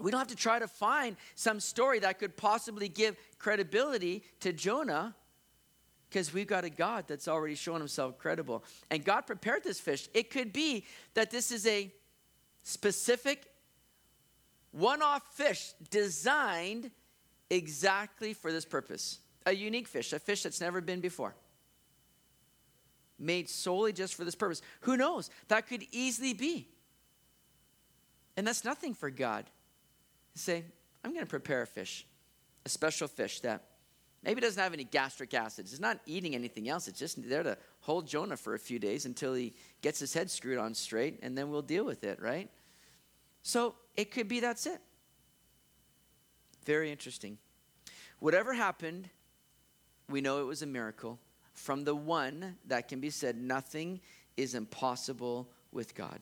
we 0.00 0.10
don't 0.10 0.18
have 0.18 0.28
to 0.28 0.36
try 0.36 0.58
to 0.58 0.68
find 0.68 1.16
some 1.34 1.60
story 1.60 1.98
that 2.00 2.18
could 2.18 2.36
possibly 2.36 2.88
give 2.88 3.16
credibility 3.38 4.22
to 4.40 4.52
Jonah 4.52 5.14
because 6.08 6.32
we've 6.32 6.46
got 6.46 6.64
a 6.64 6.70
God 6.70 7.04
that's 7.06 7.28
already 7.28 7.54
shown 7.54 7.78
himself 7.78 8.18
credible. 8.18 8.64
And 8.90 9.04
God 9.04 9.22
prepared 9.22 9.62
this 9.62 9.78
fish. 9.78 10.08
It 10.14 10.30
could 10.30 10.52
be 10.52 10.86
that 11.14 11.30
this 11.30 11.52
is 11.52 11.66
a 11.66 11.92
specific 12.62 13.46
one 14.70 15.02
off 15.02 15.22
fish 15.34 15.72
designed 15.90 16.90
exactly 17.50 18.32
for 18.32 18.52
this 18.52 18.64
purpose. 18.64 19.18
A 19.46 19.52
unique 19.52 19.88
fish, 19.88 20.12
a 20.12 20.18
fish 20.18 20.42
that's 20.42 20.60
never 20.60 20.80
been 20.80 21.00
before. 21.00 21.34
Made 23.18 23.48
solely 23.48 23.92
just 23.92 24.14
for 24.14 24.24
this 24.24 24.34
purpose. 24.34 24.62
Who 24.82 24.96
knows? 24.96 25.30
That 25.48 25.66
could 25.66 25.84
easily 25.90 26.34
be. 26.34 26.68
And 28.36 28.46
that's 28.46 28.64
nothing 28.64 28.94
for 28.94 29.10
God. 29.10 29.44
say, 30.34 30.64
I'm 31.02 31.12
going 31.12 31.24
to 31.24 31.30
prepare 31.30 31.62
a 31.62 31.66
fish, 31.66 32.06
a 32.64 32.68
special 32.68 33.08
fish 33.08 33.40
that 33.40 33.64
Maybe 34.22 34.38
it 34.38 34.42
doesn't 34.42 34.62
have 34.62 34.72
any 34.72 34.84
gastric 34.84 35.32
acid. 35.32 35.66
It's 35.70 35.78
not 35.78 36.00
eating 36.04 36.34
anything 36.34 36.68
else. 36.68 36.88
It's 36.88 36.98
just 36.98 37.28
there 37.28 37.42
to 37.42 37.56
hold 37.80 38.06
Jonah 38.06 38.36
for 38.36 38.54
a 38.54 38.58
few 38.58 38.78
days 38.78 39.06
until 39.06 39.34
he 39.34 39.54
gets 39.80 40.00
his 40.00 40.12
head 40.12 40.30
screwed 40.30 40.58
on 40.58 40.74
straight, 40.74 41.20
and 41.22 41.38
then 41.38 41.50
we'll 41.50 41.62
deal 41.62 41.84
with 41.84 42.02
it, 42.02 42.20
right? 42.20 42.50
So 43.42 43.76
it 43.96 44.10
could 44.10 44.28
be 44.28 44.40
that's 44.40 44.66
it. 44.66 44.80
Very 46.64 46.90
interesting. 46.90 47.38
Whatever 48.18 48.52
happened, 48.52 49.08
we 50.10 50.20
know 50.20 50.40
it 50.40 50.46
was 50.46 50.62
a 50.62 50.66
miracle. 50.66 51.18
From 51.54 51.84
the 51.84 51.94
one 51.94 52.56
that 52.66 52.88
can 52.88 53.00
be 53.00 53.10
said, 53.10 53.36
nothing 53.36 54.00
is 54.36 54.54
impossible 54.54 55.48
with 55.72 55.94
God. 55.94 56.20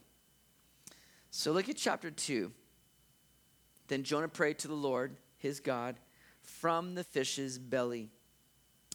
So 1.30 1.52
look 1.52 1.68
at 1.68 1.76
chapter 1.76 2.11
2. 2.11 2.52
Then 3.88 4.02
Jonah 4.02 4.28
prayed 4.28 4.59
to 4.59 4.68
the 4.68 4.74
Lord, 4.74 5.16
his 5.38 5.61
God 5.61 5.96
from 6.46 6.94
the 6.94 7.04
fish's 7.04 7.59
belly. 7.59 8.11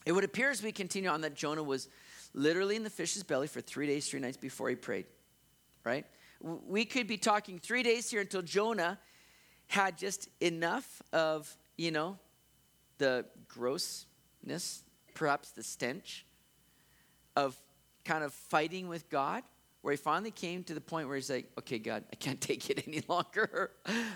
It 0.06 0.14
would 0.14 0.24
appear 0.24 0.50
as 0.50 0.64
we 0.64 0.72
continue 0.72 1.10
on 1.10 1.22
that 1.22 1.36
Jonah 1.36 1.64
was 1.64 1.88
literally 2.34 2.76
in 2.76 2.84
the 2.84 2.90
fish's 2.90 3.24
belly 3.24 3.48
for 3.48 3.62
three 3.62 3.88
days, 3.88 4.10
three 4.10 4.20
nights 4.20 4.38
before 4.38 4.70
he 4.70 4.76
prayed, 4.76 5.06
right? 5.84 6.06
We 6.42 6.86
could 6.86 7.08
be 7.08 7.18
talking 7.18 7.60
three 7.60 7.84
days 7.84 8.10
here 8.10 8.22
until 8.22 8.42
Jonah 8.42 8.98
had 9.68 9.98
just 9.98 10.28
enough 10.40 11.02
of, 11.14 11.56
you 11.78 11.92
know, 11.92 12.18
the 12.98 13.26
grossness, 13.48 14.84
perhaps 15.14 15.52
the 15.52 15.64
stench 15.64 16.26
of 17.36 17.56
kind 18.06 18.24
of 18.24 18.34
fighting 18.34 18.88
with 18.88 19.10
God, 19.10 19.44
where 19.82 19.92
he 19.92 19.98
finally 19.98 20.32
came 20.32 20.64
to 20.64 20.74
the 20.74 20.82
point 20.82 21.08
where 21.08 21.16
he's 21.16 21.30
like, 21.30 21.50
okay, 21.60 21.80
God, 21.80 22.04
I 22.12 22.16
can't 22.16 22.42
take 22.50 22.70
it 22.70 22.84
any 22.88 23.02
longer. 23.08 23.72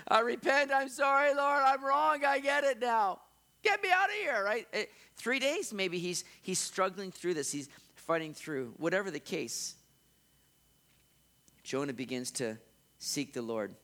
I 0.08 0.20
repent. 0.20 0.70
I'm 0.72 0.88
sorry, 0.88 1.34
Lord. 1.34 1.62
I'm 1.64 1.84
wrong. 1.84 2.24
I 2.24 2.38
get 2.40 2.64
it 2.64 2.80
now. 2.80 3.20
Get 3.66 3.82
me 3.82 3.88
out 3.92 4.08
of 4.08 4.14
here, 4.14 4.44
right? 4.44 4.64
It, 4.72 4.90
three 5.16 5.40
days, 5.40 5.74
maybe 5.74 5.98
he's, 5.98 6.24
he's 6.40 6.60
struggling 6.60 7.10
through 7.10 7.34
this. 7.34 7.50
He's 7.50 7.68
fighting 7.96 8.32
through. 8.32 8.72
Whatever 8.76 9.10
the 9.10 9.18
case, 9.18 9.74
Jonah 11.64 11.92
begins 11.92 12.30
to 12.32 12.58
seek 13.00 13.32
the 13.32 13.42
Lord. 13.42 13.74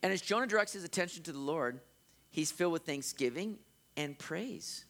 And 0.00 0.12
as 0.12 0.20
Jonah 0.20 0.46
directs 0.46 0.74
his 0.74 0.84
attention 0.84 1.24
to 1.24 1.32
the 1.32 1.40
Lord, 1.40 1.80
he's 2.30 2.52
filled 2.52 2.72
with 2.72 2.82
thanksgiving 2.82 3.58
and 3.96 4.16
praise. 4.16 4.84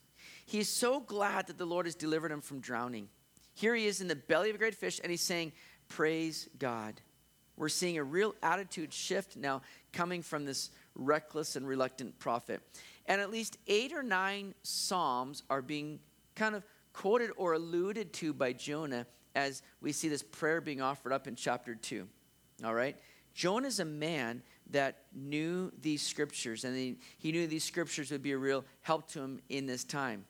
He 0.44 0.58
is 0.58 0.68
so 0.68 1.00
glad 1.00 1.46
that 1.46 1.56
the 1.56 1.64
Lord 1.64 1.86
has 1.86 1.94
delivered 1.94 2.30
him 2.30 2.42
from 2.42 2.60
drowning. 2.60 3.08
Here 3.54 3.74
he 3.74 3.86
is 3.86 4.02
in 4.02 4.08
the 4.08 4.16
belly 4.16 4.50
of 4.50 4.56
a 4.56 4.58
great 4.58 4.74
fish, 4.74 5.00
and 5.02 5.10
he's 5.10 5.22
saying, 5.22 5.52
Praise 5.88 6.46
God. 6.58 7.00
We're 7.56 7.70
seeing 7.70 7.96
a 7.96 8.04
real 8.04 8.34
attitude 8.42 8.92
shift 8.92 9.36
now 9.36 9.62
coming 9.92 10.20
from 10.20 10.44
this 10.44 10.70
reckless 10.94 11.56
and 11.56 11.66
reluctant 11.66 12.18
prophet. 12.18 12.60
And 13.06 13.20
at 13.20 13.30
least 13.30 13.58
eight 13.66 13.92
or 13.92 14.02
nine 14.02 14.54
Psalms 14.62 15.42
are 15.50 15.62
being 15.62 16.00
kind 16.34 16.54
of 16.54 16.64
quoted 16.92 17.30
or 17.36 17.52
alluded 17.54 18.12
to 18.14 18.32
by 18.32 18.52
Jonah 18.52 19.06
as 19.34 19.62
we 19.80 19.92
see 19.92 20.08
this 20.08 20.22
prayer 20.22 20.60
being 20.60 20.80
offered 20.80 21.12
up 21.12 21.26
in 21.26 21.34
chapter 21.34 21.74
2. 21.74 22.06
All 22.64 22.74
right? 22.74 22.96
Jonah 23.34 23.66
is 23.66 23.80
a 23.80 23.84
man 23.84 24.42
that 24.70 25.02
knew 25.12 25.72
these 25.82 26.02
scriptures, 26.02 26.64
and 26.64 26.76
he, 26.76 26.96
he 27.18 27.32
knew 27.32 27.46
these 27.46 27.64
scriptures 27.64 28.10
would 28.10 28.22
be 28.22 28.32
a 28.32 28.38
real 28.38 28.64
help 28.80 29.08
to 29.10 29.20
him 29.20 29.40
in 29.48 29.66
this 29.66 29.84
time. 29.84 30.24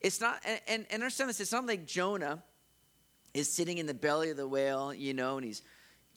It's 0.00 0.20
not, 0.20 0.40
and, 0.46 0.60
and, 0.66 0.86
and 0.90 1.02
understand 1.02 1.28
this, 1.28 1.40
it's 1.40 1.52
not 1.52 1.66
like 1.66 1.86
Jonah 1.86 2.42
is 3.34 3.52
sitting 3.52 3.78
in 3.78 3.86
the 3.86 3.94
belly 3.94 4.30
of 4.30 4.36
the 4.36 4.48
whale, 4.48 4.94
you 4.94 5.12
know, 5.12 5.36
and 5.36 5.44
he's 5.44 5.62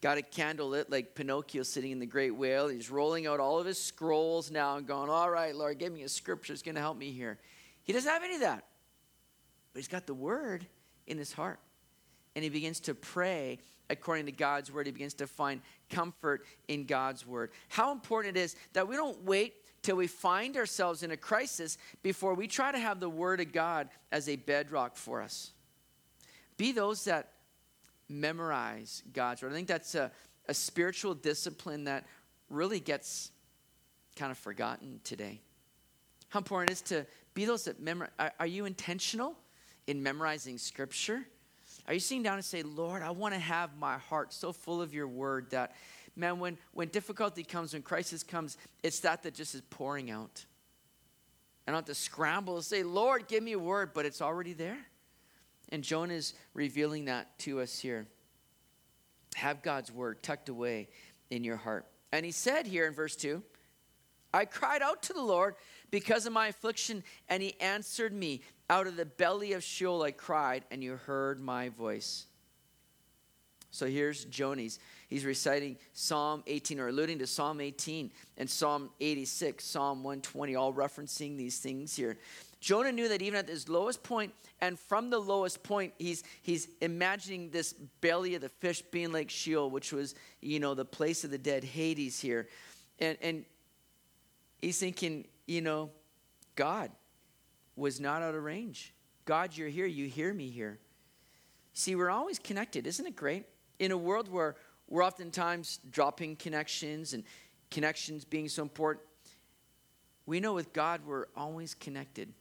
got 0.04 0.18
a 0.18 0.22
candle 0.22 0.68
lit 0.68 0.92
like 0.92 1.16
Pinocchio 1.16 1.63
sitting 1.63 1.92
in 1.92 2.00
the 2.00 2.06
great 2.06 2.36
whale. 2.36 2.68
He's 2.68 2.92
rolling 2.92 3.26
out 3.26 3.39
all 3.39 3.58
of 3.58 3.66
his 3.66 3.82
scrolls 3.82 4.52
now 4.52 4.76
and 4.76 4.86
going, 4.86 5.10
All 5.10 5.30
right, 5.30 5.56
Lord, 5.56 5.80
give 5.80 5.94
me 5.94 6.04
a 6.04 6.10
scripture. 6.10 6.52
It's 6.52 6.62
going 6.62 6.76
to 6.76 6.82
help 6.82 6.98
me 6.98 7.12
here. 7.12 7.39
He 7.84 7.94
doesn't 7.94 8.12
have 8.12 8.22
any 8.22 8.36
of 8.36 8.42
that. 8.42 8.66
But 9.72 9.80
he's 9.80 9.88
got 9.88 10.06
the 10.06 10.13
word 10.13 10.68
in 11.08 11.18
his 11.18 11.32
heart. 11.32 11.60
And 12.36 12.44
he 12.44 12.50
begins 12.50 12.82
to 12.82 12.94
pray 12.94 13.60
according 13.89 14.26
to 14.26 14.34
God's 14.34 14.74
word. 14.74 14.88
He 14.88 14.92
begins 14.92 15.13
to 15.16 15.28
find 15.28 15.62
comfort 15.89 16.46
in 16.68 16.84
God's 16.84 17.26
word. 17.26 17.52
How 17.70 17.94
important 17.94 18.36
it 18.36 18.42
is 18.42 18.58
that 18.74 18.89
we 18.89 18.98
don't 18.98 19.24
wait 19.24 19.54
till 19.84 19.96
we 19.96 20.08
find 20.08 20.58
ourselves 20.58 21.04
in 21.04 21.12
a 21.12 21.18
crisis 21.18 21.78
before 22.02 22.34
we 22.34 22.48
try 22.48 22.74
to 22.74 22.80
have 22.80 23.00
the 23.00 23.10
word 23.10 23.39
of 23.39 23.54
God 23.54 23.88
as 24.12 24.28
a 24.28 24.36
bedrock 24.36 24.98
for 24.98 25.22
us. 25.22 25.52
Be 26.58 26.74
those 26.74 27.06
that 27.06 27.33
memorize 28.10 29.04
God's 29.13 29.42
word. 29.42 29.52
I 29.52 29.56
think 29.56 29.68
that's 29.68 29.96
a, 29.96 30.12
a 30.48 30.54
spiritual 30.54 31.13
discipline 31.13 31.86
that 31.86 32.06
really 32.50 32.80
gets 32.80 33.32
kind 34.16 34.32
of 34.32 34.38
forgotten 34.38 35.00
today. 35.04 35.42
How 36.30 36.39
important 36.39 36.72
it 36.72 36.74
is 36.74 36.82
to 36.84 37.06
be 37.34 37.46
those 37.46 37.66
that 37.66 37.80
memorize. 37.80 38.12
Are, 38.20 38.32
are 38.39 38.48
you 38.48 38.66
intentional 38.66 39.36
in 39.88 40.02
memorizing 40.02 40.58
scripture? 40.58 41.24
Are 41.88 41.94
you 41.94 42.00
sitting 42.00 42.24
down 42.24 42.36
and 42.36 42.46
say, 42.46 42.63
Lord, 42.63 43.02
I 43.02 43.12
want 43.12 43.34
to 43.34 43.39
have 43.39 43.78
my 43.78 43.98
heart 43.98 44.34
so 44.34 44.54
full 44.54 44.82
of 44.82 44.94
your 44.94 45.08
word 45.08 45.50
that, 45.52 45.76
man, 46.16 46.39
when, 46.39 46.58
when 46.74 46.88
difficulty 46.89 47.44
comes, 47.44 47.74
when 47.74 47.82
crisis 47.82 48.24
comes, 48.24 48.58
it's 48.84 49.00
that 49.02 49.24
that 49.24 49.34
just 49.34 49.56
is 49.56 49.62
pouring 49.70 50.12
out. 50.12 50.46
I 51.68 51.72
don't 51.72 51.80
have 51.80 51.86
to 51.86 51.96
scramble 51.96 52.56
and 52.56 52.66
say, 52.66 52.84
Lord, 52.84 53.28
give 53.28 53.44
me 53.44 53.54
a 53.54 53.60
word, 53.60 53.92
but 53.94 54.06
it's 54.06 54.22
already 54.22 54.54
there. 54.54 54.78
And 55.73 55.83
Jonah 55.83 56.13
is 56.13 56.36
revealing 56.53 57.05
that 57.05 57.38
to 57.39 57.59
us 57.59 57.79
here. 57.79 58.05
Have 59.36 59.63
God's 59.63 59.91
word 59.91 60.21
tucked 60.21 60.47
away 60.47 60.88
in 61.31 61.43
your 61.43 61.57
heart. 61.57 61.88
And 62.12 62.23
he 62.23 62.31
said 62.31 62.67
here 62.67 62.86
in 62.86 62.93
verse 62.93 63.15
2 63.15 63.41
I 64.31 64.45
cried 64.45 64.83
out 64.83 65.01
to 65.03 65.13
the 65.13 65.21
Lord 65.21 65.55
because 65.89 66.27
of 66.27 66.33
my 66.33 66.47
affliction, 66.47 67.03
and 67.27 67.41
he 67.41 67.59
answered 67.59 68.13
me. 68.13 68.41
Out 68.69 68.88
of 68.88 68.95
the 68.95 69.05
belly 69.05 69.53
of 69.53 69.63
Sheol 69.63 70.03
I 70.03 70.12
cried, 70.12 70.63
and 70.71 70.83
you 70.83 70.95
heard 70.95 71.41
my 71.41 71.69
voice. 71.69 72.27
So 73.71 73.88
here's 73.88 74.25
Jonah's. 74.25 74.79
He's 75.09 75.25
reciting 75.25 75.77
Psalm 75.93 76.43
18 76.45 76.79
or 76.79 76.89
alluding 76.89 77.17
to 77.19 77.27
Psalm 77.27 77.59
18 77.59 78.12
and 78.38 78.47
Psalm 78.47 78.91
86, 79.01 79.65
Psalm 79.65 80.03
120, 80.03 80.55
all 80.55 80.71
referencing 80.71 81.36
these 81.36 81.57
things 81.57 81.95
here. 81.95 82.17
Jonah 82.63 82.93
knew 82.93 83.10
that 83.10 83.21
even 83.21 83.39
at 83.39 83.49
his 83.49 83.67
lowest 83.67 84.04
point, 84.04 84.34
and 84.62 84.80
from 84.80 85.10
the 85.10 85.19
lowest 85.19 85.63
point, 85.63 85.93
he's, 85.99 86.23
he's 86.43 86.69
imagining 86.80 87.49
this 87.49 87.73
belly 87.73 88.36
of 88.36 88.41
the 88.41 88.47
fish 88.47 88.82
being 88.84 89.12
like 89.12 89.30
Sheol, 89.30 89.69
which 89.69 89.91
was, 89.91 90.15
you 90.41 90.62
know, 90.62 90.73
the 90.73 90.86
place 90.86 91.26
of 91.26 91.30
the 91.30 91.38
dead, 91.38 91.65
Hades 91.65 92.21
here. 92.21 92.47
And, 92.99 93.17
and 93.21 93.45
he's 94.62 94.80
thinking, 94.80 95.28
you 95.45 95.60
know, 95.60 95.89
God 96.56 96.89
was 97.76 97.99
not 97.99 98.21
out 98.21 98.34
of 98.34 98.41
range. 98.41 98.93
God, 99.26 99.58
you're 99.58 99.67
here. 99.67 99.86
You 99.86 100.08
hear 100.08 100.34
me 100.34 100.47
here. 100.47 100.80
See, 101.73 101.97
we're 101.97 102.12
always 102.12 102.39
connected. 102.39 102.88
Isn't 102.88 103.06
it 103.06 103.17
great? 103.17 103.43
In 103.80 103.91
a 103.91 103.97
world 103.97 104.32
where 104.32 104.56
we're 104.88 105.04
oftentimes 105.04 105.82
dropping 105.91 106.38
connections 106.38 107.12
and 107.12 107.26
connections 107.71 108.23
being 108.23 108.47
so 108.47 108.62
important, 108.62 109.06
we 110.26 110.39
know 110.39 110.54
with 110.54 110.71
God 110.71 111.02
we're 111.06 111.26
always 111.36 111.73
connected. 111.73 112.34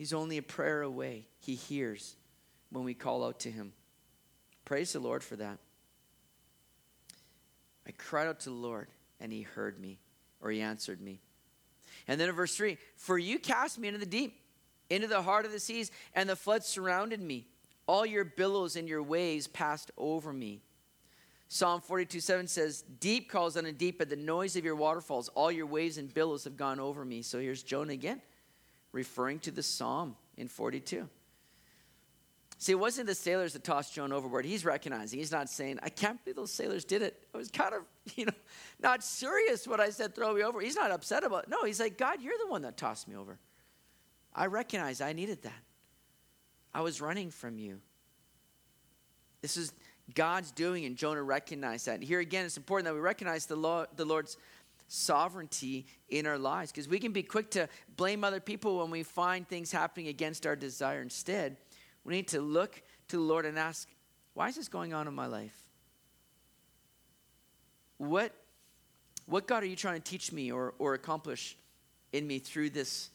He's 0.00 0.14
only 0.14 0.38
a 0.38 0.42
prayer 0.42 0.80
away. 0.80 1.26
He 1.40 1.54
hears 1.54 2.16
when 2.70 2.84
we 2.84 2.94
call 2.94 3.22
out 3.22 3.40
to 3.40 3.50
Him. 3.50 3.74
Praise 4.64 4.94
the 4.94 4.98
Lord 4.98 5.22
for 5.22 5.36
that. 5.36 5.58
I 7.86 7.90
cried 7.90 8.26
out 8.26 8.40
to 8.40 8.48
the 8.48 8.54
Lord, 8.54 8.88
and 9.20 9.30
He 9.30 9.42
heard 9.42 9.78
me, 9.78 9.98
or 10.40 10.50
He 10.50 10.62
answered 10.62 11.02
me. 11.02 11.20
And 12.08 12.18
then 12.18 12.30
in 12.30 12.34
verse 12.34 12.56
3 12.56 12.78
For 12.96 13.18
you 13.18 13.38
cast 13.38 13.78
me 13.78 13.88
into 13.88 14.00
the 14.00 14.06
deep, 14.06 14.40
into 14.88 15.06
the 15.06 15.20
heart 15.20 15.44
of 15.44 15.52
the 15.52 15.60
seas, 15.60 15.90
and 16.14 16.30
the 16.30 16.34
floods 16.34 16.64
surrounded 16.64 17.20
me. 17.20 17.48
All 17.86 18.06
your 18.06 18.24
billows 18.24 18.76
and 18.76 18.88
your 18.88 19.02
waves 19.02 19.48
passed 19.48 19.90
over 19.98 20.32
me. 20.32 20.62
Psalm 21.48 21.82
42 21.82 22.20
7 22.20 22.46
says, 22.46 22.84
Deep 23.00 23.30
calls 23.30 23.54
unto 23.54 23.70
deep 23.70 24.00
at 24.00 24.08
the 24.08 24.16
noise 24.16 24.56
of 24.56 24.64
your 24.64 24.76
waterfalls. 24.76 25.28
All 25.34 25.52
your 25.52 25.66
waves 25.66 25.98
and 25.98 26.14
billows 26.14 26.44
have 26.44 26.56
gone 26.56 26.80
over 26.80 27.04
me. 27.04 27.20
So 27.20 27.38
here's 27.38 27.62
Jonah 27.62 27.92
again, 27.92 28.22
referring 28.92 29.38
to 29.40 29.50
the 29.50 29.62
psalm 29.62 30.16
in 30.36 30.48
42. 30.48 31.08
See, 32.58 32.72
it 32.72 32.76
wasn't 32.76 33.06
the 33.06 33.14
sailors 33.14 33.54
that 33.54 33.64
tossed 33.64 33.94
Jonah 33.94 34.14
overboard. 34.14 34.44
He's 34.44 34.66
recognizing. 34.66 35.18
He's 35.18 35.32
not 35.32 35.48
saying, 35.48 35.78
I 35.82 35.88
can't 35.88 36.22
believe 36.22 36.36
those 36.36 36.52
sailors 36.52 36.84
did 36.84 37.00
it. 37.00 37.26
I 37.34 37.38
was 37.38 37.50
kind 37.50 37.74
of, 37.74 37.82
you 38.16 38.26
know, 38.26 38.34
not 38.82 39.02
serious 39.02 39.66
when 39.66 39.80
I 39.80 39.88
said 39.88 40.14
throw 40.14 40.34
me 40.34 40.42
over. 40.42 40.60
He's 40.60 40.76
not 40.76 40.90
upset 40.90 41.24
about 41.24 41.44
it. 41.44 41.48
No, 41.48 41.64
he's 41.64 41.80
like, 41.80 41.96
God, 41.96 42.20
you're 42.20 42.36
the 42.38 42.50
one 42.50 42.60
that 42.62 42.76
tossed 42.76 43.08
me 43.08 43.16
over. 43.16 43.38
I 44.34 44.46
recognize 44.46 45.00
I 45.00 45.14
needed 45.14 45.42
that. 45.42 45.62
I 46.74 46.82
was 46.82 47.00
running 47.00 47.30
from 47.30 47.58
you. 47.58 47.80
This 49.40 49.56
is 49.56 49.72
God's 50.14 50.50
doing, 50.50 50.84
and 50.84 50.96
Jonah 50.96 51.22
recognized 51.22 51.86
that. 51.86 52.02
Here 52.02 52.20
again, 52.20 52.44
it's 52.44 52.56
important 52.56 52.84
that 52.84 52.94
we 52.94 53.00
recognize 53.00 53.46
the, 53.46 53.56
Lord, 53.56 53.88
the 53.96 54.04
Lord's 54.04 54.36
sovereignty 54.92 55.86
in 56.08 56.26
our 56.26 56.36
lives 56.36 56.72
because 56.72 56.88
we 56.88 56.98
can 56.98 57.12
be 57.12 57.22
quick 57.22 57.48
to 57.52 57.68
blame 57.96 58.24
other 58.24 58.40
people 58.40 58.78
when 58.78 58.90
we 58.90 59.04
find 59.04 59.46
things 59.46 59.70
happening 59.70 60.08
against 60.08 60.46
our 60.46 60.56
desire. 60.56 61.00
Instead, 61.00 61.56
we 62.04 62.12
need 62.12 62.26
to 62.28 62.40
look 62.40 62.82
to 63.08 63.16
the 63.16 63.22
Lord 63.22 63.46
and 63.46 63.56
ask, 63.56 63.88
why 64.34 64.48
is 64.48 64.56
this 64.56 64.68
going 64.68 64.92
on 64.92 65.06
in 65.06 65.14
my 65.14 65.26
life? 65.26 65.56
What, 67.98 68.34
what 69.26 69.46
God 69.46 69.62
are 69.62 69.66
you 69.66 69.76
trying 69.76 70.00
to 70.00 70.10
teach 70.10 70.32
me 70.32 70.50
or, 70.50 70.74
or 70.80 70.94
accomplish 70.94 71.56
in 72.12 72.26
me 72.26 72.40
through 72.40 72.70
this 72.70 73.10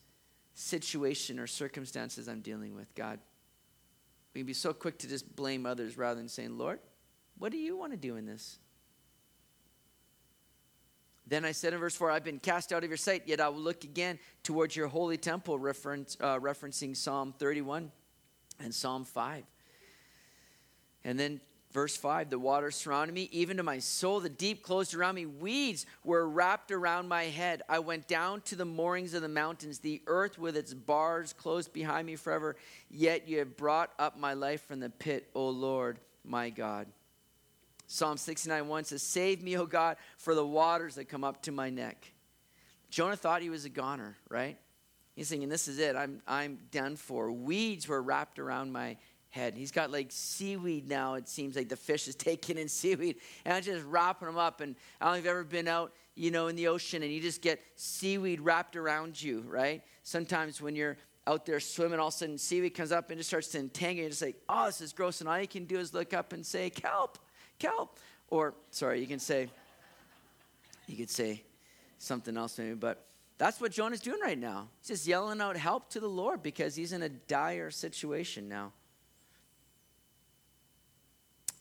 situation 0.54 1.40
or 1.40 1.48
circumstances 1.48 2.30
I'm 2.30 2.40
dealing 2.40 2.74
with, 2.74 2.96
God? 2.96 3.20
We 4.34 4.40
can 4.40 4.46
be 4.46 4.54
so 4.54 4.72
quick 4.72 4.98
to 5.00 5.10
just 5.10 5.36
blame 5.36 5.66
others 5.66 5.98
rather 5.98 6.20
than 6.20 6.30
saying, 6.30 6.58
Lord, 6.58 6.80
what 7.38 7.52
do 7.52 7.58
you 7.58 7.76
want 7.76 7.92
to 7.92 7.98
do 7.98 8.16
in 8.16 8.26
this? 8.26 8.60
Then 11.28 11.44
I 11.44 11.52
said 11.54 11.74
in 11.74 11.80
verse 11.80 11.96
4, 11.96 12.12
I've 12.12 12.24
been 12.24 12.40
cast 12.40 12.72
out 12.72 12.84
of 12.84 12.90
your 12.90 12.98
sight, 12.98 13.24
yet 13.26 13.42
I 13.42 13.50
will 13.50 13.60
look 13.60 13.84
again 13.84 14.20
towards 14.44 14.76
your 14.76 14.88
holy 14.88 15.18
temple, 15.18 15.58
reference, 15.58 16.16
uh, 16.22 16.40
referencing 16.40 16.96
Psalm 16.96 17.34
31 17.40 17.92
and 18.60 18.74
Psalm 18.74 19.06
5. 19.06 19.44
And 21.04 21.20
then 21.20 21.42
verse 21.72 21.98
5 21.98 22.30
the 22.30 22.40
waters 22.40 22.76
surrounded 22.76 23.14
me, 23.14 23.28
even 23.32 23.58
to 23.58 23.64
my 23.64 23.80
soul. 23.80 24.20
The 24.20 24.30
deep 24.30 24.64
closed 24.64 24.94
around 24.94 25.16
me. 25.16 25.26
Weeds 25.26 25.88
were 26.04 26.28
wrapped 26.28 26.72
around 26.72 27.08
my 27.08 27.24
head. 27.24 27.64
I 27.68 27.80
went 27.80 28.08
down 28.08 28.42
to 28.42 28.56
the 28.56 28.66
moorings 28.66 29.14
of 29.16 29.24
the 29.24 29.28
mountains. 29.28 29.80
The 29.80 30.02
earth 30.06 30.38
with 30.38 30.56
its 30.56 30.74
bars 30.74 31.34
closed 31.34 31.74
behind 31.74 32.06
me 32.06 32.16
forever. 32.16 32.56
Yet 32.90 33.28
you 33.28 33.40
have 33.40 33.58
brought 33.58 33.92
up 33.98 34.20
my 34.20 34.34
life 34.34 34.66
from 34.68 34.80
the 34.80 34.90
pit, 34.90 35.30
O 35.34 35.50
Lord, 35.50 36.00
my 36.24 36.52
God. 36.52 36.88
Psalm 37.88 38.18
69 38.18 38.68
1 38.68 38.84
says, 38.86 39.04
Save 39.04 39.44
me, 39.44 39.58
O 39.58 39.66
God, 39.66 39.98
for 40.18 40.36
the 40.36 40.46
waters 40.46 40.96
that 40.96 41.06
come 41.06 41.24
up 41.24 41.42
to 41.44 41.52
my 41.52 41.70
neck. 41.70 42.12
Jonah 42.90 43.16
thought 43.16 43.42
he 43.42 43.50
was 43.50 43.66
a 43.66 43.70
goner, 43.70 44.16
right? 44.30 44.58
He's 45.16 45.30
thinking, 45.30 45.50
this 45.50 45.68
is 45.68 45.80
it. 45.80 45.96
I'm, 45.96 46.22
I'm 46.28 46.60
done 46.72 46.96
for. 46.96 47.32
Weeds 47.32 47.88
were 47.88 48.02
wrapped 48.02 48.38
around 48.38 48.72
my 48.72 48.98
head. 49.30 49.56
He's 49.56 49.72
got 49.72 49.92
like 49.92 50.08
seaweed 50.10 50.88
now. 50.88 51.16
It 51.16 51.28
seems 51.28 51.56
like 51.56 51.70
the 51.70 51.76
fish 51.76 52.08
is 52.08 52.16
taking 52.16 52.58
in 52.58 52.68
seaweed 52.68 53.18
and 53.44 53.54
I'm 53.54 53.64
just 53.64 53.86
wrapping 53.86 54.28
them 54.28 54.38
up. 54.38 54.62
And 54.62 54.76
I 55.00 55.06
don't 55.06 55.14
know 55.14 55.18
if 55.18 55.24
you've 55.26 55.32
ever 55.32 55.44
been 55.44 55.68
out 55.68 55.94
you 56.16 56.32
know, 56.32 56.48
in 56.48 56.56
the 56.56 56.68
ocean 56.68 57.04
and 57.04 57.12
you 57.12 57.22
just 57.22 57.42
get 57.42 57.62
seaweed 57.76 58.40
wrapped 58.40 58.76
around 58.76 59.22
you, 59.22 59.42
right? 59.48 59.84
Sometimes 60.04 60.62
when 60.62 60.76
you're 60.76 60.98
out 61.28 61.46
there 61.46 61.60
swimming, 61.60 62.00
all 62.00 62.08
of 62.08 62.14
a 62.14 62.18
sudden 62.18 62.38
seaweed 62.38 62.74
comes 62.74 62.92
up 62.92 63.10
and 63.10 63.20
just 63.20 63.30
starts 63.30 63.50
to 63.50 63.60
entangle 63.60 64.04
you. 64.04 64.10
Just 64.10 64.22
say, 64.22 64.36
oh, 64.48 64.68
this 64.68 64.80
is 64.80 64.94
gross. 64.94 65.20
And 65.20 65.30
all 65.30 65.40
you 65.40 65.48
can 65.48 65.66
do 65.66 65.78
is 65.78 65.94
look 65.94 66.14
up 66.14 66.32
and 66.32 66.46
say, 66.46 66.70
kelp, 66.70 67.20
kelp. 67.60 68.00
Or, 68.30 68.54
sorry, 68.72 69.00
you 69.02 69.08
can 69.08 69.20
say, 69.20 69.50
you 70.88 70.98
could 70.98 71.10
say 71.10 71.44
something 71.98 72.36
else 72.38 72.58
maybe, 72.58 72.74
but 72.74 73.06
that's 73.38 73.60
what 73.60 73.72
Jonah's 73.72 74.02
doing 74.02 74.22
right 74.22 74.38
now. 74.38 74.70
He's 74.80 74.88
just 74.90 75.08
yelling 75.08 75.42
out 75.42 75.58
help 75.58 75.90
to 75.92 76.00
the 76.00 76.08
Lord 76.08 76.42
because 76.42 76.76
he's 76.76 76.94
in 76.94 77.04
a 77.04 77.10
dire 77.10 77.70
situation 77.72 78.48
now. 78.48 78.72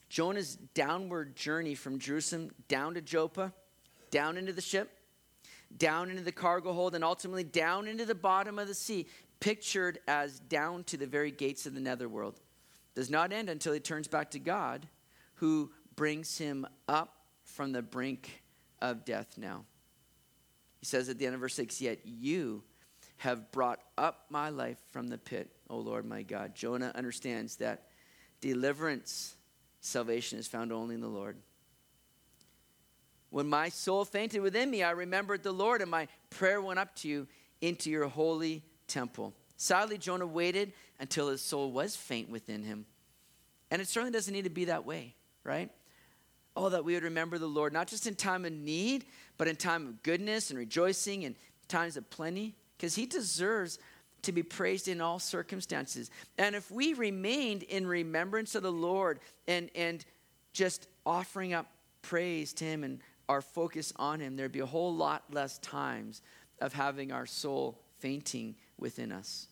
Jonah's 0.09 0.57
downward 0.75 1.35
journey 1.35 1.75
from 1.75 1.99
Jerusalem 1.99 2.51
down 2.69 2.95
to 2.95 3.01
Joppa, 3.01 3.53
down 4.13 4.37
into 4.37 4.53
the 4.53 4.61
ship, 4.61 4.99
down 5.77 6.09
into 6.09 6.23
the 6.23 6.31
cargo 6.31 6.73
hold, 6.73 6.95
and 6.95 7.03
ultimately 7.03 7.43
down 7.43 7.89
into 7.89 8.05
the 8.05 8.15
bottom 8.15 8.61
of 8.61 8.69
the 8.69 8.75
sea, 8.75 9.07
pictured 9.41 9.99
as 10.07 10.39
down 10.39 10.85
to 10.85 10.97
the 10.97 11.07
very 11.07 11.33
gates 11.33 11.67
of 11.67 11.75
the 11.75 11.81
netherworld, 11.81 12.39
does 12.95 13.11
not 13.11 13.33
end 13.33 13.49
until 13.49 13.73
he 13.73 13.81
turns 13.81 14.07
back 14.07 14.31
to 14.31 14.39
God, 14.39 14.87
who 15.35 15.73
brings 15.97 16.39
him 16.39 16.67
up 16.89 17.15
from 17.45 17.73
the 17.73 17.83
brink 17.83 18.43
of 18.81 19.05
death 19.05 19.37
now. 19.37 19.65
He 20.81 20.87
says 20.87 21.09
at 21.09 21.19
the 21.19 21.27
end 21.27 21.35
of 21.35 21.41
verse 21.41 21.55
6 21.55 21.81
Yet 21.81 22.01
you 22.05 22.63
have 23.19 23.51
brought 23.53 23.81
up 23.97 24.27
my 24.29 24.51
life 24.51 24.79
from 24.91 25.09
the 25.09 25.19
pit, 25.19 25.51
O 25.71 25.79
Lord 25.79 26.05
my 26.05 26.23
God. 26.23 26.55
Jonah 26.55 26.93
understands 26.95 27.57
that 27.57 27.85
deliverance, 28.41 29.37
salvation 29.81 30.39
is 30.39 30.47
found 30.47 30.73
only 30.73 30.95
in 30.95 31.01
the 31.01 31.09
Lord. 31.09 31.37
When 33.31 33.49
my 33.49 33.69
soul 33.69 34.05
fainted 34.05 34.43
within 34.43 34.71
me, 34.71 34.83
I 34.83 34.93
remembered 34.93 35.43
the 35.43 35.53
Lord, 35.53 35.81
and 35.83 35.91
my 35.91 36.07
prayer 36.31 36.61
went 36.61 36.79
up 36.79 36.95
to 36.97 37.09
you 37.09 37.27
into 37.61 37.91
your 37.91 38.07
holy 38.07 38.63
temple. 38.87 39.35
Sadly, 39.57 39.99
Jonah 39.99 40.27
waited 40.27 40.73
until 41.01 41.29
his 41.29 41.41
soul 41.41 41.73
was 41.73 41.97
faint 41.97 42.29
within 42.29 42.63
him. 42.63 42.87
And 43.71 43.81
it 43.81 43.89
certainly 43.89 44.13
doesn't 44.13 44.33
need 44.33 44.45
to 44.45 44.51
be 44.51 44.67
that 44.67 44.85
way, 44.85 45.15
right? 45.43 45.71
Oh, 46.57 46.69
that 46.69 46.85
we 46.85 46.95
would 46.95 47.03
remember 47.03 47.39
the 47.39 47.47
Lord, 47.47 47.73
not 47.73 47.89
just 47.89 48.07
in 48.07 48.15
time 48.15 48.45
of 48.45 48.53
need, 48.53 49.07
but 49.37 49.49
in 49.49 49.57
time 49.57 49.87
of 49.87 50.03
goodness 50.03 50.51
and 50.51 50.59
rejoicing 50.59 51.25
and 51.25 51.35
times 51.67 51.97
of 51.97 52.09
plenty, 52.11 52.55
because 52.77 52.95
he 52.95 53.07
deserves 53.07 53.79
to 54.23 54.33
be 54.33 54.43
praised 54.43 54.89
in 54.89 55.01
all 55.01 55.19
circumstances. 55.19 56.11
And 56.39 56.55
if 56.55 56.71
we 56.71 56.95
remained 56.95 57.63
in 57.65 57.87
remembrance 57.87 58.55
of 58.55 58.63
the 58.63 58.73
Lord 58.73 59.21
and, 59.47 59.71
and 59.75 60.05
just 60.53 60.87
offering 61.05 61.53
up 61.53 61.67
praise 62.03 62.53
to 62.55 62.65
him 62.65 62.85
and 62.85 63.01
our 63.29 63.43
focus 63.43 63.93
on 63.97 64.21
him, 64.21 64.37
there'd 64.37 64.53
be 64.53 64.61
a 64.61 64.67
whole 64.67 64.95
lot 64.95 65.25
less 65.33 65.59
times 65.59 66.23
of 66.61 66.73
having 66.73 67.13
our 67.13 67.27
soul 67.27 67.81
fainting 67.99 68.55
within 68.79 69.13
us. 69.13 69.49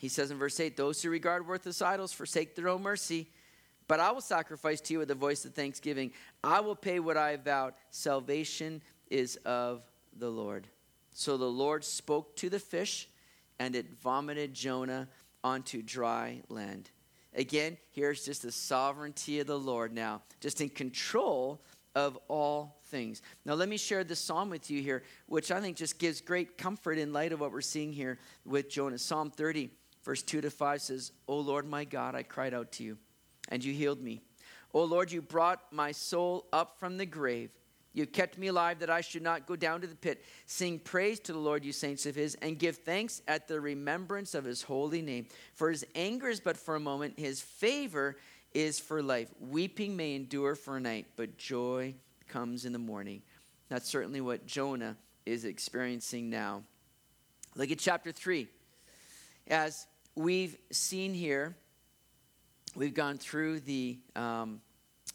He 0.00 0.08
says 0.08 0.30
in 0.30 0.38
verse 0.38 0.58
8, 0.60 0.76
Those 0.76 1.02
who 1.02 1.10
regard 1.10 1.46
worthless 1.46 1.82
idols 1.82 2.12
forsake 2.12 2.54
their 2.54 2.68
own 2.68 2.82
mercy 2.82 3.28
but 3.88 4.00
I 4.00 4.12
will 4.12 4.20
sacrifice 4.20 4.80
to 4.82 4.92
you 4.92 4.98
with 4.98 5.10
a 5.10 5.16
voice 5.16 5.44
of 5.44 5.54
thanksgiving. 5.54 6.12
I 6.44 6.60
will 6.60 6.76
pay 6.76 7.00
what 7.00 7.16
I 7.16 7.36
vowed. 7.36 7.72
Salvation 7.90 8.82
is 9.10 9.36
of 9.44 9.82
the 10.16 10.28
Lord. 10.28 10.68
So 11.12 11.36
the 11.36 11.46
Lord 11.46 11.82
spoke 11.84 12.36
to 12.36 12.50
the 12.50 12.58
fish, 12.58 13.08
and 13.58 13.74
it 13.74 13.98
vomited 14.00 14.54
Jonah 14.54 15.08
onto 15.42 15.82
dry 15.82 16.42
land. 16.48 16.90
Again, 17.34 17.78
here's 17.90 18.24
just 18.24 18.42
the 18.42 18.52
sovereignty 18.52 19.40
of 19.40 19.46
the 19.46 19.58
Lord 19.58 19.92
now, 19.92 20.22
just 20.40 20.60
in 20.60 20.68
control 20.68 21.60
of 21.94 22.18
all 22.28 22.80
things. 22.86 23.22
Now, 23.44 23.54
let 23.54 23.68
me 23.68 23.76
share 23.76 24.04
this 24.04 24.20
psalm 24.20 24.50
with 24.50 24.70
you 24.70 24.82
here, 24.82 25.02
which 25.26 25.50
I 25.50 25.60
think 25.60 25.76
just 25.76 25.98
gives 25.98 26.20
great 26.20 26.58
comfort 26.58 26.98
in 26.98 27.12
light 27.12 27.32
of 27.32 27.40
what 27.40 27.52
we're 27.52 27.60
seeing 27.60 27.92
here 27.92 28.18
with 28.44 28.68
Jonah. 28.68 28.98
Psalm 28.98 29.30
30, 29.30 29.70
verse 30.04 30.22
2 30.22 30.42
to 30.42 30.50
5 30.50 30.82
says, 30.82 31.12
O 31.26 31.38
Lord 31.38 31.66
my 31.66 31.84
God, 31.84 32.14
I 32.14 32.22
cried 32.22 32.54
out 32.54 32.70
to 32.72 32.84
you 32.84 32.98
and 33.48 33.64
you 33.64 33.72
healed 33.72 34.00
me. 34.00 34.20
O 34.74 34.84
Lord, 34.84 35.10
you 35.10 35.22
brought 35.22 35.60
my 35.72 35.92
soul 35.92 36.46
up 36.52 36.78
from 36.78 36.96
the 36.96 37.06
grave. 37.06 37.50
You 37.94 38.06
kept 38.06 38.38
me 38.38 38.48
alive 38.48 38.78
that 38.80 38.90
I 38.90 39.00
should 39.00 39.22
not 39.22 39.46
go 39.46 39.56
down 39.56 39.80
to 39.80 39.86
the 39.86 39.96
pit. 39.96 40.22
Sing 40.46 40.78
praise 40.78 41.18
to 41.20 41.32
the 41.32 41.38
Lord, 41.38 41.64
you 41.64 41.72
saints 41.72 42.06
of 42.06 42.14
his, 42.14 42.36
and 42.36 42.58
give 42.58 42.76
thanks 42.76 43.22
at 43.26 43.48
the 43.48 43.60
remembrance 43.60 44.34
of 44.34 44.44
his 44.44 44.62
holy 44.62 45.02
name. 45.02 45.26
For 45.54 45.70
his 45.70 45.84
anger 45.94 46.28
is 46.28 46.38
but 46.38 46.56
for 46.56 46.76
a 46.76 46.80
moment, 46.80 47.18
his 47.18 47.40
favor 47.40 48.16
is 48.52 48.78
for 48.78 49.02
life. 49.02 49.28
Weeping 49.40 49.96
may 49.96 50.14
endure 50.14 50.54
for 50.54 50.76
a 50.76 50.80
night, 50.80 51.06
but 51.16 51.38
joy 51.38 51.94
comes 52.28 52.64
in 52.64 52.72
the 52.72 52.78
morning. 52.78 53.22
That's 53.68 53.88
certainly 53.88 54.20
what 54.20 54.46
Jonah 54.46 54.96
is 55.26 55.44
experiencing 55.44 56.30
now. 56.30 56.62
Look 57.56 57.70
at 57.70 57.78
chapter 57.78 58.12
3. 58.12 58.48
As 59.48 59.86
we've 60.14 60.56
seen 60.70 61.14
here, 61.14 61.56
we've 62.76 62.94
gone 62.94 63.18
through 63.18 63.60
the 63.60 63.98
um, 64.16 64.60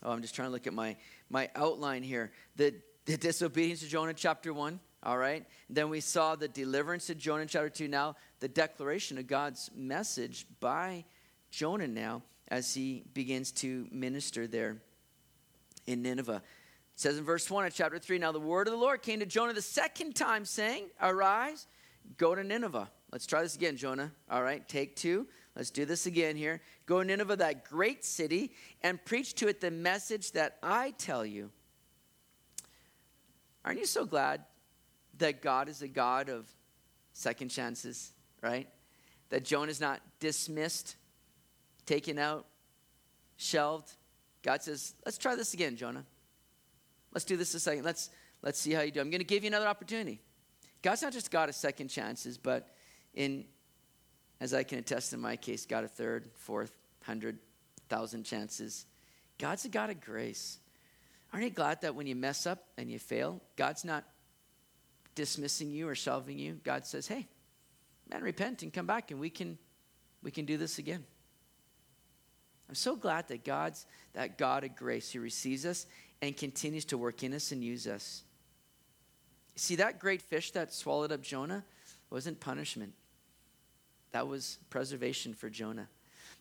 oh 0.04 0.12
i'm 0.12 0.22
just 0.22 0.36
trying 0.36 0.48
to 0.48 0.52
look 0.52 0.68
at 0.68 0.74
my 0.74 0.96
my 1.30 1.50
outline 1.56 2.04
here. 2.04 2.32
The, 2.56 2.76
the 3.06 3.18
disobedience 3.18 3.82
of 3.84 3.90
jonah 3.90 4.14
chapter 4.14 4.54
1 4.54 4.80
all 5.06 5.18
right? 5.18 5.46
Then 5.70 5.90
we 5.90 6.00
saw 6.00 6.36
the 6.36 6.48
deliverance 6.48 7.10
of 7.10 7.18
jonah 7.18 7.46
chapter 7.46 7.70
2 7.70 7.88
now 7.88 8.16
the 8.40 8.48
declaration 8.48 9.18
of 9.18 9.28
god's 9.28 9.70
message 9.76 10.46
by 10.60 11.06
jonah 11.52 11.88
now 11.88 12.22
as 12.48 12.74
he 12.74 13.04
begins 13.14 13.52
to 13.52 13.88
minister 13.92 14.48
there 14.48 14.78
in 15.88 16.02
nineveh. 16.02 16.42
It 16.94 17.00
says 17.00 17.18
in 17.18 17.24
verse 17.24 17.50
1 17.50 17.66
of 17.66 17.74
chapter 17.74 18.00
3 18.00 18.20
now 18.20 18.32
the 18.32 18.40
word 18.40 18.68
of 18.68 18.74
the 18.74 18.80
lord 18.80 19.02
came 19.02 19.20
to 19.20 19.26
jonah 19.26 19.54
the 19.54 19.62
second 19.62 20.16
time 20.16 20.46
saying 20.46 20.86
arise 21.02 21.68
go 22.18 22.36
to 22.36 22.44
nineveh 22.44 22.90
let's 23.12 23.26
try 23.26 23.42
this 23.42 23.56
again 23.56 23.76
jonah. 23.76 24.12
All 24.30 24.44
right 24.44 24.68
take 24.70 24.96
two 24.96 25.28
Let's 25.56 25.70
do 25.70 25.86
this 25.86 26.06
again 26.06 26.36
here. 26.36 26.62
Go 26.86 27.04
Nineveh, 27.04 27.36
that 27.38 27.64
great 27.66 28.04
city, 28.04 28.52
and 28.82 29.04
preach 29.06 29.36
to 29.36 29.48
it 29.48 29.62
the 29.62 29.72
message 29.72 30.32
that 30.32 30.58
I 30.64 30.92
tell 30.98 31.26
you. 31.26 31.52
Aren't 33.64 33.80
you 33.80 33.86
so 33.86 34.06
glad 34.06 34.44
that 35.20 35.42
God 35.42 35.70
is 35.70 35.82
a 35.82 35.88
God 35.88 36.30
of 36.30 36.50
second 37.14 37.50
chances, 37.50 38.12
right? 38.42 38.68
That 39.30 39.46
Jonah 39.46 39.70
is 39.70 39.80
not 39.80 40.02
dismissed, 40.20 40.96
taken 41.86 42.18
out, 42.18 42.46
shelved. 43.38 43.92
God 44.42 44.64
says, 44.64 44.96
let's 45.06 45.18
try 45.18 45.36
this 45.36 45.54
again, 45.54 45.76
Jonah. 45.76 46.04
Let's 47.14 47.26
do 47.26 47.38
this 47.38 47.54
a 47.54 47.60
second. 47.60 47.84
Let's, 47.84 48.10
let's 48.42 48.60
see 48.60 48.72
how 48.72 48.82
you 48.82 48.92
do. 48.92 49.00
I'm 49.00 49.12
going 49.12 49.20
to 49.20 49.26
give 49.26 49.44
you 49.44 49.48
another 49.48 49.68
opportunity. 49.68 50.20
God's 50.82 51.04
not 51.04 51.14
just 51.14 51.32
God 51.32 51.48
of 51.48 51.56
second 51.56 51.90
chances, 51.90 52.38
but 52.38 52.76
in 53.14 53.46
as 54.44 54.54
I 54.54 54.64
can 54.64 54.78
attest 54.78 55.14
in 55.14 55.22
my 55.22 55.38
case, 55.38 55.66
got 55.66 55.86
a 55.86 55.88
third, 55.88 56.30
fourth, 56.36 56.74
hundred, 57.04 57.38
thousand 57.88 58.26
chances. 58.26 58.86
God's 59.38 59.64
a 59.64 59.70
God 59.70 59.90
of 59.90 60.02
grace. 60.02 60.58
Aren't 61.32 61.46
you 61.46 61.50
glad 61.50 61.80
that 61.84 61.96
when 61.96 62.08
you 62.08 62.16
mess 62.18 62.46
up 62.46 62.66
and 62.78 62.92
you 62.92 63.00
fail, 63.00 63.40
God's 63.56 63.86
not 63.86 64.04
dismissing 65.16 65.72
you 65.72 65.88
or 65.88 65.96
shelving 65.96 66.38
you? 66.38 66.60
God 66.62 66.86
says, 66.86 67.08
hey, 67.08 67.26
man, 68.12 68.22
repent 68.22 68.64
and 68.64 68.74
come 68.74 68.86
back 68.86 69.12
and 69.12 69.20
we 69.22 69.30
can 69.30 69.58
we 70.22 70.30
can 70.30 70.44
do 70.44 70.58
this 70.58 70.78
again. 70.78 71.06
I'm 72.68 72.76
so 72.76 72.98
glad 72.98 73.30
that 73.30 73.46
God's 73.46 73.86
that 74.12 74.38
God 74.38 74.66
of 74.66 74.76
grace 74.76 75.10
who 75.10 75.22
receives 75.22 75.66
us 75.66 75.86
and 76.22 76.36
continues 76.36 76.84
to 76.86 76.98
work 76.98 77.24
in 77.24 77.34
us 77.34 77.54
and 77.54 77.64
use 77.64 77.88
us. 77.88 78.24
See, 79.56 79.78
that 79.78 80.00
great 80.00 80.22
fish 80.22 80.52
that 80.52 80.74
swallowed 80.74 81.14
up 81.14 81.22
Jonah 81.22 81.64
wasn't 82.10 82.42
punishment. 82.42 82.94
That 84.14 84.28
was 84.28 84.60
preservation 84.70 85.34
for 85.34 85.50
Jonah. 85.50 85.90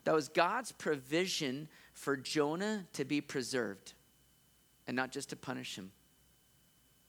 That 0.05 0.15
was 0.15 0.29
God's 0.29 0.73
provision 0.73 1.69
for 1.95 2.17
Jonah 2.17 2.85
to 2.93 3.05
be 3.05 3.21
preserved 3.21 3.95
and 4.87 4.95
not 4.95 5.11
just 5.11 5.31
to 5.31 5.37
punish 5.37 5.77
him. 5.77 5.91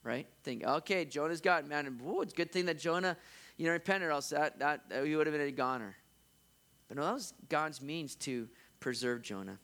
Right? 0.04 0.28
Think, 0.44 0.64
okay, 0.64 1.06
Jonah's 1.06 1.42
got 1.42 1.68
man. 1.68 1.86
And, 1.86 2.02
it's 2.22 2.34
a 2.34 2.36
good 2.36 2.52
thing 2.52 2.66
that 2.66 2.80
Jonah, 2.80 3.18
you 3.58 3.66
know, 3.66 3.72
repented, 3.72 4.10
else 4.10 4.30
that, 4.30 4.60
that, 4.60 4.82
he 5.04 5.16
would 5.16 5.28
have 5.28 5.36
been 5.36 5.48
a 5.48 5.52
goner. 5.52 5.96
But 6.88 6.98
no, 6.98 7.04
that 7.06 7.14
was 7.14 7.34
God's 7.50 7.82
means 7.82 8.16
to 8.16 8.48
preserve 8.80 9.22
Jonah 9.22 9.60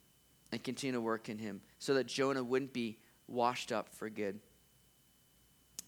and 0.52 0.62
continue 0.62 0.92
to 0.92 1.00
work 1.00 1.28
in 1.28 1.38
him 1.38 1.60
so 1.78 1.94
that 1.94 2.06
Jonah 2.06 2.42
wouldn't 2.42 2.72
be 2.72 2.98
washed 3.26 3.72
up 3.72 3.88
for 3.88 4.10
good. 4.10 4.40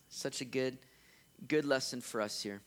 Such 0.09 0.41
a 0.41 0.45
good, 0.45 0.79
good 1.49 1.65
lesson 1.65 2.01
for 2.01 2.21
us 2.21 2.43
here. 2.43 2.61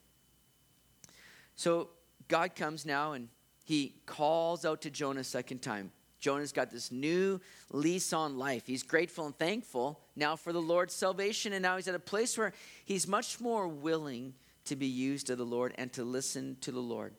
So 1.55 1.89
God 2.27 2.55
comes 2.55 2.85
now 2.85 3.13
and 3.13 3.29
he 3.63 3.95
calls 4.05 4.65
out 4.65 4.81
to 4.81 4.89
Jonah 4.89 5.21
a 5.21 5.23
second 5.23 5.59
time. 5.59 5.91
Jonah's 6.19 6.51
got 6.51 6.71
this 6.71 6.91
new 6.91 7.39
lease 7.71 8.13
on 8.13 8.37
life. 8.37 8.63
He's 8.65 8.83
grateful 8.83 9.25
and 9.25 9.37
thankful 9.37 9.99
now 10.15 10.35
for 10.35 10.53
the 10.53 10.61
Lord's 10.61 10.93
salvation, 10.93 11.53
and 11.53 11.61
now 11.61 11.75
he's 11.75 11.87
at 11.87 11.93
a 11.93 11.99
place 11.99 12.37
where 12.37 12.53
he's 12.83 13.07
much 13.07 13.39
more 13.39 13.67
willing 13.67 14.33
to 14.65 14.75
be 14.75 14.87
used 14.87 15.29
of 15.29 15.37
the 15.37 15.45
Lord 15.45 15.73
and 15.77 15.91
to 15.93 16.03
listen 16.03 16.57
to 16.61 16.71
the 16.71 16.79
Lord. 16.79 17.13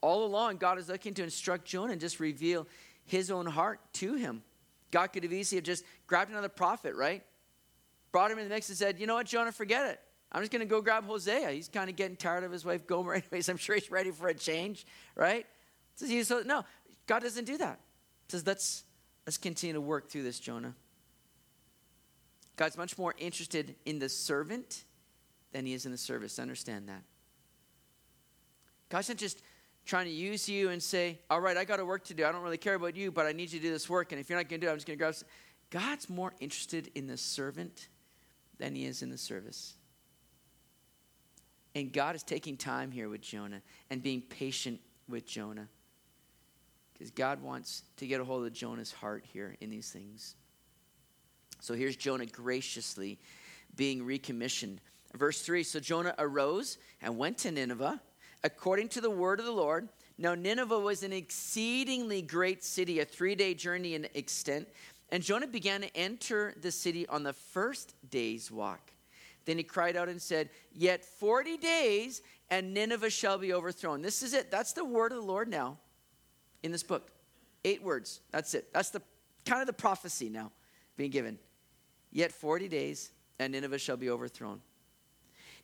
All 0.00 0.24
along, 0.24 0.58
God 0.58 0.78
is 0.78 0.88
looking 0.88 1.12
to 1.14 1.22
instruct 1.22 1.66
Jonah 1.66 1.92
and 1.92 2.00
just 2.00 2.20
reveal 2.20 2.66
his 3.04 3.30
own 3.30 3.44
heart 3.44 3.80
to 3.94 4.14
him. 4.14 4.42
God 4.90 5.08
could 5.08 5.24
have 5.24 5.32
easily 5.32 5.58
have 5.58 5.64
just 5.64 5.84
grabbed 6.06 6.30
another 6.30 6.48
prophet, 6.48 6.94
right? 6.94 7.22
brought 8.12 8.30
him 8.30 8.38
in 8.38 8.48
the 8.48 8.54
mix 8.54 8.68
and 8.68 8.78
said, 8.78 8.98
You 8.98 9.06
know 9.06 9.14
what, 9.14 9.26
Jonah, 9.26 9.52
forget 9.52 9.86
it. 9.86 10.00
I'm 10.30 10.42
just 10.42 10.52
going 10.52 10.60
to 10.60 10.66
go 10.66 10.80
grab 10.82 11.04
Hosea. 11.04 11.50
He's 11.50 11.68
kind 11.68 11.88
of 11.88 11.96
getting 11.96 12.16
tired 12.16 12.44
of 12.44 12.52
his 12.52 12.64
wife 12.64 12.86
Gomer, 12.86 13.14
anyways. 13.14 13.48
I'm 13.48 13.56
sure 13.56 13.74
he's 13.74 13.90
ready 13.90 14.10
for 14.10 14.28
a 14.28 14.34
change, 14.34 14.86
right? 15.14 15.46
So, 15.96 16.42
no, 16.44 16.64
God 17.06 17.22
doesn't 17.22 17.46
do 17.46 17.56
that. 17.58 17.80
He 18.26 18.32
says, 18.32 18.46
let's, 18.46 18.84
let's 19.26 19.38
continue 19.38 19.74
to 19.74 19.80
work 19.80 20.10
through 20.10 20.22
this, 20.22 20.38
Jonah. 20.38 20.74
God's 22.56 22.76
much 22.76 22.98
more 22.98 23.14
interested 23.18 23.76
in 23.86 23.98
the 23.98 24.08
servant 24.08 24.84
than 25.52 25.64
he 25.64 25.72
is 25.72 25.86
in 25.86 25.92
the 25.92 25.98
service. 25.98 26.38
Understand 26.38 26.88
that. 26.88 27.02
God's 28.90 29.08
not 29.08 29.18
just 29.18 29.42
trying 29.86 30.06
to 30.06 30.12
use 30.12 30.48
you 30.48 30.70
and 30.70 30.82
say, 30.82 31.18
All 31.30 31.40
right, 31.40 31.56
I 31.56 31.64
got 31.64 31.80
a 31.80 31.84
work 31.84 32.04
to 32.04 32.14
do. 32.14 32.26
I 32.26 32.32
don't 32.32 32.42
really 32.42 32.58
care 32.58 32.74
about 32.74 32.96
you, 32.96 33.10
but 33.10 33.26
I 33.26 33.32
need 33.32 33.52
you 33.52 33.58
to 33.58 33.66
do 33.66 33.72
this 33.72 33.88
work. 33.88 34.12
And 34.12 34.20
if 34.20 34.28
you're 34.28 34.38
not 34.38 34.48
going 34.48 34.60
to 34.60 34.66
do 34.66 34.68
it, 34.68 34.72
I'm 34.72 34.76
just 34.76 34.86
going 34.86 34.98
to 34.98 35.02
grab. 35.02 35.14
God's 35.70 36.10
more 36.10 36.34
interested 36.40 36.90
in 36.94 37.06
the 37.06 37.16
servant 37.16 37.88
than 38.58 38.74
he 38.74 38.86
is 38.86 39.02
in 39.02 39.10
the 39.10 39.18
service. 39.18 39.77
And 41.74 41.92
God 41.92 42.14
is 42.14 42.22
taking 42.22 42.56
time 42.56 42.90
here 42.90 43.08
with 43.08 43.20
Jonah 43.20 43.62
and 43.90 44.02
being 44.02 44.22
patient 44.22 44.80
with 45.08 45.26
Jonah. 45.26 45.68
Because 46.92 47.10
God 47.10 47.40
wants 47.42 47.82
to 47.98 48.06
get 48.06 48.20
a 48.20 48.24
hold 48.24 48.46
of 48.46 48.52
Jonah's 48.52 48.90
heart 48.90 49.24
here 49.32 49.56
in 49.60 49.70
these 49.70 49.90
things. 49.90 50.34
So 51.60 51.74
here's 51.74 51.96
Jonah 51.96 52.26
graciously 52.26 53.18
being 53.76 54.04
recommissioned. 54.04 54.80
Verse 55.16 55.42
3 55.42 55.62
So 55.62 55.80
Jonah 55.80 56.14
arose 56.18 56.78
and 57.00 57.16
went 57.16 57.38
to 57.38 57.50
Nineveh 57.50 58.00
according 58.44 58.88
to 58.90 59.00
the 59.00 59.10
word 59.10 59.40
of 59.40 59.46
the 59.46 59.52
Lord. 59.52 59.88
Now, 60.16 60.34
Nineveh 60.34 60.78
was 60.80 61.04
an 61.04 61.12
exceedingly 61.12 62.22
great 62.22 62.64
city, 62.64 62.98
a 63.00 63.04
three 63.04 63.34
day 63.34 63.54
journey 63.54 63.94
in 63.94 64.08
extent. 64.14 64.68
And 65.10 65.22
Jonah 65.22 65.46
began 65.46 65.82
to 65.82 65.96
enter 65.96 66.54
the 66.60 66.70
city 66.70 67.06
on 67.06 67.22
the 67.22 67.32
first 67.32 67.94
day's 68.10 68.50
walk. 68.50 68.92
Then 69.48 69.56
he 69.56 69.64
cried 69.64 69.96
out 69.96 70.10
and 70.10 70.20
said, 70.20 70.50
Yet 70.74 71.06
40 71.06 71.56
days, 71.56 72.20
and 72.50 72.74
Nineveh 72.74 73.08
shall 73.08 73.38
be 73.38 73.54
overthrown. 73.54 74.02
This 74.02 74.22
is 74.22 74.34
it. 74.34 74.50
That's 74.50 74.74
the 74.74 74.84
word 74.84 75.10
of 75.10 75.16
the 75.16 75.24
Lord 75.24 75.48
now 75.48 75.78
in 76.62 76.70
this 76.70 76.82
book. 76.82 77.10
Eight 77.64 77.82
words. 77.82 78.20
That's 78.30 78.52
it. 78.52 78.70
That's 78.74 78.90
the 78.90 79.00
kind 79.46 79.62
of 79.62 79.66
the 79.66 79.72
prophecy 79.72 80.28
now 80.28 80.52
being 80.98 81.10
given. 81.10 81.38
Yet 82.12 82.30
40 82.30 82.68
days, 82.68 83.10
and 83.38 83.54
Nineveh 83.54 83.78
shall 83.78 83.96
be 83.96 84.10
overthrown. 84.10 84.60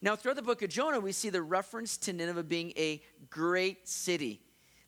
Now, 0.01 0.16
throughout 0.16 0.37
the 0.37 0.43
book 0.43 0.62
of 0.62 0.70
Jonah, 0.70 0.99
we 0.99 1.12
see 1.12 1.28
the 1.28 1.43
reference 1.43 1.99
to 1.99 2.14
Nineveh 2.14 2.43
being 2.43 2.72
a 2.78 3.03
great 3.28 3.87
city. 3.87 4.41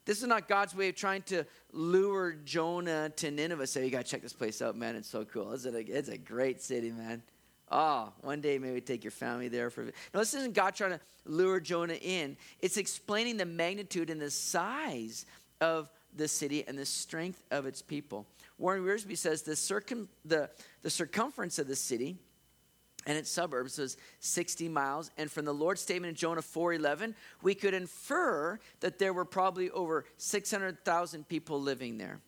This 0.07 0.23
is 0.23 0.27
not 0.27 0.49
God's 0.49 0.75
way 0.75 0.89
of 0.89 0.95
trying 0.95 1.21
to 1.25 1.45
lure 1.71 2.33
Jonah 2.33 3.11
to 3.17 3.31
Nineveh. 3.31 3.67
Say, 3.67 3.85
you 3.85 3.91
got 3.91 4.07
to 4.07 4.11
check 4.11 4.23
this 4.23 4.33
place 4.33 4.63
out, 4.63 4.75
man. 4.75 4.97
It's 4.97 5.11
so 5.11 5.27
cool. 5.27 5.53
It's 5.53 5.67
a, 5.67 5.77
it's 5.77 6.09
a 6.09 6.17
great 6.17 6.63
city, 6.63 6.91
man. 6.91 7.23
Oh, 7.71 8.13
one 8.21 8.41
day 8.41 8.59
maybe 8.59 8.81
take 8.81 9.03
your 9.03 9.11
family 9.11 9.49
there 9.49 9.71
for. 9.71 9.85
No, 9.85 10.21
this 10.21 10.35
isn't 10.35 10.55
God 10.55 10.75
trying 10.75 10.93
to 10.93 11.01
lure 11.25 11.59
Jonah 11.59 11.95
in. 11.95 12.37
It's 12.61 12.77
explaining 12.77 13.37
the 13.37 13.45
magnitude 13.47 14.09
and 14.09 14.21
the 14.21 14.31
size 14.31 15.27
of 15.61 15.91
the 16.15 16.29
city 16.29 16.65
and 16.67 16.79
the 16.79 16.87
strength 16.87 17.43
of 17.51 17.67
its 17.67 17.83
people. 17.83 18.27
Warren 18.59 18.85
Wiersbe 18.85 19.17
says 19.19 19.43
the, 19.43 19.57
circum, 19.57 20.09
the, 20.25 20.49
the 20.83 20.91
circumference 20.91 21.59
of 21.59 21.67
the 21.67 21.77
city 21.77 22.17
and 23.07 23.17
its 23.17 23.31
suburbs 23.31 23.79
was 23.79 23.97
60 24.21 24.69
miles 24.69 25.11
and 25.17 25.31
from 25.31 25.45
the 25.45 25.55
lord's 25.55 25.81
statement 25.81 26.11
in 26.11 26.17
jonah 26.17 26.41
4.11 26.41 27.15
we 27.41 27.55
could 27.55 27.73
infer 27.73 28.59
that 28.81 28.99
there 28.99 29.13
were 29.13 29.25
probably 29.25 29.71
over 29.71 30.05
600000 30.17 31.29
people 31.29 31.61
living 31.61 31.99
there 31.99 32.19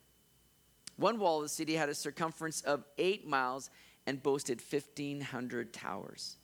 one 0.97 1.19
wall 1.19 1.39
of 1.39 1.43
the 1.43 1.49
city 1.49 1.75
had 1.75 1.89
a 1.89 1.95
circumference 1.95 2.61
of 2.61 2.85
8 2.97 3.27
miles 3.27 3.71
and 4.09 4.23
boasted 4.23 4.61
1500 4.61 5.73
towers 5.73 6.37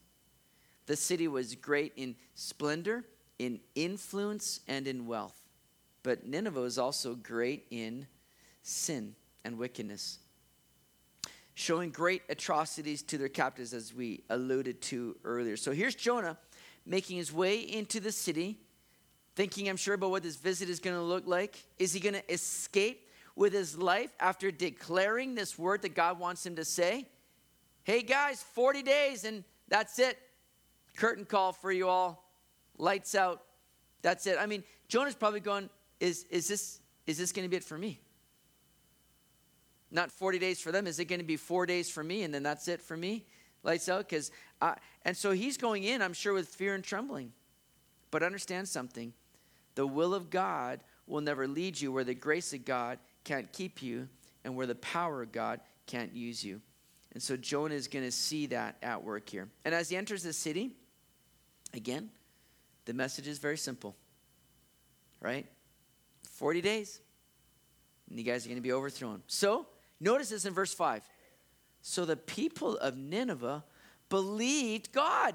the 0.87 0.97
city 0.97 1.27
was 1.27 1.55
great 1.55 1.93
in 1.97 2.15
splendor 2.35 3.05
in 3.39 3.59
influence 3.75 4.61
and 4.69 4.87
in 4.87 5.07
wealth 5.07 5.41
but 6.03 6.27
nineveh 6.27 6.61
was 6.61 6.79
also 6.79 7.15
great 7.15 7.67
in 7.71 8.07
sin 8.63 9.15
and 9.45 9.59
wickedness 9.59 10.19
showing 11.55 11.91
great 11.91 12.23
atrocities 12.29 13.03
to 13.03 13.17
their 13.17 13.29
captives, 13.29 13.73
as 13.73 13.95
we 13.95 14.25
alluded 14.29 14.83
to 14.83 15.17
earlier. 15.25 15.57
So 15.57 15.73
here's 15.73 15.95
Jonah 15.95 16.37
making 16.85 17.17
his 17.17 17.33
way 17.33 17.61
into 17.61 17.99
the 17.99 18.13
city, 18.13 18.59
thinking, 19.37 19.69
I'm 19.69 19.77
sure, 19.77 19.95
about 19.95 20.11
what 20.11 20.23
this 20.23 20.37
visit 20.37 20.69
is 20.69 20.81
going 20.81 20.97
to 20.97 21.03
look 21.03 21.27
like. 21.27 21.65
Is 21.79 21.95
he 21.95 22.01
going 22.01 22.15
to 22.15 22.33
escape 22.33 23.09
with 23.37 23.53
his 23.53 23.79
life 23.79 24.11
after 24.21 24.51
declaring 24.51 25.35
this 25.35 25.59
word 25.59 25.83
that 25.83 25.95
God 25.95 26.19
wants 26.19 26.45
him 26.45 26.57
to 26.57 26.65
say? 26.65 27.07
Hey, 27.85 28.03
guys, 28.03 28.43
40 28.43 28.83
days, 28.83 29.25
and 29.25 29.45
that's 29.69 29.99
it. 29.99 30.19
Curtain 30.97 31.25
call 31.25 31.53
for 31.53 31.71
you 31.71 31.89
all. 31.89 32.25
Lights 32.77 33.15
out. 33.15 33.43
That's 34.03 34.27
it. 34.27 34.37
I 34.39 34.47
mean, 34.47 34.65
Jonah's 34.89 35.15
probably 35.15 35.41
going, 35.41 35.71
is, 36.01 36.25
is 36.31 36.49
this, 36.49 36.81
is 37.07 37.19
this 37.19 37.33
going 37.33 37.45
to 37.45 37.49
be 37.49 37.57
it 37.57 37.65
for 37.65 37.79
me? 37.79 38.01
not 39.95 40.11
40 40.11 40.39
days 40.39 40.61
for 40.61 40.73
them. 40.73 40.87
Is 40.87 40.99
it 40.99 41.07
going 41.07 41.21
to 41.21 41.25
be 41.25 41.37
four 41.37 41.65
days 41.65 41.89
for 41.89 42.03
me 42.03 42.25
and 42.25 42.35
then 42.35 42.43
that's 42.43 42.69
it 42.69 42.83
for 42.83 42.97
me? 42.97 43.25
Lights 43.63 43.89
out. 43.89 44.09
Because 44.09 44.31
and 45.05 45.17
so 45.17 45.31
he's 45.31 45.57
going 45.57 45.85
in, 45.85 46.03
I'm 46.03 46.13
sure, 46.13 46.35
with 46.35 46.49
fear 46.49 46.75
and 46.75 46.83
trembling. 46.83 47.33
But 48.11 48.23
understand 48.23 48.69
something: 48.69 49.15
the 49.75 49.87
will 49.87 50.13
of 50.13 50.29
God 50.29 50.81
will 51.07 51.21
never 51.21 51.47
lead 51.47 51.81
you 51.81 51.93
where 51.93 52.05
the 52.05 52.15
grace 52.15 52.53
of 52.53 52.65
God 52.65 52.99
can't 53.23 53.51
keep 53.53 53.83
you, 53.83 54.09
and 54.45 54.57
where 54.57 54.67
the 54.67 54.75
power 54.75 55.23
of 55.23 55.33
God 55.33 55.61
can't 55.87 56.15
use 56.15 56.45
you. 56.45 56.61
And 57.15 57.23
so 57.23 57.37
Jonah 57.37 57.75
is 57.75 57.89
going 57.89 58.05
to 58.05 58.13
see 58.13 58.47
that 58.47 58.77
at 58.83 59.03
work 59.03 59.29
here. 59.29 59.49
And 59.65 59.75
as 59.75 59.89
he 59.89 59.97
enters 59.97 60.23
the 60.23 60.33
city, 60.33 60.73
again, 61.73 62.11
the 62.85 62.93
message 62.93 63.29
is 63.29 63.39
very 63.39 63.57
simple. 63.57 63.95
Right? 65.21 65.47
40 66.33 66.61
days. 66.61 67.01
And 68.11 68.19
you 68.19 68.25
guys 68.25 68.45
are 68.45 68.49
going 68.49 68.59
to 68.59 68.63
be 68.63 68.73
overthrown. 68.73 69.23
So, 69.29 69.67
Notice 70.05 70.29
this 70.29 70.45
in 70.45 70.53
verse 70.53 70.75
5. 70.75 71.03
So 71.81 72.05
the 72.05 72.17
people 72.17 72.77
of 72.77 72.97
Nineveh 72.97 73.65
believed 74.11 74.93
God. 74.93 75.35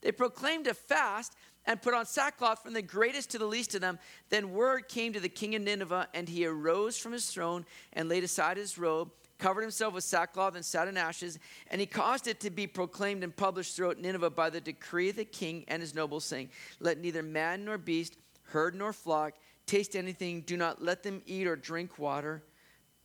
They 0.00 0.12
proclaimed 0.12 0.66
a 0.66 0.74
fast 0.74 1.34
and 1.66 1.80
put 1.80 1.94
on 1.94 2.06
sackcloth 2.06 2.62
from 2.62 2.72
the 2.72 2.82
greatest 2.82 3.30
to 3.30 3.38
the 3.38 3.46
least 3.46 3.74
of 3.74 3.80
them. 3.80 3.98
Then 4.28 4.52
word 4.52 4.88
came 4.88 5.12
to 5.12 5.20
the 5.20 5.28
king 5.28 5.54
of 5.54 5.62
Nineveh, 5.62 6.08
and 6.14 6.28
he 6.28 6.46
arose 6.46 6.96
from 6.96 7.12
his 7.12 7.30
throne 7.30 7.66
and 7.92 8.08
laid 8.08 8.24
aside 8.24 8.56
his 8.56 8.78
robe, 8.78 9.12
covered 9.40 9.62
himself 9.62 9.94
with 9.94 10.04
sackcloth 10.04 10.54
and 10.54 10.64
sat 10.64 10.86
in 10.86 10.96
ashes. 10.96 11.38
And 11.70 11.80
he 11.80 11.86
caused 11.86 12.28
it 12.28 12.38
to 12.40 12.50
be 12.50 12.68
proclaimed 12.68 13.24
and 13.24 13.34
published 13.34 13.74
throughout 13.74 13.98
Nineveh 13.98 14.30
by 14.30 14.50
the 14.50 14.60
decree 14.60 15.08
of 15.08 15.16
the 15.16 15.24
king 15.24 15.64
and 15.66 15.82
his 15.82 15.94
nobles, 15.94 16.24
saying, 16.24 16.50
Let 16.78 16.98
neither 16.98 17.22
man 17.22 17.64
nor 17.64 17.78
beast, 17.78 18.16
herd 18.44 18.76
nor 18.76 18.92
flock, 18.92 19.34
taste 19.66 19.96
anything. 19.96 20.42
Do 20.42 20.56
not 20.56 20.82
let 20.82 21.02
them 21.02 21.22
eat 21.26 21.48
or 21.48 21.56
drink 21.56 21.98
water 21.98 22.44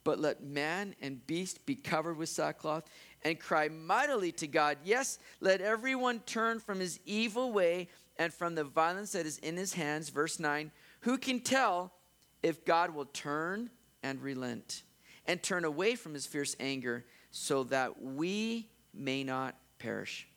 but 0.06 0.20
let 0.20 0.44
man 0.44 0.96
and 1.02 1.26
beast 1.28 1.66
be 1.66 1.76
covered 1.76 2.16
with 2.16 2.30
sackcloth 2.30 2.84
and 3.24 3.40
cry 3.40 3.68
mightily 3.68 4.32
to 4.34 4.48
God. 4.48 4.78
Yes, 4.86 5.20
let 5.42 5.60
everyone 5.60 6.20
turn 6.20 6.60
from 6.60 6.80
his 6.80 7.00
evil 7.06 7.52
way 7.52 7.90
and 8.18 8.34
from 8.34 8.56
the 8.56 8.64
violence 8.64 9.12
that 9.12 9.26
is 9.26 9.40
in 9.40 9.58
his 9.58 9.74
hands. 9.74 10.10
Verse 10.10 10.40
9 10.40 10.72
Who 11.02 11.18
can 11.18 11.42
tell 11.42 11.92
if 12.44 12.64
God 12.64 12.94
will 12.94 13.06
turn 13.06 13.72
and 14.04 14.22
relent 14.22 14.84
and 15.28 15.41
turn 15.41 15.65
away 15.65 15.95
from 15.95 16.13
his 16.13 16.26
fierce 16.26 16.55
anger 16.59 17.05
so 17.32 17.63
that 17.65 18.01
we 18.01 18.69
may 18.93 19.23
not 19.23 19.55
perish? 19.80 20.28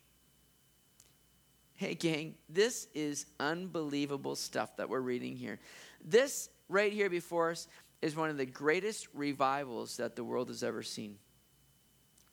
Hey, 1.75 1.95
gang, 1.95 2.35
this 2.49 2.87
is 2.93 3.25
unbelievable 3.39 4.35
stuff 4.35 4.75
that 4.77 4.89
we're 4.89 4.99
reading 4.99 5.35
here. 5.35 5.59
This 6.03 6.49
right 6.67 6.91
here 6.91 7.09
before 7.09 7.51
us 7.51 7.67
is 8.01 8.15
one 8.15 8.29
of 8.29 8.37
the 8.37 8.45
greatest 8.45 9.07
revivals 9.13 9.97
that 9.97 10.15
the 10.15 10.23
world 10.23 10.49
has 10.49 10.63
ever 10.63 10.83
seen. 10.83 11.17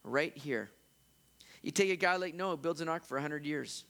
Right 0.03 0.37
here. 0.37 0.71
You 1.63 1.71
take 1.71 1.91
a 1.91 1.97
guy 1.97 2.17
like 2.17 2.35
Noah, 2.35 2.57
builds 2.57 2.81
an 2.81 2.89
ark 2.89 3.05
for 3.05 3.17
100 3.17 3.45
years, 3.45 3.85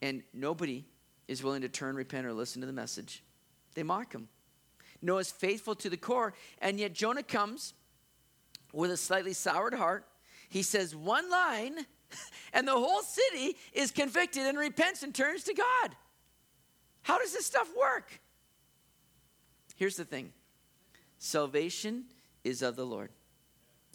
and 0.00 0.22
nobody 0.32 0.86
is 1.26 1.42
willing 1.42 1.62
to 1.62 1.68
turn, 1.68 1.96
repent, 1.96 2.26
or 2.26 2.32
listen 2.32 2.60
to 2.60 2.66
the 2.66 2.72
message. 2.72 3.22
They 3.74 3.82
mock 3.82 4.14
him. 4.14 4.28
Noah's 5.00 5.30
faithful 5.30 5.74
to 5.76 5.90
the 5.90 5.96
core, 5.96 6.34
and 6.60 6.78
yet 6.78 6.92
Jonah 6.92 7.22
comes 7.22 7.74
with 8.72 8.90
a 8.90 8.96
slightly 8.96 9.32
soured 9.32 9.74
heart. 9.74 10.06
He 10.48 10.62
says 10.62 10.94
one 10.94 11.30
line, 11.30 11.86
and 12.52 12.66
the 12.66 12.72
whole 12.72 13.02
city 13.02 13.56
is 13.72 13.90
convicted 13.90 14.46
and 14.46 14.58
repents 14.58 15.02
and 15.02 15.14
turns 15.14 15.44
to 15.44 15.54
God. 15.54 15.96
How 17.02 17.18
does 17.18 17.32
this 17.32 17.46
stuff 17.46 17.68
work? 17.78 18.20
Here's 19.76 19.96
the 19.96 20.04
thing 20.04 20.32
salvation 21.18 22.04
is 22.44 22.62
of 22.62 22.76
the 22.76 22.84
Lord. 22.84 23.10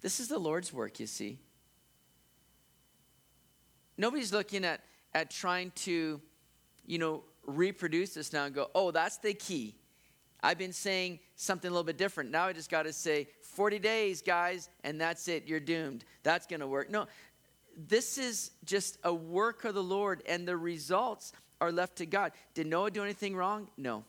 This 0.00 0.20
is 0.20 0.28
the 0.28 0.38
Lord's 0.38 0.72
work, 0.72 1.00
you 1.00 1.06
see. 1.06 1.38
Nobody's 3.96 4.32
looking 4.32 4.64
at, 4.64 4.80
at 5.14 5.30
trying 5.30 5.70
to, 5.76 6.20
you 6.86 6.98
know, 6.98 7.22
reproduce 7.46 8.14
this 8.14 8.32
now 8.32 8.44
and 8.44 8.54
go, 8.54 8.70
oh, 8.74 8.90
that's 8.90 9.18
the 9.18 9.34
key. 9.34 9.76
I've 10.44 10.58
been 10.58 10.74
saying 10.74 11.20
something 11.36 11.68
a 11.68 11.72
little 11.72 11.84
bit 11.84 11.96
different. 11.96 12.30
Now 12.30 12.44
I 12.44 12.52
just 12.52 12.70
got 12.70 12.82
to 12.82 12.92
say 12.92 13.28
40 13.40 13.78
days, 13.78 14.20
guys, 14.20 14.68
and 14.84 15.00
that's 15.00 15.26
it. 15.26 15.46
You're 15.46 15.58
doomed. 15.58 16.04
That's 16.22 16.46
going 16.46 16.60
to 16.60 16.66
work. 16.66 16.90
No, 16.90 17.06
this 17.76 18.18
is 18.18 18.50
just 18.64 18.98
a 19.04 19.12
work 19.12 19.64
of 19.64 19.74
the 19.74 19.82
Lord, 19.82 20.22
and 20.28 20.46
the 20.46 20.56
results 20.58 21.32
are 21.62 21.72
left 21.72 21.96
to 21.96 22.06
God. 22.06 22.32
Did 22.52 22.66
Noah 22.66 22.90
do 22.90 23.02
anything 23.02 23.34
wrong? 23.34 23.68
No. 23.78 24.04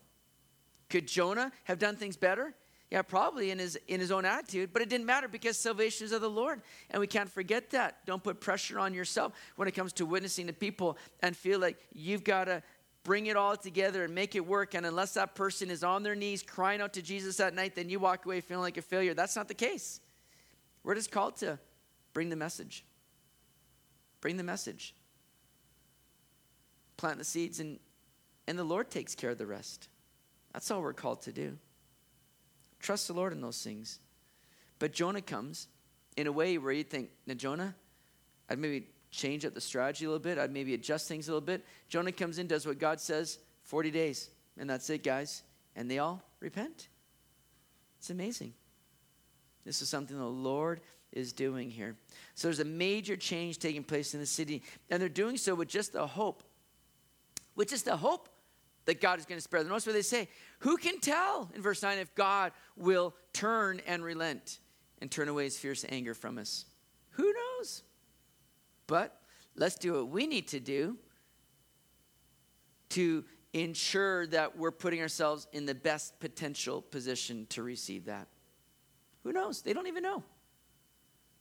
Could 0.90 1.08
Jonah 1.08 1.50
have 1.64 1.78
done 1.78 1.96
things 1.96 2.18
better? 2.18 2.54
Yeah, 2.90 3.02
probably 3.02 3.50
in 3.50 3.58
his 3.58 3.76
in 3.88 3.98
his 3.98 4.12
own 4.12 4.24
attitude, 4.24 4.70
but 4.72 4.80
it 4.80 4.88
didn't 4.88 5.06
matter 5.06 5.26
because 5.26 5.58
salvation 5.58 6.04
is 6.04 6.12
of 6.12 6.20
the 6.20 6.30
Lord, 6.30 6.60
and 6.90 7.00
we 7.00 7.08
can't 7.08 7.28
forget 7.28 7.70
that. 7.70 8.06
Don't 8.06 8.22
put 8.22 8.40
pressure 8.40 8.78
on 8.78 8.94
yourself 8.94 9.32
when 9.56 9.66
it 9.66 9.72
comes 9.72 9.92
to 9.94 10.06
witnessing 10.06 10.46
to 10.46 10.52
people 10.52 10.96
and 11.20 11.36
feel 11.36 11.58
like 11.58 11.78
you've 11.92 12.22
got 12.22 12.44
to 12.44 12.62
bring 13.06 13.26
it 13.26 13.36
all 13.36 13.56
together 13.56 14.02
and 14.02 14.12
make 14.12 14.34
it 14.34 14.44
work. 14.44 14.74
And 14.74 14.84
unless 14.84 15.14
that 15.14 15.36
person 15.36 15.70
is 15.70 15.84
on 15.84 16.02
their 16.02 16.16
knees 16.16 16.42
crying 16.42 16.80
out 16.80 16.92
to 16.94 17.02
Jesus 17.02 17.36
that 17.36 17.54
night, 17.54 17.76
then 17.76 17.88
you 17.88 18.00
walk 18.00 18.26
away 18.26 18.40
feeling 18.40 18.64
like 18.64 18.78
a 18.78 18.82
failure. 18.82 19.14
That's 19.14 19.36
not 19.36 19.46
the 19.46 19.54
case. 19.54 20.00
We're 20.82 20.96
just 20.96 21.12
called 21.12 21.36
to 21.36 21.60
bring 22.12 22.30
the 22.30 22.36
message. 22.36 22.84
Bring 24.20 24.36
the 24.36 24.42
message. 24.42 24.92
Plant 26.96 27.18
the 27.18 27.24
seeds, 27.24 27.60
and 27.60 27.78
and 28.48 28.58
the 28.58 28.64
Lord 28.64 28.90
takes 28.90 29.14
care 29.14 29.30
of 29.30 29.38
the 29.38 29.46
rest. 29.46 29.88
That's 30.52 30.68
all 30.70 30.82
we're 30.82 30.92
called 30.92 31.22
to 31.22 31.32
do. 31.32 31.58
Trust 32.80 33.06
the 33.06 33.14
Lord 33.14 33.32
in 33.32 33.40
those 33.40 33.62
things. 33.62 34.00
But 34.80 34.92
Jonah 34.92 35.22
comes 35.22 35.68
in 36.16 36.26
a 36.26 36.32
way 36.32 36.58
where 36.58 36.72
you 36.72 36.82
think, 36.82 37.10
now, 37.26 37.34
Jonah, 37.34 37.74
I'd 38.48 38.58
maybe 38.58 38.88
change 39.16 39.44
up 39.44 39.54
the 39.54 39.60
strategy 39.60 40.04
a 40.04 40.08
little 40.08 40.20
bit. 40.20 40.38
I'd 40.38 40.52
maybe 40.52 40.74
adjust 40.74 41.08
things 41.08 41.28
a 41.28 41.32
little 41.32 41.44
bit. 41.44 41.64
Jonah 41.88 42.12
comes 42.12 42.38
in, 42.38 42.46
does 42.46 42.66
what 42.66 42.78
God 42.78 43.00
says 43.00 43.38
40 43.62 43.90
days, 43.90 44.30
and 44.58 44.68
that's 44.68 44.88
it, 44.90 45.02
guys. 45.02 45.42
And 45.74 45.90
they 45.90 45.98
all 45.98 46.22
repent. 46.40 46.88
It's 47.98 48.10
amazing. 48.10 48.54
This 49.64 49.82
is 49.82 49.88
something 49.88 50.16
the 50.16 50.24
Lord 50.24 50.80
is 51.12 51.32
doing 51.32 51.70
here. 51.70 51.96
So 52.34 52.48
there's 52.48 52.60
a 52.60 52.64
major 52.64 53.16
change 53.16 53.58
taking 53.58 53.82
place 53.82 54.14
in 54.14 54.20
the 54.20 54.26
city, 54.26 54.62
and 54.90 55.00
they're 55.00 55.08
doing 55.08 55.36
so 55.36 55.54
with 55.54 55.68
just 55.68 55.92
the 55.92 56.06
hope, 56.06 56.44
with 57.56 57.68
just 57.68 57.84
the 57.84 57.96
hope 57.96 58.28
that 58.84 59.00
God 59.00 59.18
is 59.18 59.26
going 59.26 59.38
to 59.38 59.42
spare 59.42 59.60
them. 59.60 59.70
Notice 59.70 59.86
what 59.86 59.94
they 59.94 60.02
say. 60.02 60.28
Who 60.60 60.76
can 60.76 61.00
tell, 61.00 61.50
in 61.54 61.62
verse 61.62 61.82
9, 61.82 61.98
if 61.98 62.14
God 62.14 62.52
will 62.76 63.14
turn 63.32 63.80
and 63.86 64.04
relent 64.04 64.60
and 65.00 65.10
turn 65.10 65.28
away 65.28 65.44
his 65.44 65.58
fierce 65.58 65.84
anger 65.88 66.14
from 66.14 66.38
us? 66.38 66.66
Who 67.12 67.32
knows? 67.32 67.82
But 68.86 69.20
let's 69.54 69.76
do 69.76 69.94
what 69.94 70.08
we 70.08 70.26
need 70.26 70.48
to 70.48 70.60
do 70.60 70.96
to 72.90 73.24
ensure 73.52 74.26
that 74.28 74.56
we're 74.56 74.70
putting 74.70 75.00
ourselves 75.00 75.46
in 75.52 75.66
the 75.66 75.74
best 75.74 76.18
potential 76.20 76.82
position 76.82 77.46
to 77.50 77.62
receive 77.62 78.04
that. 78.04 78.28
Who 79.22 79.32
knows? 79.32 79.62
They 79.62 79.72
don't 79.72 79.86
even 79.86 80.02
know. 80.02 80.22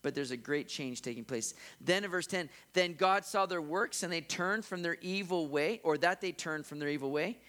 But 0.02 0.16
there's 0.16 0.32
a 0.32 0.38
great 0.38 0.68
change 0.68 1.02
taking 1.02 1.26
place. 1.26 1.54
Then 1.82 2.04
in 2.04 2.12
verse 2.12 2.28
10, 2.28 2.50
then 2.74 2.94
God 2.94 3.26
saw 3.26 3.46
their 3.46 3.62
works 3.62 4.04
and 4.04 4.14
they 4.14 4.22
turned 4.22 4.64
from 4.64 4.82
their 4.82 4.98
evil 5.02 5.48
way, 5.48 5.82
or 5.84 5.98
that 5.98 6.22
they 6.22 6.32
turned 6.32 6.66
from 6.66 6.80
their 6.80 6.90
evil 6.90 7.12
way. 7.12 7.40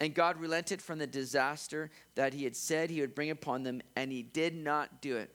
And 0.00 0.14
God 0.14 0.38
relented 0.38 0.80
from 0.80 0.98
the 0.98 1.06
disaster 1.06 1.90
that 2.14 2.32
he 2.32 2.44
had 2.44 2.56
said 2.56 2.90
he 2.90 3.00
would 3.00 3.14
bring 3.14 3.30
upon 3.30 3.62
them, 3.62 3.82
and 3.96 4.10
he 4.12 4.22
did 4.22 4.54
not 4.54 5.02
do 5.02 5.16
it. 5.16 5.34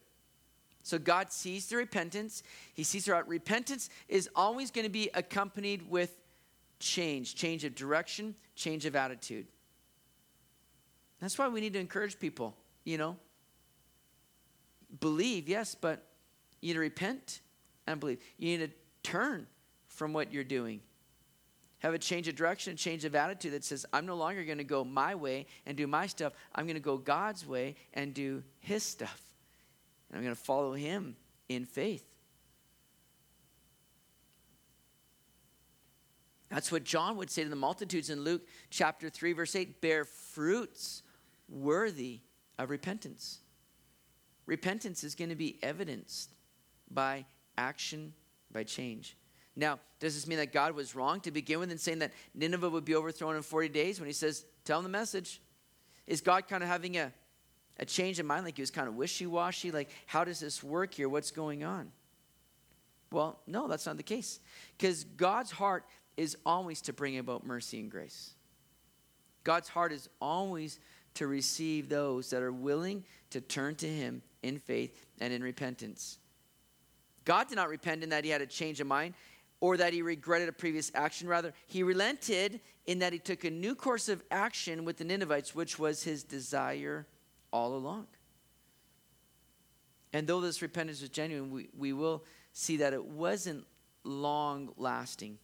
So 0.83 0.99
God 0.99 1.31
sees 1.31 1.67
the 1.67 1.77
repentance. 1.77 2.43
He 2.73 2.83
sees 2.83 3.05
her 3.07 3.15
out. 3.15 3.27
Repentance 3.27 3.89
is 4.07 4.29
always 4.35 4.69
going 4.69 4.85
to 4.85 4.91
be 4.91 5.09
accompanied 5.13 5.89
with 5.89 6.19
change 6.79 7.35
change 7.35 7.63
of 7.63 7.73
direction, 7.73 8.35
change 8.55 8.85
of 8.85 8.95
attitude. 8.95 9.47
That's 11.19 11.37
why 11.37 11.47
we 11.47 11.61
need 11.61 11.73
to 11.73 11.79
encourage 11.79 12.19
people, 12.19 12.55
you 12.83 12.97
know. 12.97 13.15
Believe, 14.99 15.47
yes, 15.47 15.73
but 15.73 16.05
you 16.61 16.69
need 16.69 16.73
to 16.73 16.79
repent 16.81 17.39
and 17.87 17.99
believe. 17.99 18.19
You 18.37 18.57
need 18.57 18.67
to 18.67 19.09
turn 19.09 19.47
from 19.87 20.11
what 20.11 20.33
you're 20.33 20.43
doing 20.43 20.81
have 21.83 21.93
a 21.93 21.99
change 21.99 22.29
of 22.29 22.35
direction, 22.35 22.73
a 22.73 22.75
change 22.77 23.03
of 23.03 23.13
attitude 23.13 23.51
that 23.51 23.63
says, 23.63 23.85
I'm 23.91 24.05
no 24.05 24.15
longer 24.15 24.45
going 24.45 24.57
to 24.57 24.63
go 24.63 24.85
my 24.85 25.15
way 25.15 25.45
and 25.65 25.75
do 25.75 25.85
my 25.85 26.07
stuff. 26.07 26.31
I'm 26.55 26.65
going 26.65 26.75
to 26.75 26.81
go 26.81 26.97
God's 26.97 27.45
way 27.45 27.75
and 27.93 28.13
do 28.13 28.41
His 28.61 28.83
stuff. 28.83 29.21
And 30.13 30.19
I'm 30.19 30.23
going 30.23 30.35
to 30.35 30.41
follow 30.41 30.73
Him 30.73 31.15
in 31.49 31.65
faith. 31.65 32.05
That's 36.49 36.71
what 36.71 36.83
John 36.83 37.17
would 37.17 37.31
say 37.31 37.43
to 37.43 37.49
the 37.49 37.55
multitudes 37.55 38.11
in 38.11 38.23
Luke 38.23 38.47
chapter 38.69 39.09
3, 39.09 39.33
verse 39.33 39.55
8 39.55 39.81
bear 39.81 40.05
fruits 40.05 41.01
worthy 41.49 42.19
of 42.59 42.69
repentance. 42.69 43.39
Repentance 44.45 45.03
is 45.03 45.15
going 45.15 45.29
to 45.29 45.35
be 45.35 45.57
evidenced 45.63 46.29
by 46.91 47.25
action, 47.57 48.13
by 48.51 48.63
change. 48.63 49.17
Now, 49.55 49.79
does 49.99 50.13
this 50.13 50.27
mean 50.27 50.37
that 50.37 50.53
God 50.53 50.75
was 50.75 50.95
wrong 50.95 51.21
to 51.21 51.31
begin 51.31 51.59
with 51.59 51.71
in 51.71 51.79
saying 51.79 51.99
that 51.99 52.11
Nineveh 52.35 52.69
would 52.69 52.85
be 52.85 52.93
overthrown 52.93 53.35
in 53.35 53.41
40 53.41 53.69
days 53.69 53.99
when 53.99 54.05
he 54.05 54.13
says, 54.13 54.45
tell 54.63 54.77
them 54.77 54.91
the 54.91 54.95
message? 54.95 55.41
Is 56.05 56.21
God 56.21 56.47
kind 56.47 56.61
of 56.61 56.69
having 56.69 56.97
a, 56.97 57.11
a 57.77 57.85
change 57.85 58.19
of 58.19 58.25
mind, 58.25 58.45
like 58.45 58.55
he 58.55 58.61
was 58.61 58.71
kind 58.71 58.87
of 58.87 58.95
wishy 58.95 59.25
washy? 59.25 59.71
Like, 59.71 59.89
how 60.05 60.23
does 60.23 60.39
this 60.39 60.63
work 60.63 60.93
here? 60.93 61.09
What's 61.09 61.31
going 61.31 61.63
on? 61.63 61.91
Well, 63.11 63.39
no, 63.47 63.67
that's 63.67 63.85
not 63.85 63.97
the 63.97 64.03
case. 64.03 64.39
Because 64.77 65.03
God's 65.03 65.51
heart 65.51 65.85
is 66.17 66.37
always 66.45 66.81
to 66.81 66.93
bring 66.93 67.17
about 67.17 67.45
mercy 67.45 67.79
and 67.79 67.89
grace. 67.89 68.33
God's 69.43 69.69
heart 69.69 69.91
is 69.91 70.09
always 70.21 70.79
to 71.15 71.27
receive 71.27 71.89
those 71.89 72.29
that 72.31 72.41
are 72.41 72.51
willing 72.51 73.03
to 73.29 73.41
turn 73.41 73.75
to 73.75 73.87
him 73.87 74.21
in 74.41 74.59
faith 74.59 75.05
and 75.19 75.33
in 75.33 75.43
repentance. 75.43 76.17
God 77.25 77.47
did 77.47 77.55
not 77.55 77.69
repent 77.69 78.03
in 78.03 78.09
that 78.09 78.23
he 78.23 78.29
had 78.29 78.41
a 78.41 78.47
change 78.47 78.79
of 78.79 78.87
mind 78.87 79.13
or 79.59 79.77
that 79.77 79.93
he 79.93 80.01
regretted 80.01 80.49
a 80.49 80.53
previous 80.53 80.91
action. 80.93 81.27
Rather, 81.27 81.53
he 81.67 81.83
relented 81.83 82.59
in 82.85 82.99
that 82.99 83.13
he 83.13 83.19
took 83.19 83.43
a 83.43 83.49
new 83.49 83.75
course 83.75 84.09
of 84.09 84.21
action 84.29 84.85
with 84.85 84.97
the 84.97 85.05
Ninevites, 85.05 85.55
which 85.55 85.79
was 85.79 86.03
his 86.03 86.23
desire 86.23 87.05
all 87.53 87.75
along. 87.75 88.07
And 90.11 90.27
though 90.27 90.41
this 90.41 90.61
repentance 90.61 90.99
was 90.99 91.09
genuine, 91.09 91.51
we, 91.51 91.69
we 91.77 91.93
will 91.93 92.25
see 92.51 92.77
that 92.77 92.93
it 92.93 93.05
wasn't 93.05 93.65
long 94.03 94.73
lasting. 94.75 95.37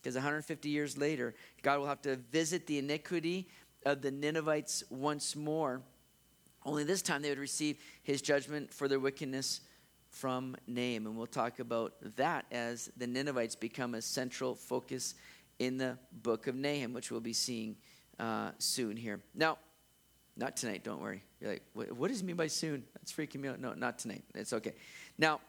Because 0.00 0.14
150 0.14 0.68
years 0.68 0.96
later, 0.96 1.34
God 1.62 1.80
will 1.80 1.86
have 1.86 2.02
to 2.02 2.16
visit 2.16 2.66
the 2.66 2.78
iniquity 2.78 3.48
of 3.84 4.00
the 4.00 4.10
Ninevites 4.10 4.84
once 4.90 5.36
more. 5.36 5.82
Only 6.64 6.84
this 6.84 7.02
time 7.02 7.22
they 7.22 7.28
would 7.28 7.38
receive 7.38 7.78
his 8.02 8.22
judgment 8.22 8.72
for 8.72 8.88
their 8.88 9.00
wickedness 9.00 9.60
from 10.10 10.56
Nahum. 10.66 11.06
And 11.06 11.16
we'll 11.16 11.26
talk 11.26 11.58
about 11.58 11.94
that 12.16 12.46
as 12.50 12.90
the 12.96 13.06
Ninevites 13.06 13.56
become 13.56 13.94
a 13.94 14.02
central 14.02 14.54
focus 14.54 15.14
in 15.58 15.76
the 15.76 15.98
book 16.22 16.46
of 16.46 16.54
Nahum, 16.54 16.92
which 16.92 17.10
we'll 17.10 17.20
be 17.20 17.32
seeing 17.32 17.76
uh, 18.18 18.50
soon 18.58 18.96
here. 18.96 19.20
Now, 19.34 19.58
not 20.38 20.56
tonight, 20.56 20.84
don't 20.84 21.02
worry. 21.02 21.22
You're 21.40 21.52
like, 21.52 21.62
what, 21.74 22.08
does 22.08 22.20
he 22.20 22.26
mean 22.26 22.36
by 22.36 22.46
soon? 22.46 22.84
That's 22.94 23.12
freaking 23.12 23.40
me 23.40 23.48
out. 23.48 23.60
No, 23.60 23.74
not 23.74 23.98
tonight. 23.98 24.22
It's 24.34 24.52
okay. 24.52 24.72
Now, 25.18 25.40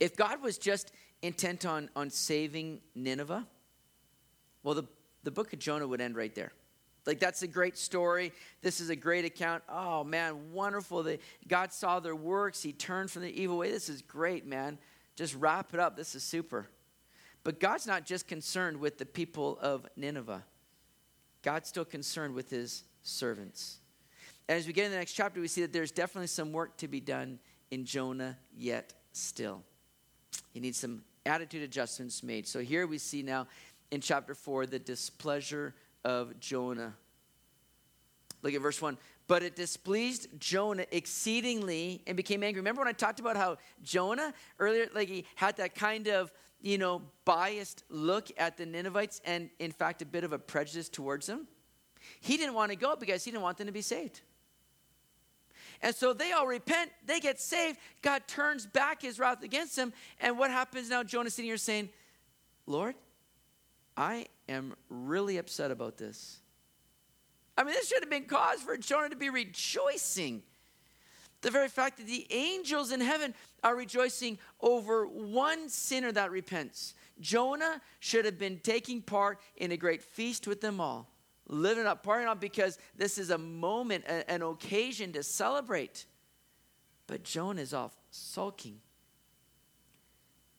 if 0.00 0.16
God 0.16 0.42
was 0.42 0.56
just 0.58 0.92
intent 1.22 1.66
on, 1.66 1.90
on 1.94 2.10
saving 2.10 2.80
Nineveh, 2.94 3.46
well, 4.62 4.74
the, 4.74 4.84
the 5.24 5.30
book 5.30 5.52
of 5.52 5.58
Jonah 5.58 5.86
would 5.86 6.00
end 6.00 6.16
right 6.16 6.34
there. 6.34 6.52
Like, 7.06 7.20
that's 7.20 7.42
a 7.42 7.46
great 7.46 7.78
story. 7.78 8.32
This 8.62 8.80
is 8.80 8.90
a 8.90 8.96
great 8.96 9.24
account. 9.24 9.62
Oh, 9.68 10.02
man, 10.02 10.52
wonderful. 10.52 11.04
That 11.04 11.20
God 11.46 11.72
saw 11.72 12.00
their 12.00 12.16
works. 12.16 12.62
He 12.62 12.72
turned 12.72 13.10
from 13.10 13.22
the 13.22 13.40
evil 13.40 13.58
way. 13.58 13.70
This 13.70 13.88
is 13.88 14.02
great, 14.02 14.46
man. 14.46 14.78
Just 15.14 15.34
wrap 15.36 15.72
it 15.72 15.80
up. 15.80 15.96
This 15.96 16.14
is 16.14 16.24
super. 16.24 16.68
But 17.44 17.60
God's 17.60 17.86
not 17.86 18.04
just 18.04 18.26
concerned 18.26 18.78
with 18.78 18.98
the 18.98 19.06
people 19.06 19.58
of 19.60 19.86
Nineveh, 19.96 20.42
God's 21.42 21.68
still 21.68 21.84
concerned 21.84 22.34
with 22.34 22.50
his 22.50 22.82
servants. 23.06 23.78
And 24.48 24.58
as 24.58 24.66
we 24.66 24.72
get 24.72 24.84
in 24.84 24.90
the 24.90 24.98
next 24.98 25.12
chapter, 25.12 25.40
we 25.40 25.48
see 25.48 25.62
that 25.62 25.72
there's 25.72 25.90
definitely 25.90 26.28
some 26.28 26.52
work 26.52 26.76
to 26.78 26.88
be 26.88 27.00
done 27.00 27.38
in 27.70 27.84
Jonah 27.84 28.36
yet 28.56 28.92
still. 29.12 29.62
He 30.52 30.60
needs 30.60 30.78
some 30.78 31.02
attitude 31.24 31.62
adjustments 31.62 32.22
made. 32.22 32.46
So 32.46 32.60
here 32.60 32.86
we 32.86 32.98
see 32.98 33.22
now 33.22 33.46
in 33.90 34.00
chapter 34.00 34.34
4 34.34 34.66
the 34.66 34.78
displeasure 34.78 35.74
of 36.04 36.38
Jonah. 36.38 36.94
Look 38.42 38.54
at 38.54 38.60
verse 38.60 38.80
1. 38.80 38.96
But 39.28 39.42
it 39.42 39.56
displeased 39.56 40.28
Jonah 40.38 40.86
exceedingly 40.92 42.02
and 42.06 42.16
became 42.16 42.44
angry. 42.44 42.60
Remember 42.60 42.80
when 42.80 42.88
I 42.88 42.92
talked 42.92 43.18
about 43.18 43.36
how 43.36 43.56
Jonah 43.82 44.32
earlier, 44.60 44.86
like 44.94 45.08
he 45.08 45.24
had 45.34 45.56
that 45.56 45.74
kind 45.74 46.06
of, 46.06 46.30
you 46.60 46.78
know, 46.78 47.02
biased 47.24 47.82
look 47.88 48.30
at 48.38 48.56
the 48.56 48.64
Ninevites 48.64 49.20
and, 49.24 49.50
in 49.58 49.72
fact, 49.72 50.00
a 50.02 50.06
bit 50.06 50.22
of 50.22 50.32
a 50.32 50.38
prejudice 50.38 50.88
towards 50.88 51.26
them? 51.26 51.48
He 52.20 52.36
didn't 52.36 52.54
want 52.54 52.70
to 52.70 52.76
go 52.76 52.96
because 52.96 53.24
he 53.24 53.30
didn't 53.30 53.42
want 53.42 53.58
them 53.58 53.66
to 53.66 53.72
be 53.72 53.82
saved. 53.82 54.20
And 55.82 55.94
so 55.94 56.12
they 56.12 56.32
all 56.32 56.46
repent, 56.46 56.90
they 57.04 57.20
get 57.20 57.40
saved. 57.40 57.78
God 58.02 58.22
turns 58.26 58.66
back 58.66 59.02
his 59.02 59.18
wrath 59.18 59.42
against 59.42 59.76
them. 59.76 59.92
And 60.20 60.38
what 60.38 60.50
happens 60.50 60.88
now? 60.88 61.02
Jonah 61.02 61.30
sitting 61.30 61.48
here 61.48 61.58
saying, 61.58 61.90
Lord, 62.66 62.94
I 63.96 64.26
am 64.48 64.74
really 64.88 65.38
upset 65.38 65.70
about 65.70 65.96
this. 65.96 66.38
I 67.58 67.64
mean, 67.64 67.74
this 67.74 67.88
should 67.88 68.02
have 68.02 68.10
been 68.10 68.24
cause 68.24 68.60
for 68.60 68.76
Jonah 68.76 69.08
to 69.10 69.16
be 69.16 69.30
rejoicing. 69.30 70.42
The 71.42 71.50
very 71.50 71.68
fact 71.68 71.98
that 71.98 72.06
the 72.06 72.26
angels 72.30 72.92
in 72.92 73.00
heaven 73.00 73.34
are 73.62 73.76
rejoicing 73.76 74.38
over 74.60 75.06
one 75.06 75.68
sinner 75.68 76.12
that 76.12 76.30
repents. 76.30 76.94
Jonah 77.20 77.80
should 78.00 78.24
have 78.24 78.38
been 78.38 78.58
taking 78.58 79.00
part 79.00 79.38
in 79.56 79.72
a 79.72 79.76
great 79.76 80.02
feast 80.02 80.46
with 80.46 80.60
them 80.60 80.80
all, 80.80 81.08
living 81.48 81.86
up, 81.86 82.04
partying 82.04 82.26
up 82.26 82.40
because 82.40 82.78
this 82.96 83.18
is 83.18 83.30
a 83.30 83.38
moment, 83.38 84.04
an 84.06 84.42
occasion 84.42 85.12
to 85.12 85.22
celebrate. 85.22 86.06
But 87.06 87.22
Jonah 87.22 87.62
is 87.62 87.72
off 87.72 87.96
sulking. 88.10 88.80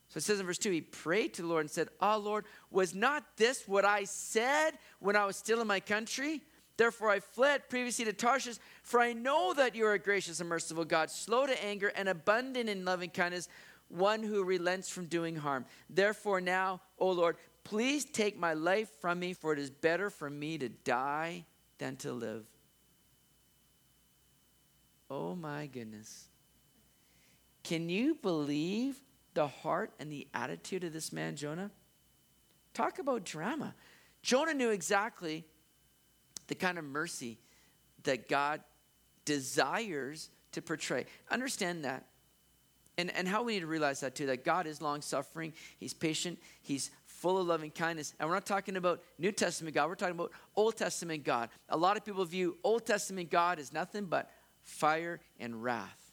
So 0.09 0.17
it 0.17 0.23
says 0.23 0.39
in 0.39 0.45
verse 0.45 0.57
2 0.57 0.71
he 0.71 0.81
prayed 0.81 1.33
to 1.35 1.41
the 1.41 1.47
Lord 1.47 1.61
and 1.61 1.71
said, 1.71 1.89
Oh 1.99 2.17
Lord, 2.17 2.45
was 2.71 2.95
not 2.95 3.23
this 3.35 3.67
what 3.67 3.85
I 3.85 4.05
said 4.05 4.71
when 4.99 5.15
I 5.15 5.25
was 5.25 5.35
still 5.35 5.61
in 5.61 5.67
my 5.67 5.79
country? 5.79 6.41
Therefore 6.77 7.09
I 7.09 7.19
fled 7.19 7.69
previously 7.69 8.05
to 8.05 8.13
Tarshish, 8.13 8.57
for 8.83 9.01
I 9.01 9.13
know 9.13 9.53
that 9.55 9.75
you 9.75 9.85
are 9.85 9.93
a 9.93 9.99
gracious 9.99 10.39
and 10.39 10.47
merciful 10.47 10.85
God, 10.85 11.09
slow 11.09 11.45
to 11.45 11.65
anger 11.65 11.91
and 11.95 12.07
abundant 12.07 12.69
in 12.69 12.85
loving 12.85 13.09
kindness, 13.09 13.49
one 13.89 14.21
who 14.21 14.43
relents 14.43 14.89
from 14.89 15.05
doing 15.05 15.35
harm. 15.35 15.65
Therefore 15.89 16.39
now, 16.39 16.81
O 16.99 17.09
Lord, 17.09 17.37
please 17.67 18.05
take 18.05 18.39
my 18.39 18.53
life 18.53 18.89
from 19.01 19.19
me, 19.19 19.33
for 19.33 19.51
it 19.51 19.59
is 19.59 19.69
better 19.69 20.09
for 20.09 20.29
me 20.29 20.57
to 20.57 20.69
die 20.69 21.43
than 21.79 21.97
to 21.97 22.13
live. 22.13 22.45
Oh 25.09 25.35
my 25.35 25.67
goodness. 25.67 26.29
Can 27.63 27.89
you 27.89 28.15
believe 28.15 29.01
the 29.33 29.47
heart 29.47 29.91
and 29.99 30.09
the 30.09 30.27
attitude 30.33 30.85
of 30.85 30.93
this 30.93 31.11
man, 31.11 31.35
Jonah? 31.35 31.69
Talk 32.73 32.99
about 32.99 33.25
drama. 33.25 33.75
Jonah 34.21 34.53
knew 34.53 34.69
exactly 34.69 35.43
the 36.47 36.55
kind 36.55 36.77
of 36.77 36.85
mercy 36.85 37.37
that 38.03 38.29
God 38.29 38.61
desires 39.25 40.29
to 40.53 40.61
portray. 40.61 41.05
Understand 41.29 41.83
that. 41.83 42.05
And, 42.97 43.13
and 43.13 43.27
how 43.27 43.43
we 43.43 43.53
need 43.53 43.59
to 43.59 43.67
realize 43.67 43.99
that 43.99 44.15
too 44.15 44.27
that 44.27 44.45
God 44.45 44.67
is 44.67 44.81
long 44.81 45.01
suffering, 45.01 45.51
He's 45.77 45.93
patient, 45.93 46.39
He's 46.61 46.91
full 47.17 47.39
of 47.39 47.47
loving 47.47 47.71
kindness. 47.71 48.13
And 48.19 48.29
we're 48.29 48.35
not 48.35 48.45
talking 48.45 48.77
about 48.77 49.01
New 49.17 49.31
Testament 49.31 49.73
God, 49.73 49.89
we're 49.89 49.95
talking 49.95 50.15
about 50.15 50.31
Old 50.55 50.77
Testament 50.77 51.23
God. 51.23 51.49
A 51.69 51.77
lot 51.77 51.97
of 51.97 52.05
people 52.05 52.23
view 52.25 52.57
Old 52.63 52.85
Testament 52.85 53.31
God 53.31 53.59
as 53.59 53.73
nothing 53.73 54.05
but 54.05 54.29
fire 54.61 55.19
and 55.39 55.63
wrath. 55.63 56.11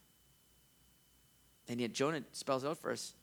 And 1.69 1.81
yet 1.81 1.93
Jonah 1.93 2.23
spells 2.33 2.65
out 2.65 2.79
for 2.79 2.91
us 2.91 3.15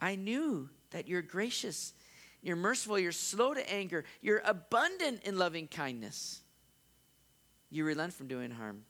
I 0.00 0.14
knew 0.14 0.70
that 0.90 1.08
you're 1.08 1.22
gracious, 1.22 1.92
you're 2.40 2.56
merciful, 2.56 2.98
you're 2.98 3.12
slow 3.12 3.52
to 3.52 3.72
anger, 3.72 4.04
you're 4.22 4.42
abundant 4.44 5.22
in 5.24 5.36
loving 5.36 5.66
kindness. 5.66 6.40
You 7.68 7.84
relent 7.84 8.12
from 8.12 8.26
doing 8.26 8.50
harm. 8.50 8.82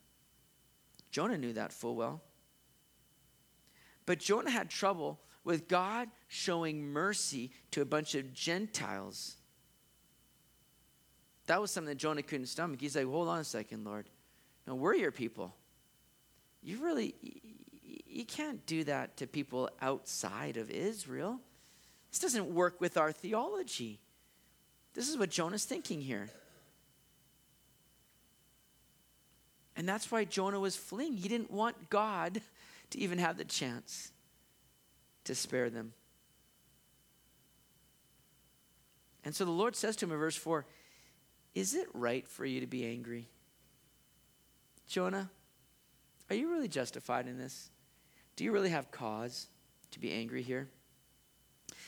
Jonah 1.11 1.37
knew 1.37 1.53
that 1.53 1.71
full 1.73 1.95
well. 1.95 2.21
But 4.05 4.19
Jonah 4.19 4.49
had 4.49 4.69
trouble 4.69 5.19
with 5.43 5.67
God 5.67 6.09
showing 6.27 6.87
mercy 6.87 7.51
to 7.71 7.81
a 7.81 7.85
bunch 7.85 8.15
of 8.15 8.33
Gentiles. 8.33 9.37
That 11.47 11.59
was 11.59 11.71
something 11.71 11.89
that 11.89 11.97
Jonah 11.97 12.21
couldn't 12.21 12.45
stomach. 12.45 12.79
He's 12.79 12.95
like, 12.95 13.05
hold 13.05 13.27
on 13.27 13.39
a 13.39 13.43
second, 13.43 13.83
Lord. 13.83 14.07
No, 14.67 14.75
we're 14.75 14.95
your 14.95 15.11
people. 15.11 15.55
You 16.61 16.83
really, 16.83 17.15
you 17.81 18.25
can't 18.25 18.63
do 18.65 18.83
that 18.83 19.17
to 19.17 19.27
people 19.27 19.69
outside 19.81 20.57
of 20.57 20.69
Israel. 20.69 21.39
This 22.11 22.19
doesn't 22.19 22.53
work 22.53 22.79
with 22.79 22.97
our 22.97 23.11
theology. 23.11 23.99
This 24.93 25.09
is 25.09 25.17
what 25.17 25.29
Jonah's 25.29 25.65
thinking 25.65 26.01
here. 26.01 26.29
And 29.75 29.89
that's 29.89 30.11
why 30.11 30.25
Jonah 30.25 30.59
was 30.59 30.75
fleeing. 30.75 31.13
He 31.13 31.27
didn't 31.27 31.49
want 31.49 31.89
God 31.89 32.41
to 32.91 32.99
even 32.99 33.17
have 33.17 33.37
the 33.37 33.45
chance 33.45 34.11
to 35.25 35.35
spare 35.35 35.69
them. 35.69 35.93
And 39.23 39.35
so 39.35 39.45
the 39.45 39.51
Lord 39.51 39.75
says 39.75 39.95
to 39.97 40.05
him 40.05 40.11
in 40.11 40.17
verse 40.17 40.35
4 40.35 40.65
Is 41.53 41.75
it 41.75 41.87
right 41.93 42.27
for 42.27 42.45
you 42.45 42.59
to 42.61 42.67
be 42.67 42.85
angry? 42.85 43.29
Jonah, 44.87 45.29
are 46.29 46.35
you 46.35 46.49
really 46.49 46.67
justified 46.67 47.27
in 47.27 47.37
this? 47.37 47.69
Do 48.35 48.43
you 48.43 48.51
really 48.51 48.69
have 48.69 48.91
cause 48.91 49.47
to 49.91 49.99
be 49.99 50.11
angry 50.11 50.41
here? 50.41 50.69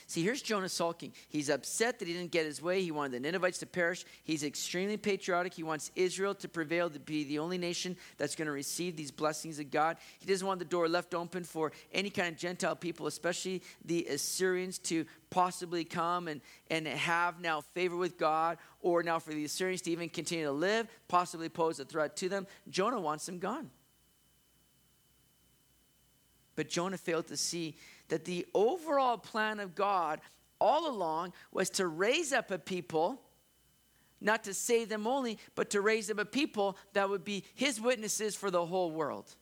See, 0.06 0.22
here's 0.22 0.42
Jonah 0.42 0.68
sulking. 0.68 1.12
He's 1.28 1.48
upset 1.48 1.98
that 1.98 2.08
he 2.08 2.14
didn't 2.14 2.30
get 2.30 2.44
his 2.44 2.60
way. 2.60 2.82
He 2.82 2.90
wanted 2.90 3.12
the 3.12 3.20
Ninevites 3.20 3.58
to 3.58 3.66
perish. 3.66 4.04
He's 4.22 4.44
extremely 4.44 4.96
patriotic. 4.96 5.54
He 5.54 5.62
wants 5.62 5.90
Israel 5.96 6.34
to 6.36 6.48
prevail, 6.48 6.90
to 6.90 6.98
be 6.98 7.24
the 7.24 7.38
only 7.38 7.56
nation 7.56 7.96
that's 8.18 8.34
going 8.34 8.46
to 8.46 8.52
receive 8.52 8.96
these 8.96 9.10
blessings 9.10 9.58
of 9.58 9.70
God. 9.70 9.96
He 10.18 10.26
doesn't 10.26 10.46
want 10.46 10.58
the 10.58 10.66
door 10.66 10.88
left 10.88 11.14
open 11.14 11.44
for 11.44 11.72
any 11.92 12.10
kind 12.10 12.28
of 12.28 12.36
Gentile 12.36 12.76
people, 12.76 13.06
especially 13.06 13.62
the 13.84 14.04
Assyrians, 14.06 14.78
to 14.80 15.06
possibly 15.30 15.84
come 15.84 16.28
and, 16.28 16.40
and 16.70 16.86
have 16.86 17.40
now 17.40 17.62
favor 17.62 17.96
with 17.96 18.18
God, 18.18 18.58
or 18.82 19.02
now 19.02 19.18
for 19.18 19.32
the 19.32 19.44
Assyrians 19.44 19.80
to 19.82 19.90
even 19.90 20.08
continue 20.08 20.44
to 20.44 20.52
live, 20.52 20.86
possibly 21.08 21.48
pose 21.48 21.80
a 21.80 21.84
threat 21.84 22.14
to 22.16 22.28
them. 22.28 22.46
Jonah 22.68 23.00
wants 23.00 23.26
them 23.26 23.38
gone. 23.38 23.70
But 26.56 26.68
Jonah 26.68 26.98
failed 26.98 27.26
to 27.28 27.36
see 27.36 27.76
that 28.08 28.24
the 28.24 28.46
overall 28.54 29.18
plan 29.18 29.60
of 29.60 29.74
God 29.74 30.20
all 30.60 30.88
along 30.88 31.32
was 31.52 31.70
to 31.70 31.86
raise 31.86 32.32
up 32.32 32.50
a 32.50 32.58
people, 32.58 33.20
not 34.20 34.44
to 34.44 34.54
save 34.54 34.88
them 34.88 35.06
only, 35.06 35.38
but 35.54 35.70
to 35.70 35.80
raise 35.80 36.10
up 36.10 36.18
a 36.18 36.24
people 36.24 36.76
that 36.92 37.10
would 37.10 37.24
be 37.24 37.44
his 37.54 37.80
witnesses 37.80 38.34
for 38.34 38.50
the 38.50 38.64
whole 38.64 38.90
world. 38.90 39.34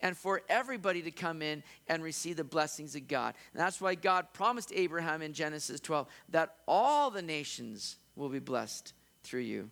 And 0.00 0.16
for 0.16 0.42
everybody 0.48 1.02
to 1.02 1.12
come 1.12 1.42
in 1.42 1.62
and 1.86 2.02
receive 2.02 2.36
the 2.36 2.42
blessings 2.42 2.96
of 2.96 3.06
God. 3.06 3.34
And 3.52 3.60
that's 3.60 3.80
why 3.80 3.94
God 3.94 4.32
promised 4.32 4.72
Abraham 4.74 5.22
in 5.22 5.32
Genesis 5.32 5.78
12 5.78 6.08
that 6.30 6.56
all 6.66 7.12
the 7.12 7.22
nations 7.22 7.98
will 8.16 8.28
be 8.28 8.40
blessed 8.40 8.94
through 9.22 9.42
you. 9.42 9.70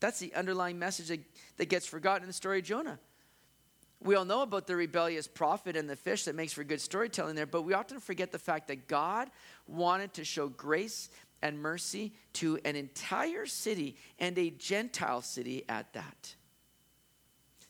That's 0.00 0.18
the 0.18 0.34
underlying 0.34 0.78
message 0.78 1.08
that, 1.08 1.20
that 1.58 1.68
gets 1.68 1.86
forgotten 1.86 2.22
in 2.22 2.28
the 2.28 2.32
story 2.32 2.58
of 2.58 2.64
Jonah. 2.64 2.98
We 4.02 4.16
all 4.16 4.24
know 4.24 4.42
about 4.42 4.66
the 4.66 4.74
rebellious 4.74 5.28
prophet 5.28 5.76
and 5.76 5.88
the 5.88 5.96
fish 5.96 6.24
that 6.24 6.34
makes 6.34 6.52
for 6.52 6.64
good 6.64 6.80
storytelling 6.80 7.36
there, 7.36 7.46
but 7.46 7.62
we 7.62 7.72
often 7.72 8.00
forget 8.00 8.32
the 8.32 8.38
fact 8.38 8.68
that 8.68 8.88
God 8.88 9.30
wanted 9.66 10.14
to 10.14 10.24
show 10.24 10.48
grace 10.48 11.08
and 11.40 11.58
mercy 11.58 12.12
to 12.34 12.58
an 12.64 12.74
entire 12.74 13.46
city 13.46 13.96
and 14.18 14.36
a 14.38 14.50
Gentile 14.50 15.22
city 15.22 15.64
at 15.68 15.92
that. 15.92 16.34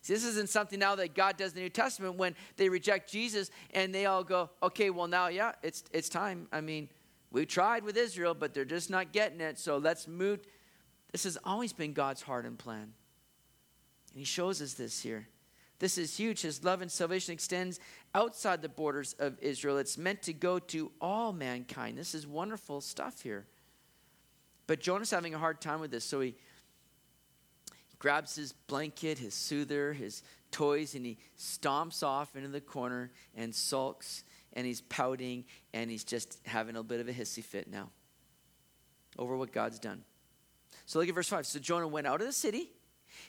See, 0.01 0.13
this 0.13 0.25
isn't 0.25 0.49
something 0.49 0.79
now 0.79 0.95
that 0.95 1.13
God 1.13 1.37
does 1.37 1.51
in 1.51 1.55
the 1.55 1.61
New 1.61 1.69
Testament 1.69 2.15
when 2.15 2.35
they 2.57 2.67
reject 2.67 3.09
Jesus 3.09 3.51
and 3.73 3.93
they 3.93 4.05
all 4.05 4.23
go, 4.23 4.49
okay, 4.61 4.89
well, 4.89 5.07
now, 5.07 5.27
yeah, 5.27 5.53
it's, 5.61 5.83
it's 5.93 6.09
time. 6.09 6.47
I 6.51 6.61
mean, 6.61 6.89
we 7.31 7.45
tried 7.45 7.83
with 7.83 7.95
Israel, 7.95 8.33
but 8.33 8.53
they're 8.53 8.65
just 8.65 8.89
not 8.89 9.13
getting 9.13 9.39
it, 9.39 9.57
so 9.57 9.77
let's 9.77 10.07
move. 10.07 10.41
This 11.11 11.23
has 11.23 11.37
always 11.43 11.73
been 11.73 11.93
God's 11.93 12.21
heart 12.21 12.45
and 12.45 12.57
plan. 12.59 12.93
And 14.11 14.19
He 14.19 14.25
shows 14.25 14.61
us 14.61 14.73
this 14.73 15.01
here. 15.01 15.27
This 15.83 15.97
is 15.97 16.15
huge. 16.15 16.43
His 16.43 16.63
love 16.63 16.81
and 16.81 16.89
salvation 16.89 17.33
extends 17.33 17.77
outside 18.15 18.61
the 18.61 18.69
borders 18.69 19.17
of 19.19 19.37
Israel. 19.41 19.79
It's 19.79 19.97
meant 19.97 20.21
to 20.21 20.31
go 20.31 20.57
to 20.57 20.93
all 21.01 21.33
mankind. 21.33 21.97
This 21.97 22.15
is 22.15 22.25
wonderful 22.25 22.79
stuff 22.79 23.21
here. 23.21 23.47
But 24.65 24.79
Jonah's 24.79 25.11
having 25.11 25.33
a 25.33 25.37
hard 25.37 25.59
time 25.59 25.81
with 25.81 25.91
this, 25.91 26.05
so 26.05 26.21
he 26.21 26.35
grabs 27.99 28.33
his 28.33 28.53
blanket, 28.53 29.17
his 29.17 29.33
soother, 29.33 29.91
his 29.91 30.23
toys, 30.51 30.95
and 30.95 31.05
he 31.05 31.17
stomps 31.37 32.01
off 32.01 32.37
into 32.37 32.47
the 32.47 32.61
corner 32.61 33.11
and 33.35 33.53
sulks, 33.53 34.23
and 34.53 34.65
he's 34.65 34.79
pouting, 34.79 35.43
and 35.73 35.91
he's 35.91 36.05
just 36.05 36.39
having 36.45 36.77
a 36.77 36.83
bit 36.83 37.01
of 37.01 37.09
a 37.09 37.13
hissy 37.13 37.43
fit 37.43 37.69
now 37.69 37.89
over 39.19 39.35
what 39.35 39.51
God's 39.51 39.79
done. 39.79 40.05
So 40.85 40.99
look 40.99 41.09
at 41.09 41.13
verse 41.13 41.27
5. 41.27 41.45
So 41.45 41.59
Jonah 41.59 41.89
went 41.89 42.07
out 42.07 42.21
of 42.21 42.27
the 42.27 42.31
city. 42.31 42.71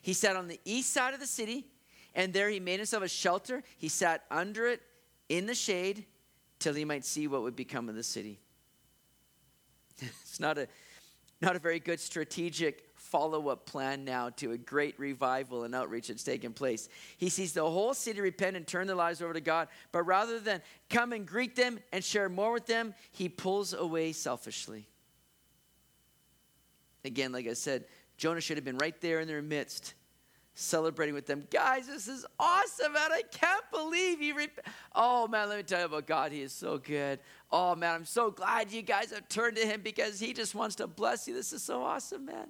He 0.02 0.12
sat 0.12 0.36
on 0.36 0.46
the 0.46 0.60
east 0.64 0.92
side 0.92 1.14
of 1.14 1.18
the 1.18 1.26
city 1.26 1.66
and 2.14 2.32
there 2.32 2.48
he 2.48 2.60
made 2.60 2.78
himself 2.78 3.02
a 3.02 3.08
shelter. 3.08 3.62
He 3.78 3.88
sat 3.88 4.24
under 4.30 4.66
it 4.66 4.80
in 5.28 5.46
the 5.46 5.54
shade 5.54 6.04
till 6.58 6.74
he 6.74 6.84
might 6.84 7.04
see 7.04 7.26
what 7.26 7.42
would 7.42 7.56
become 7.56 7.88
of 7.88 7.94
the 7.94 8.02
city. 8.02 8.38
it's 9.98 10.40
not 10.40 10.58
a, 10.58 10.68
not 11.40 11.56
a 11.56 11.58
very 11.58 11.80
good 11.80 12.00
strategic 12.00 12.88
follow 12.94 13.48
up 13.48 13.64
plan 13.66 14.04
now 14.04 14.30
to 14.30 14.52
a 14.52 14.58
great 14.58 14.98
revival 14.98 15.64
and 15.64 15.74
outreach 15.74 16.08
that's 16.08 16.24
taken 16.24 16.52
place. 16.52 16.88
He 17.16 17.28
sees 17.28 17.52
the 17.52 17.62
whole 17.62 17.94
city 17.94 18.20
repent 18.20 18.56
and 18.56 18.66
turn 18.66 18.86
their 18.86 18.96
lives 18.96 19.22
over 19.22 19.32
to 19.32 19.40
God, 19.40 19.68
but 19.92 20.02
rather 20.04 20.40
than 20.40 20.62
come 20.90 21.12
and 21.12 21.26
greet 21.26 21.54
them 21.54 21.78
and 21.92 22.02
share 22.02 22.28
more 22.28 22.52
with 22.52 22.66
them, 22.66 22.94
he 23.12 23.28
pulls 23.28 23.72
away 23.72 24.12
selfishly. 24.12 24.88
Again, 27.04 27.30
like 27.32 27.46
I 27.46 27.52
said, 27.52 27.84
Jonah 28.16 28.40
should 28.40 28.56
have 28.56 28.64
been 28.64 28.78
right 28.78 28.98
there 29.00 29.20
in 29.20 29.28
their 29.28 29.42
midst 29.42 29.94
celebrating 30.54 31.14
with 31.14 31.26
them. 31.26 31.46
Guys, 31.50 31.86
this 31.86 32.06
is 32.06 32.24
awesome, 32.38 32.92
man. 32.92 33.12
I 33.12 33.22
can't 33.22 33.64
believe 33.72 34.22
you. 34.22 34.36
Rep- 34.36 34.66
oh, 34.94 35.26
man, 35.26 35.48
let 35.48 35.58
me 35.58 35.64
tell 35.64 35.80
you 35.80 35.86
about 35.86 36.06
God. 36.06 36.32
He 36.32 36.42
is 36.42 36.52
so 36.52 36.78
good. 36.78 37.18
Oh, 37.50 37.74
man, 37.74 37.94
I'm 37.94 38.04
so 38.04 38.30
glad 38.30 38.72
you 38.72 38.82
guys 38.82 39.10
have 39.12 39.28
turned 39.28 39.56
to 39.56 39.66
Him 39.66 39.80
because 39.82 40.20
He 40.20 40.32
just 40.32 40.54
wants 40.54 40.76
to 40.76 40.86
bless 40.86 41.26
you. 41.26 41.34
This 41.34 41.52
is 41.52 41.62
so 41.62 41.82
awesome, 41.82 42.24
man. 42.26 42.48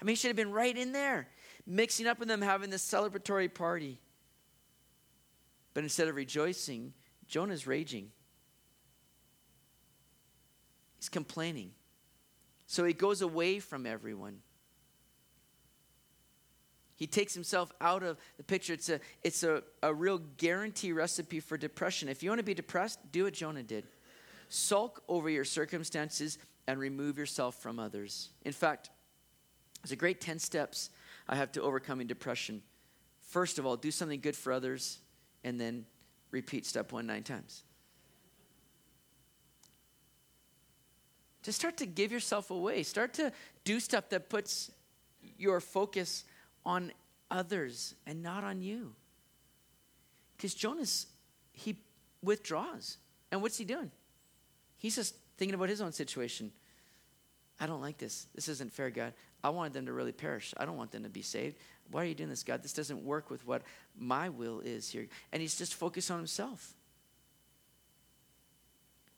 I 0.00 0.04
mean, 0.04 0.12
he 0.12 0.16
should 0.16 0.28
have 0.28 0.36
been 0.36 0.52
right 0.52 0.76
in 0.76 0.92
there. 0.92 1.28
mixing 1.66 2.06
up 2.06 2.18
with 2.18 2.28
them, 2.28 2.40
having 2.40 2.70
this 2.70 2.84
celebratory 2.88 3.52
party. 3.52 4.00
But 5.74 5.84
instead 5.84 6.08
of 6.08 6.16
rejoicing, 6.16 6.94
Jonah's 7.28 7.66
raging. 7.66 8.10
He's 10.98 11.08
complaining. 11.08 11.72
So 12.66 12.84
he 12.84 12.92
goes 12.92 13.22
away 13.22 13.58
from 13.58 13.86
everyone. 13.86 14.38
He 17.00 17.06
takes 17.06 17.32
himself 17.32 17.72
out 17.80 18.02
of 18.02 18.18
the 18.36 18.44
picture. 18.44 18.74
It's 18.74 18.90
a, 18.90 19.00
it's 19.24 19.42
a, 19.42 19.62
a 19.82 19.92
real 19.92 20.18
guarantee 20.36 20.92
recipe 20.92 21.40
for 21.40 21.56
depression. 21.56 22.10
If 22.10 22.22
you 22.22 22.28
want 22.28 22.40
to 22.40 22.44
be 22.44 22.52
depressed, 22.52 23.00
do 23.10 23.24
what 23.24 23.32
Jonah 23.32 23.64
did 23.64 23.86
sulk 24.52 25.02
over 25.08 25.30
your 25.30 25.44
circumstances 25.44 26.36
and 26.66 26.78
remove 26.78 27.16
yourself 27.16 27.54
from 27.54 27.78
others. 27.78 28.30
In 28.44 28.52
fact, 28.52 28.90
there's 29.80 29.92
a 29.92 29.96
great 29.96 30.20
10 30.20 30.40
steps 30.40 30.90
I 31.28 31.36
have 31.36 31.52
to 31.52 31.62
overcoming 31.62 32.08
depression. 32.08 32.60
First 33.20 33.60
of 33.60 33.64
all, 33.64 33.76
do 33.76 33.92
something 33.92 34.20
good 34.20 34.34
for 34.34 34.52
others, 34.52 34.98
and 35.44 35.58
then 35.58 35.86
repeat 36.32 36.66
step 36.66 36.92
one 36.92 37.06
nine 37.06 37.22
times. 37.22 37.62
To 41.44 41.52
start 41.52 41.76
to 41.76 41.86
give 41.86 42.10
yourself 42.10 42.50
away, 42.50 42.82
start 42.82 43.14
to 43.14 43.32
do 43.64 43.78
stuff 43.78 44.08
that 44.10 44.28
puts 44.28 44.72
your 45.38 45.60
focus 45.60 46.24
on 46.64 46.92
others 47.30 47.94
and 48.06 48.22
not 48.22 48.44
on 48.44 48.60
you. 48.60 48.94
Because 50.36 50.54
Jonas, 50.54 51.06
he 51.52 51.78
withdraws. 52.22 52.96
And 53.30 53.42
what's 53.42 53.58
he 53.58 53.64
doing? 53.64 53.90
He's 54.78 54.96
just 54.96 55.14
thinking 55.36 55.54
about 55.54 55.68
his 55.68 55.80
own 55.80 55.92
situation. 55.92 56.50
I 57.60 57.66
don't 57.66 57.82
like 57.82 57.98
this. 57.98 58.26
This 58.34 58.48
isn't 58.48 58.72
fair, 58.72 58.90
God. 58.90 59.12
I 59.44 59.50
wanted 59.50 59.74
them 59.74 59.86
to 59.86 59.92
really 59.92 60.12
perish. 60.12 60.54
I 60.56 60.64
don't 60.64 60.76
want 60.76 60.90
them 60.92 61.02
to 61.02 61.10
be 61.10 61.22
saved. 61.22 61.56
Why 61.90 62.02
are 62.02 62.06
you 62.06 62.14
doing 62.14 62.30
this, 62.30 62.42
God? 62.42 62.62
This 62.62 62.72
doesn't 62.72 63.04
work 63.04 63.30
with 63.30 63.46
what 63.46 63.62
my 63.98 64.28
will 64.28 64.60
is 64.60 64.88
here. 64.88 65.06
And 65.32 65.42
he's 65.42 65.56
just 65.56 65.74
focused 65.74 66.10
on 66.10 66.18
himself. 66.18 66.74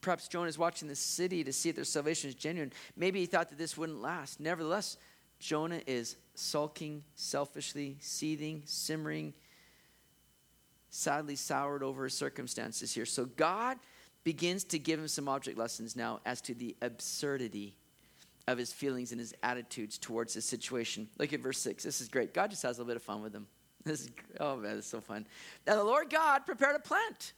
Perhaps 0.00 0.26
Jonah 0.26 0.48
is 0.48 0.58
watching 0.58 0.88
the 0.88 0.96
city 0.96 1.44
to 1.44 1.52
see 1.52 1.68
if 1.68 1.76
their 1.76 1.84
salvation 1.84 2.28
is 2.28 2.34
genuine. 2.34 2.72
Maybe 2.96 3.20
he 3.20 3.26
thought 3.26 3.50
that 3.50 3.58
this 3.58 3.78
wouldn't 3.78 4.02
last. 4.02 4.40
Nevertheless, 4.40 4.96
Jonah 5.42 5.80
is 5.88 6.14
sulking, 6.36 7.02
selfishly, 7.16 7.96
seething, 7.98 8.62
simmering, 8.64 9.34
sadly 10.88 11.34
soured 11.34 11.82
over 11.82 12.04
his 12.04 12.14
circumstances 12.14 12.94
here. 12.94 13.04
So 13.04 13.24
God 13.24 13.76
begins 14.22 14.62
to 14.62 14.78
give 14.78 15.00
him 15.00 15.08
some 15.08 15.28
object 15.28 15.58
lessons 15.58 15.96
now 15.96 16.20
as 16.24 16.40
to 16.42 16.54
the 16.54 16.76
absurdity 16.80 17.74
of 18.46 18.56
his 18.56 18.72
feelings 18.72 19.10
and 19.10 19.18
his 19.18 19.34
attitudes 19.42 19.98
towards 19.98 20.32
his 20.32 20.44
situation. 20.44 21.08
Look 21.18 21.32
at 21.32 21.40
verse 21.40 21.58
6. 21.58 21.82
This 21.82 22.00
is 22.00 22.06
great. 22.06 22.32
God 22.32 22.50
just 22.50 22.62
has 22.62 22.78
a 22.78 22.80
little 22.80 22.90
bit 22.90 22.96
of 22.96 23.02
fun 23.02 23.20
with 23.20 23.34
him. 23.34 23.48
This 23.84 24.02
is, 24.02 24.10
oh 24.38 24.54
man, 24.54 24.78
it's 24.78 24.86
so 24.86 25.00
fun. 25.00 25.26
Now 25.66 25.74
the 25.74 25.82
Lord 25.82 26.08
God 26.08 26.46
prepared 26.46 26.76
a 26.76 26.78
plant 26.78 27.32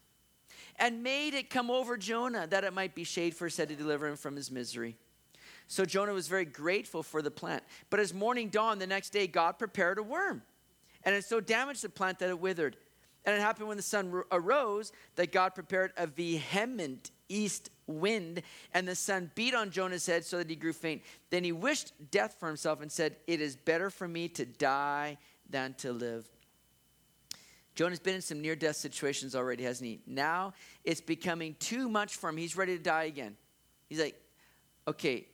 and 0.78 1.02
made 1.02 1.32
it 1.32 1.48
come 1.48 1.70
over 1.70 1.96
Jonah 1.96 2.46
that 2.48 2.64
it 2.64 2.74
might 2.74 2.94
be 2.94 3.02
shade 3.02 3.34
for 3.34 3.48
said 3.48 3.70
to 3.70 3.74
deliver 3.74 4.06
him 4.06 4.16
from 4.16 4.36
his 4.36 4.50
misery. 4.50 4.98
So 5.66 5.84
Jonah 5.84 6.12
was 6.12 6.28
very 6.28 6.44
grateful 6.44 7.02
for 7.02 7.22
the 7.22 7.30
plant. 7.30 7.62
But 7.90 8.00
as 8.00 8.12
morning 8.12 8.48
dawned 8.48 8.80
the 8.80 8.86
next 8.86 9.10
day, 9.10 9.26
God 9.26 9.58
prepared 9.58 9.98
a 9.98 10.02
worm. 10.02 10.42
And 11.04 11.14
it 11.14 11.24
so 11.24 11.40
damaged 11.40 11.82
the 11.82 11.88
plant 11.88 12.18
that 12.20 12.28
it 12.28 12.38
withered. 12.38 12.76
And 13.24 13.34
it 13.34 13.40
happened 13.40 13.68
when 13.68 13.76
the 13.76 13.82
sun 13.82 14.22
arose 14.30 14.92
that 15.16 15.32
God 15.32 15.54
prepared 15.54 15.92
a 15.96 16.06
vehement 16.06 17.10
east 17.28 17.70
wind, 17.86 18.42
and 18.72 18.86
the 18.86 18.94
sun 18.94 19.30
beat 19.34 19.54
on 19.54 19.70
Jonah's 19.70 20.06
head 20.06 20.24
so 20.24 20.38
that 20.38 20.48
he 20.48 20.56
grew 20.56 20.72
faint. 20.72 21.02
Then 21.30 21.44
he 21.44 21.52
wished 21.52 21.92
death 22.10 22.36
for 22.38 22.46
himself 22.46 22.80
and 22.80 22.90
said, 22.90 23.16
It 23.26 23.40
is 23.40 23.56
better 23.56 23.90
for 23.90 24.06
me 24.06 24.28
to 24.28 24.44
die 24.44 25.18
than 25.48 25.74
to 25.74 25.92
live. 25.92 26.28
Jonah's 27.74 27.98
been 27.98 28.16
in 28.16 28.22
some 28.22 28.40
near 28.40 28.54
death 28.54 28.76
situations 28.76 29.34
already, 29.34 29.64
hasn't 29.64 29.88
he? 29.88 30.00
Now 30.06 30.52
it's 30.84 31.00
becoming 31.00 31.56
too 31.58 31.88
much 31.88 32.16
for 32.16 32.28
him. 32.28 32.36
He's 32.36 32.56
ready 32.56 32.76
to 32.76 32.82
die 32.82 33.04
again. 33.04 33.36
He's 33.88 34.00
like, 34.00 34.20
Okay, 34.86 35.26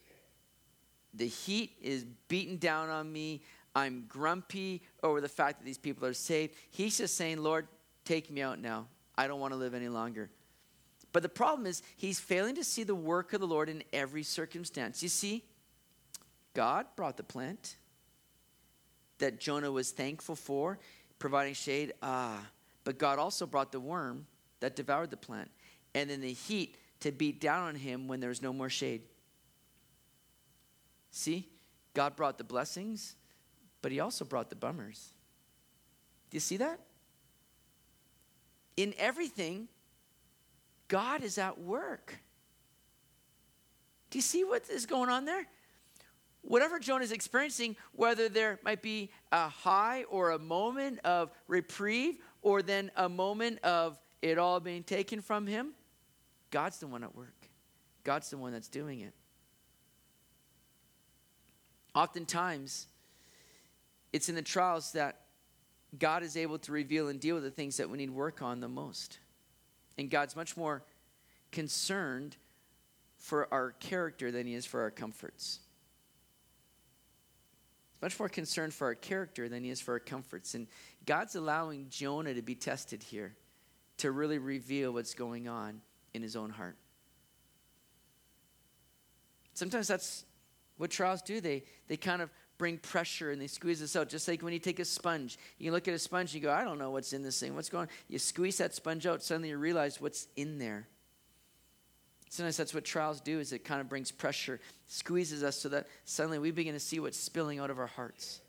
the 1.15 1.27
heat 1.27 1.73
is 1.81 2.05
beating 2.29 2.57
down 2.57 2.89
on 2.89 3.13
me. 3.13 3.43
I'm 3.75 4.05
grumpy 4.09 4.83
over 5.03 5.21
the 5.21 5.29
fact 5.29 5.59
that 5.59 5.65
these 5.65 5.79
people 5.79 6.07
are 6.07 6.15
saved. 6.15 6.55
He's 6.71 6.99
just 6.99 7.17
saying, 7.17 7.39
Lord, 7.39 7.69
take 8.05 8.31
me 8.31 8.43
out 8.43 8.61
now. 8.61 8.87
I 9.17 9.27
don't 9.27 9.41
want 9.41 9.53
to 9.53 9.59
live 9.59 9.75
any 9.75 9.89
longer. 9.89 10.31
But 11.13 11.23
the 11.23 11.29
problem 11.29 11.67
is, 11.67 11.83
he's 11.97 12.21
failing 12.21 12.55
to 12.55 12.65
see 12.65 12.85
the 12.85 12.95
work 12.95 13.33
of 13.33 13.41
the 13.41 13.47
Lord 13.47 13.69
in 13.69 13.83
every 13.93 14.23
circumstance. 14.23 15.03
You 15.03 15.09
see, 15.09 15.45
God 16.55 16.87
brought 16.97 17.17
the 17.17 17.25
plant 17.25 17.77
that 19.19 19.41
Jonah 19.41 19.71
was 19.71 19.91
thankful 19.91 20.37
for, 20.37 20.79
providing 21.19 21.55
shade. 21.55 21.93
Ah, 22.03 22.47
but 22.85 22.99
God 22.99 23.19
also 23.19 23.47
brought 23.47 23.73
the 23.73 23.81
worm 23.81 24.27
that 24.61 24.77
devoured 24.77 25.11
the 25.11 25.17
plant, 25.17 25.51
and 25.95 26.09
then 26.09 26.21
the 26.21 26.33
heat 26.33 26.77
to 27.01 27.13
beat 27.13 27.41
down 27.41 27.69
on 27.69 27.75
him 27.75 28.09
when 28.09 28.21
there 28.21 28.29
was 28.29 28.43
no 28.43 28.53
more 28.53 28.71
shade. 28.71 29.03
See, 31.11 31.49
God 31.95 32.17
brought 32.17 32.39
the 32.39 32.45
blessings, 32.45 33.17
but 33.83 33.93
He 33.93 34.01
also 34.01 34.25
brought 34.25 34.51
the 34.51 34.57
bummers. 34.57 35.13
Do 36.31 36.37
you 36.37 36.41
see 36.41 36.57
that? 36.59 36.81
In 38.77 38.95
everything, 38.99 39.69
God 40.89 41.23
is 41.23 41.39
at 41.39 41.59
work. 41.61 42.21
Do 44.11 44.19
you 44.19 44.23
see 44.23 44.45
what 44.45 44.69
is 44.71 44.87
going 44.87 45.09
on 45.09 45.25
there? 45.25 45.47
Whatever 46.43 46.79
Jonah 46.79 47.05
is 47.05 47.13
experiencing, 47.13 47.77
whether 47.93 48.29
there 48.29 48.59
might 48.65 48.81
be 48.81 49.11
a 49.31 49.49
high 49.49 50.05
or 50.05 50.31
a 50.31 50.39
moment 50.39 51.01
of 51.05 51.31
reprieve, 51.47 52.19
or 52.43 52.63
then 52.63 52.91
a 52.97 53.09
moment 53.09 53.59
of 53.61 53.99
it 54.23 54.39
all 54.39 54.59
being 54.59 54.83
taken 54.83 55.21
from 55.21 55.47
him, 55.47 55.73
God's 56.51 56.79
the 56.79 56.87
one 56.87 57.05
at 57.05 57.15
work. 57.15 57.49
God's 58.03 58.31
the 58.31 58.39
one 58.39 58.53
that's 58.53 58.69
doing 58.69 59.01
it. 59.01 59.13
Oftentimes, 61.95 62.87
it's 64.13 64.29
in 64.29 64.35
the 64.35 64.43
trials 64.43 64.93
that 64.93 65.21
God 65.99 66.23
is 66.23 66.37
able 66.37 66.59
to 66.61 66.73
reveal 66.73 67.09
and 67.09 67.19
deal 67.19 67.35
with 67.35 67.45
the 67.45 67.51
things 67.51 67.77
that 67.79 67.91
we 67.91 67.99
need 67.99 68.11
work 68.11 68.43
on 68.43 68.61
the 68.61 68.69
most. 68.69 69.19
And 69.99 70.09
God's 70.09 70.37
much 70.37 70.57
more 70.57 70.85
concerned 71.51 72.37
for 73.17 73.53
our 73.53 73.73
character 73.73 74.31
than 74.31 74.47
he 74.47 74.55
is 74.55 74.65
for 74.65 74.81
our 74.83 74.91
comforts. 74.91 75.61
Much 78.01 78.19
more 78.19 78.29
concerned 78.29 78.73
for 78.73 78.87
our 78.87 78.95
character 78.95 79.49
than 79.49 79.63
he 79.63 79.71
is 79.71 79.81
for 79.81 79.93
our 79.93 80.01
comforts. 80.01 80.55
And 80.55 80.69
God's 81.05 81.35
allowing 81.35 81.87
Jonah 81.91 82.35
to 82.35 82.43
be 82.43 82.55
tested 82.55 83.03
here 83.03 83.35
to 83.99 84.11
really 84.11 84.39
reveal 84.39 84.93
what's 84.93 85.13
going 85.13 85.49
on 85.49 85.83
in 86.15 86.23
his 86.23 86.35
own 86.35 86.51
heart. 86.51 86.77
Sometimes 89.53 89.89
that's 89.89 90.25
what 90.81 90.91
trials 90.91 91.21
do. 91.21 91.43
They, 91.43 91.63
they 91.89 91.99
kind 91.99 92.23
of 92.23 92.31
bring 92.57 92.79
pressure 92.79 93.33
and 93.33 93.41
they 93.41 93.47
squeeze 93.47 93.83
us 93.83 93.97
out. 93.97 94.09
Just 94.09 94.27
like 94.27 94.41
when 94.41 94.55
you 94.55 94.59
take 94.59 94.79
a 94.79 94.85
sponge, 94.87 95.39
you 95.59 95.73
look 95.73 95.87
at 95.89 95.93
a 95.93 95.99
sponge 95.99 96.33
and 96.33 96.43
you 96.43 96.49
go, 96.49 96.55
I 96.55 96.65
don't 96.65 96.79
know 96.79 96.91
what's 96.91 97.13
in 97.13 97.23
this 97.23 97.39
thing. 97.39 97.55
What's 97.55 97.69
going 97.69 97.83
on? 97.83 97.89
You 98.09 98.19
squeeze 98.19 98.57
that 98.59 98.75
sponge 98.75 99.07
out, 99.07 99.23
suddenly 99.23 99.51
you 99.51 99.59
realize 99.59 100.01
what's 100.01 100.27
in 100.37 100.59
there. 100.59 100.89
Sometimes 102.31 102.57
that's 102.57 102.73
what 102.73 102.87
trials 102.87 103.21
do 103.21 103.41
is 103.41 103.53
it 103.53 103.63
kind 103.63 103.83
of 103.83 103.91
brings 103.91 104.11
pressure, 104.11 104.59
squeezes 104.87 105.43
us 105.43 105.57
so 105.57 105.69
that 105.69 105.87
suddenly 106.07 106.39
we 106.39 106.51
begin 106.51 106.73
to 106.73 106.81
see 106.81 106.99
what's 106.99 107.19
spilling 107.19 107.59
out 107.59 107.69
of 107.69 107.79
our 107.79 107.87
hearts. 107.87 108.41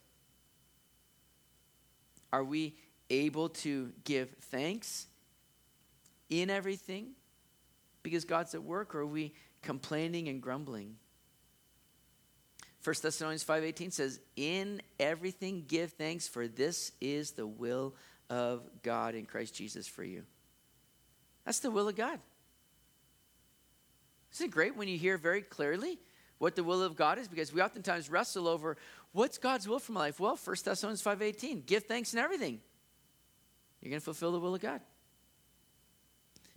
Are 2.32 2.46
we 2.46 2.78
able 3.10 3.50
to 3.50 3.92
give 4.06 4.30
thanks 4.40 5.08
in 6.30 6.50
everything 6.50 7.08
because 8.04 8.24
God's 8.24 8.56
at 8.56 8.64
work, 8.64 8.96
or 8.96 9.00
are 9.00 9.06
we 9.06 9.34
complaining 9.62 10.30
and 10.30 10.42
grumbling? 10.42 10.96
1 12.84 13.02
Thessalonians 13.02 13.44
5:18 13.44 13.92
says, 13.92 14.20
"In 14.36 14.82
everything 15.00 15.66
give 15.66 15.94
thanks 15.94 16.28
for 16.28 16.48
this 16.48 16.92
is 17.00 17.32
the 17.32 17.46
will 17.46 17.96
of 18.30 18.82
God 18.82 19.14
in 19.14 19.26
Christ 19.26 19.54
Jesus 19.54 19.88
for 19.88 20.04
you." 20.04 20.26
That's 21.46 21.60
the 21.60 21.72
will 21.72 21.88
of 21.88 21.96
God. 21.96 22.20
Isn't 24.34 24.48
it 24.48 24.52
great 24.52 24.76
when 24.76 24.88
you 24.88 24.98
hear 24.98 25.18
very 25.18 25.42
clearly 25.42 26.00
what 26.38 26.56
the 26.56 26.64
will 26.64 26.82
of 26.82 26.96
God 26.96 27.20
is? 27.20 27.28
Because 27.28 27.54
we 27.54 27.62
oftentimes 27.62 28.10
wrestle 28.10 28.48
over 28.48 28.78
what's 29.12 29.38
God's 29.38 29.68
will 29.68 29.80
for 29.80 29.92
my 29.92 30.00
life? 30.00 30.20
Well, 30.20 30.36
1 30.36 30.66
Thessalonians 30.66 31.02
5:18, 31.02 31.62
give 31.62 31.84
thanks 31.84 32.14
in 32.14 32.20
everything. 32.20 32.64
You're 33.82 33.90
going 33.90 34.00
to 34.00 34.06
fulfill 34.06 34.32
the 34.32 34.40
will 34.40 34.56
of 34.56 34.62
God. 34.62 34.82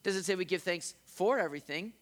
Does 0.02 0.16
it 0.16 0.24
say 0.24 0.34
we 0.34 0.44
give 0.44 0.62
thanks 0.62 0.94
for 1.04 1.38
everything? 1.38 1.94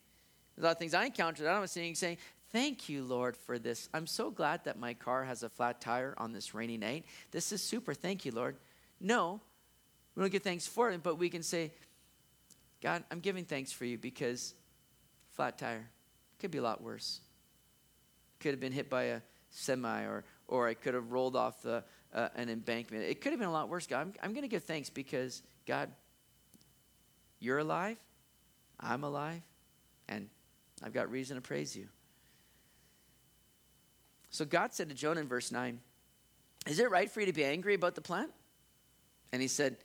a 0.59 0.61
lot 0.61 0.73
of 0.73 0.79
things 0.79 0.95
I 0.95 1.07
encountered. 1.07 1.47
I 1.47 1.55
don't 1.55 1.69
saying 1.69 1.95
saying 1.95 2.19
Thank 2.53 2.91
you, 2.91 3.03
Lord, 3.03 3.35
for 3.35 3.59
this. 3.59 3.89
I'm 3.95 4.07
so 4.07 4.31
glad 4.31 4.65
that 4.65 4.79
my 4.79 4.93
car 4.93 5.25
has 5.25 5.43
a 5.43 5.49
flat 5.49 5.81
tire 5.81 6.15
on 6.19 6.33
this 6.33 6.55
rainy 6.55 6.77
night. 6.77 7.07
This 7.31 7.51
is 7.51 7.63
super. 7.63 7.95
Thank 7.95 8.27
you, 8.27 8.33
Lord. 8.33 8.57
No, 9.01 9.41
we 10.15 10.21
don't 10.23 10.31
give 10.31 10.43
thanks 10.43 10.67
for 10.67 10.91
it, 10.91 11.03
but 11.03 11.19
we 11.19 11.31
can 11.31 11.43
say, 11.43 11.73
God, 12.83 13.05
I'm 13.11 13.21
giving 13.21 13.47
thanks 13.47 13.73
for 13.73 13.87
you 13.87 13.97
because 13.97 14.55
flat 15.31 15.57
tire 15.57 15.89
could 16.39 16.51
be 16.51 16.59
a 16.59 16.63
lot 16.63 16.83
worse. 16.83 17.21
Could 18.41 18.51
have 18.51 18.61
been 18.61 18.73
hit 18.73 18.91
by 18.91 19.05
a 19.05 19.21
semi, 19.49 20.03
or, 20.03 20.25
or 20.47 20.69
I 20.69 20.75
could 20.75 20.93
have 20.93 21.11
rolled 21.11 21.37
off 21.37 21.63
the 21.63 21.83
uh, 22.13 22.29
an 22.35 22.51
embankment. 22.51 23.05
It 23.05 23.23
could 23.23 23.33
have 23.33 23.39
been 23.39 23.49
a 23.49 23.53
lot 23.53 23.71
worse, 23.71 23.87
God. 23.87 24.01
I'm, 24.01 24.13
I'm 24.23 24.33
going 24.33 24.43
to 24.43 24.49
give 24.49 24.65
thanks 24.65 24.91
because, 24.91 25.43
God, 25.67 25.89
you're 27.41 27.59
alive, 27.59 27.97
I'm 28.79 29.05
alive, 29.05 29.41
and 30.09 30.29
I've 30.83 30.93
got 30.93 31.11
reason 31.11 31.37
to 31.37 31.41
praise 31.41 31.75
you. 31.75 31.89
So 34.33 34.47
God 34.47 34.73
said 34.73 34.89
to 34.89 34.95
Jonah 34.95 35.21
in 35.21 35.29
verse 35.29 35.53
9, 35.53 35.79
Is 36.67 36.81
it 36.81 36.91
right 36.91 37.11
for 37.11 37.21
you 37.21 37.27
to 37.27 37.33
be 37.33 37.45
angry 37.45 37.75
about 37.75 37.95
the 37.95 38.01
plant? 38.01 38.33
And 39.31 39.41
he 39.41 39.47
said, 39.47 39.77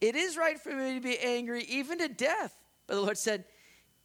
It 0.00 0.14
is 0.14 0.36
right 0.36 0.58
for 0.58 0.70
me 0.70 0.94
to 0.94 1.00
be 1.00 1.18
angry, 1.18 1.64
even 1.64 1.98
to 1.98 2.08
death. 2.08 2.54
But 2.86 2.94
the 2.94 3.00
Lord 3.00 3.18
said, 3.18 3.44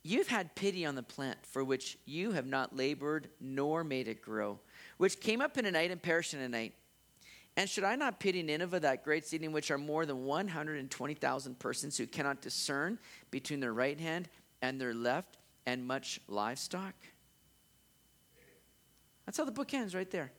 You've 0.01 0.27
had 0.27 0.55
pity 0.55 0.85
on 0.85 0.95
the 0.95 1.03
plant 1.03 1.37
for 1.43 1.63
which 1.63 1.97
you 2.05 2.31
have 2.31 2.47
not 2.47 2.75
labored 2.75 3.29
nor 3.39 3.83
made 3.83 4.07
it 4.07 4.21
grow, 4.21 4.59
which 4.97 5.19
came 5.19 5.39
up 5.39 5.57
in 5.57 5.65
a 5.65 5.71
night 5.71 5.91
and 5.91 6.01
perished 6.01 6.33
in 6.33 6.41
a 6.41 6.49
night. 6.49 6.73
And 7.55 7.69
should 7.69 7.83
I 7.83 7.95
not 7.95 8.19
pity 8.19 8.43
Nineveh, 8.43 8.81
that 8.81 9.03
great 9.03 9.25
city 9.25 9.45
in 9.45 9.51
which 9.51 9.71
are 9.71 9.77
more 9.77 10.05
than 10.05 10.25
120,000 10.25 11.59
persons 11.59 11.97
who 11.97 12.05
cannot 12.05 12.41
discern 12.41 12.99
between 13.31 13.59
their 13.59 13.73
right 13.73 13.99
hand 13.99 14.29
and 14.61 14.81
their 14.81 14.93
left, 14.93 15.37
and 15.65 15.85
much 15.85 16.19
livestock? 16.27 16.93
That's 19.25 19.37
how 19.37 19.45
the 19.45 19.51
book 19.51 19.73
ends, 19.73 19.95
right 19.95 20.09
there. 20.09 20.31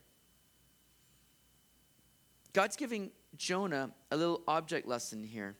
God's 2.52 2.76
giving 2.76 3.10
Jonah 3.36 3.90
a 4.10 4.16
little 4.16 4.42
object 4.48 4.86
lesson 4.86 5.22
here. 5.22 5.56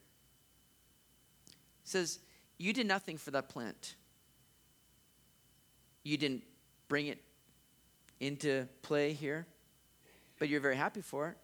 He 1.83 1.89
says, 1.89 2.19
You 2.57 2.73
did 2.73 2.87
nothing 2.87 3.17
for 3.17 3.31
that 3.31 3.49
plant. 3.49 3.95
You 6.03 6.17
didn't 6.17 6.43
bring 6.87 7.07
it 7.07 7.21
into 8.19 8.67
play 8.81 9.13
here, 9.13 9.45
but 10.39 10.49
you're 10.49 10.61
very 10.61 10.77
happy 10.77 11.01
for 11.01 11.29
it. 11.29 11.37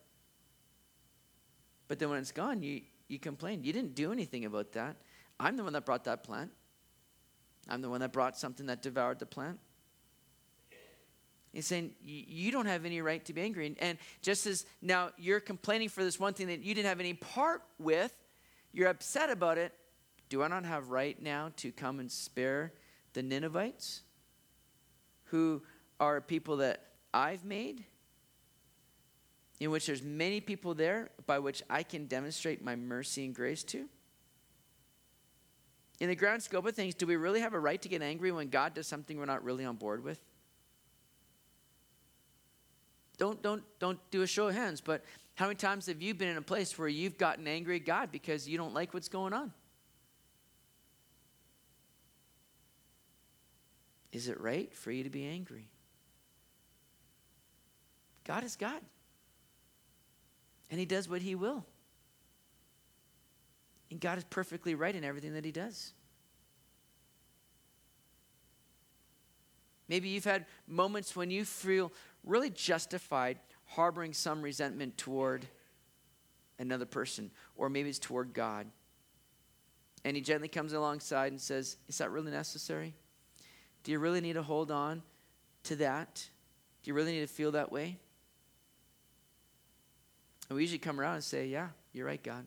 But 1.87 1.99
then 1.99 2.09
when 2.09 2.19
it's 2.19 2.31
gone, 2.31 2.63
you, 2.63 2.81
you 3.07 3.19
complain. 3.19 3.63
You 3.63 3.73
didn't 3.73 3.93
do 3.93 4.11
anything 4.11 4.45
about 4.45 4.71
that. 4.71 4.95
I'm 5.39 5.57
the 5.57 5.63
one 5.63 5.73
that 5.73 5.85
brought 5.85 6.05
that 6.05 6.23
plant. 6.23 6.51
I'm 7.69 7.81
the 7.81 7.89
one 7.89 7.99
that 7.99 8.11
brought 8.11 8.37
something 8.37 8.65
that 8.67 8.81
devoured 8.81 9.19
the 9.19 9.25
plant. 9.25 9.59
He's 11.53 11.67
saying, 11.67 11.91
You 12.03 12.51
don't 12.51 12.65
have 12.65 12.83
any 12.83 13.01
right 13.01 13.23
to 13.25 13.33
be 13.33 13.41
angry. 13.41 13.75
And 13.79 13.97
just 14.21 14.47
as 14.47 14.65
now 14.81 15.11
you're 15.17 15.39
complaining 15.39 15.87
for 15.87 16.03
this 16.03 16.19
one 16.19 16.33
thing 16.33 16.47
that 16.47 16.63
you 16.63 16.73
didn't 16.73 16.89
have 16.89 16.99
any 16.99 17.13
part 17.13 17.61
with, 17.79 18.13
you're 18.73 18.89
upset 18.89 19.29
about 19.29 19.59
it. 19.59 19.71
Do 20.29 20.41
I 20.41 20.47
not 20.47 20.65
have 20.65 20.89
right 20.89 21.21
now 21.21 21.51
to 21.57 21.71
come 21.71 21.99
and 21.99 22.11
spare 22.11 22.73
the 23.13 23.21
Ninevites, 23.21 24.01
who 25.25 25.61
are 25.99 26.19
people 26.19 26.57
that 26.57 26.87
I've 27.13 27.45
made, 27.45 27.85
in 29.59 29.69
which 29.69 29.85
there's 29.85 30.01
many 30.01 30.41
people 30.41 30.73
there 30.73 31.11
by 31.27 31.37
which 31.37 31.61
I 31.69 31.83
can 31.83 32.07
demonstrate 32.07 32.63
my 32.63 32.75
mercy 32.75 33.25
and 33.25 33.35
grace 33.35 33.63
to? 33.65 33.87
In 35.99 36.09
the 36.09 36.15
grand 36.15 36.41
scope 36.41 36.65
of 36.65 36.75
things, 36.75 36.95
do 36.95 37.05
we 37.05 37.15
really 37.15 37.41
have 37.41 37.53
a 37.53 37.59
right 37.59 37.79
to 37.83 37.87
get 37.87 38.01
angry 38.01 38.31
when 38.31 38.49
God 38.49 38.73
does 38.73 38.87
something 38.87 39.19
we're 39.19 39.25
not 39.25 39.43
really 39.43 39.65
on 39.65 39.75
board 39.75 40.03
with? 40.03 40.19
Don't, 43.17 43.41
don't, 43.41 43.63
don't 43.79 43.99
do 44.11 44.21
a 44.21 44.27
show 44.27 44.47
of 44.47 44.55
hands, 44.55 44.81
but 44.81 45.03
how 45.35 45.45
many 45.45 45.55
times 45.55 45.87
have 45.87 46.01
you 46.01 46.13
been 46.13 46.29
in 46.29 46.37
a 46.37 46.41
place 46.41 46.77
where 46.77 46.87
you've 46.87 47.17
gotten 47.17 47.47
angry 47.47 47.77
at 47.77 47.85
God 47.85 48.11
because 48.11 48.47
you 48.47 48.57
don't 48.57 48.73
like 48.73 48.93
what's 48.93 49.09
going 49.09 49.33
on? 49.33 49.51
Is 54.11 54.27
it 54.27 54.39
right 54.39 54.73
for 54.75 54.91
you 54.91 55.03
to 55.03 55.09
be 55.09 55.25
angry? 55.25 55.69
God 58.25 58.43
is 58.43 58.55
God. 58.55 58.81
And 60.69 60.79
He 60.79 60.85
does 60.85 61.09
what 61.09 61.21
He 61.21 61.35
will. 61.35 61.65
And 63.89 63.99
God 63.99 64.17
is 64.17 64.23
perfectly 64.25 64.75
right 64.75 64.95
in 64.95 65.03
everything 65.03 65.33
that 65.33 65.45
He 65.45 65.51
does. 65.51 65.93
Maybe 69.87 70.09
you've 70.09 70.23
had 70.23 70.45
moments 70.67 71.15
when 71.15 71.29
you 71.29 71.43
feel 71.43 71.91
really 72.23 72.49
justified 72.49 73.39
harboring 73.65 74.13
some 74.13 74.41
resentment 74.41 74.97
toward 74.97 75.47
another 76.59 76.85
person, 76.85 77.31
or 77.55 77.69
maybe 77.69 77.89
it's 77.89 77.99
toward 77.99 78.33
God. 78.33 78.67
And 80.05 80.15
he 80.15 80.21
gently 80.21 80.47
comes 80.47 80.73
alongside 80.73 81.31
and 81.31 81.39
says, 81.39 81.77
Is 81.87 81.97
that 81.97 82.11
really 82.11 82.31
necessary? 82.31 82.93
Do 83.83 83.91
you 83.91 83.99
really 83.99 84.21
need 84.21 84.33
to 84.33 84.43
hold 84.43 84.71
on 84.71 85.01
to 85.63 85.75
that? 85.77 86.27
Do 86.83 86.89
you 86.89 86.93
really 86.93 87.13
need 87.13 87.21
to 87.21 87.27
feel 87.27 87.51
that 87.51 87.71
way? 87.71 87.97
And 90.49 90.55
we 90.55 90.63
usually 90.63 90.79
come 90.79 90.99
around 90.99 91.15
and 91.15 91.23
say, 91.23 91.47
Yeah, 91.47 91.69
you're 91.93 92.05
right, 92.05 92.21
God. 92.21 92.45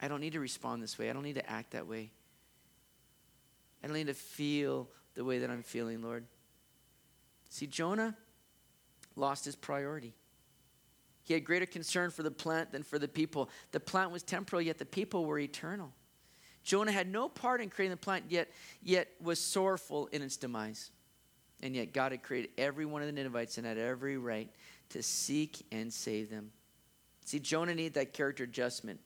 I 0.00 0.08
don't 0.08 0.20
need 0.20 0.32
to 0.32 0.40
respond 0.40 0.82
this 0.82 0.98
way. 0.98 1.08
I 1.08 1.12
don't 1.12 1.22
need 1.22 1.36
to 1.36 1.48
act 1.48 1.72
that 1.72 1.86
way. 1.86 2.10
I 3.82 3.86
don't 3.86 3.96
need 3.96 4.08
to 4.08 4.14
feel 4.14 4.88
the 5.14 5.24
way 5.24 5.38
that 5.38 5.50
I'm 5.50 5.62
feeling, 5.62 6.02
Lord. 6.02 6.24
See, 7.52 7.66
Jonah 7.66 8.16
lost 9.14 9.44
his 9.44 9.56
priority. 9.56 10.14
He 11.22 11.34
had 11.34 11.44
greater 11.44 11.66
concern 11.66 12.10
for 12.10 12.22
the 12.22 12.30
plant 12.30 12.72
than 12.72 12.82
for 12.82 12.98
the 12.98 13.06
people. 13.06 13.50
The 13.72 13.78
plant 13.78 14.10
was 14.10 14.22
temporal, 14.22 14.62
yet 14.62 14.78
the 14.78 14.86
people 14.86 15.26
were 15.26 15.38
eternal. 15.38 15.92
Jonah 16.64 16.92
had 16.92 17.12
no 17.12 17.28
part 17.28 17.60
in 17.60 17.68
creating 17.68 17.90
the 17.90 17.98
plant, 17.98 18.24
yet, 18.30 18.50
yet 18.82 19.08
was 19.20 19.38
sorrowful 19.38 20.06
in 20.12 20.22
its 20.22 20.38
demise. 20.38 20.92
And 21.62 21.76
yet 21.76 21.92
God 21.92 22.12
had 22.12 22.22
created 22.22 22.52
every 22.56 22.86
one 22.86 23.02
of 23.02 23.06
the 23.06 23.12
Ninevites 23.12 23.58
and 23.58 23.66
had 23.66 23.76
every 23.76 24.16
right 24.16 24.48
to 24.88 25.02
seek 25.02 25.66
and 25.70 25.92
save 25.92 26.30
them. 26.30 26.52
See, 27.26 27.38
Jonah 27.38 27.74
needed 27.74 27.94
that 27.94 28.14
character 28.14 28.44
adjustment. 28.44 28.98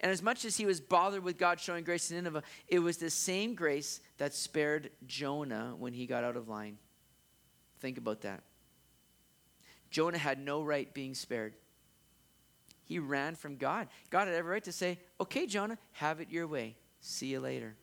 And 0.00 0.10
as 0.10 0.22
much 0.22 0.46
as 0.46 0.56
he 0.56 0.64
was 0.64 0.80
bothered 0.80 1.22
with 1.22 1.36
God 1.36 1.60
showing 1.60 1.84
grace 1.84 2.08
to 2.08 2.14
Nineveh, 2.14 2.42
it 2.68 2.78
was 2.78 2.96
the 2.96 3.10
same 3.10 3.54
grace 3.54 4.00
that 4.16 4.32
spared 4.32 4.88
Jonah 5.06 5.74
when 5.76 5.92
he 5.92 6.06
got 6.06 6.24
out 6.24 6.38
of 6.38 6.48
line. 6.48 6.78
Think 7.82 7.98
about 7.98 8.20
that. 8.20 8.44
Jonah 9.90 10.16
had 10.16 10.38
no 10.38 10.62
right 10.62 10.94
being 10.94 11.14
spared. 11.14 11.54
He 12.84 13.00
ran 13.00 13.34
from 13.34 13.56
God. 13.56 13.88
God 14.08 14.28
had 14.28 14.36
every 14.36 14.52
right 14.52 14.64
to 14.64 14.72
say, 14.72 15.00
Okay, 15.20 15.46
Jonah, 15.48 15.76
have 15.90 16.20
it 16.20 16.30
your 16.30 16.46
way. 16.46 16.76
See 17.00 17.26
you 17.26 17.40
later. 17.40 17.74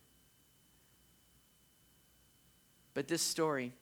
But 2.94 3.10
this 3.10 3.22
story 3.22 3.74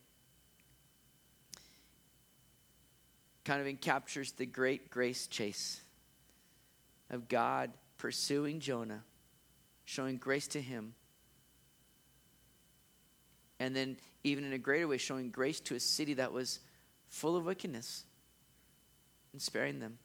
kind 3.46 3.66
of 3.66 3.80
captures 3.80 4.32
the 4.32 4.48
great 4.48 4.90
grace 4.90 5.28
chase 5.28 5.82
of 7.12 7.28
God 7.28 7.72
pursuing 8.00 8.60
Jonah, 8.60 9.04
showing 9.86 10.18
grace 10.18 10.48
to 10.48 10.62
him, 10.62 10.96
and 13.60 13.76
then 13.76 13.98
even 14.24 14.44
in 14.44 14.54
a 14.54 14.58
greater 14.58 14.88
way, 14.88 14.98
showing 14.98 15.30
grace 15.30 15.60
to 15.62 15.76
a 15.76 15.80
city 15.80 16.14
that 16.16 16.32
was 16.32 16.60
full 17.08 17.36
of 17.36 17.46
wickedness 17.46 18.04
and 19.34 19.42
sparing 19.42 19.80
them. 19.80 19.98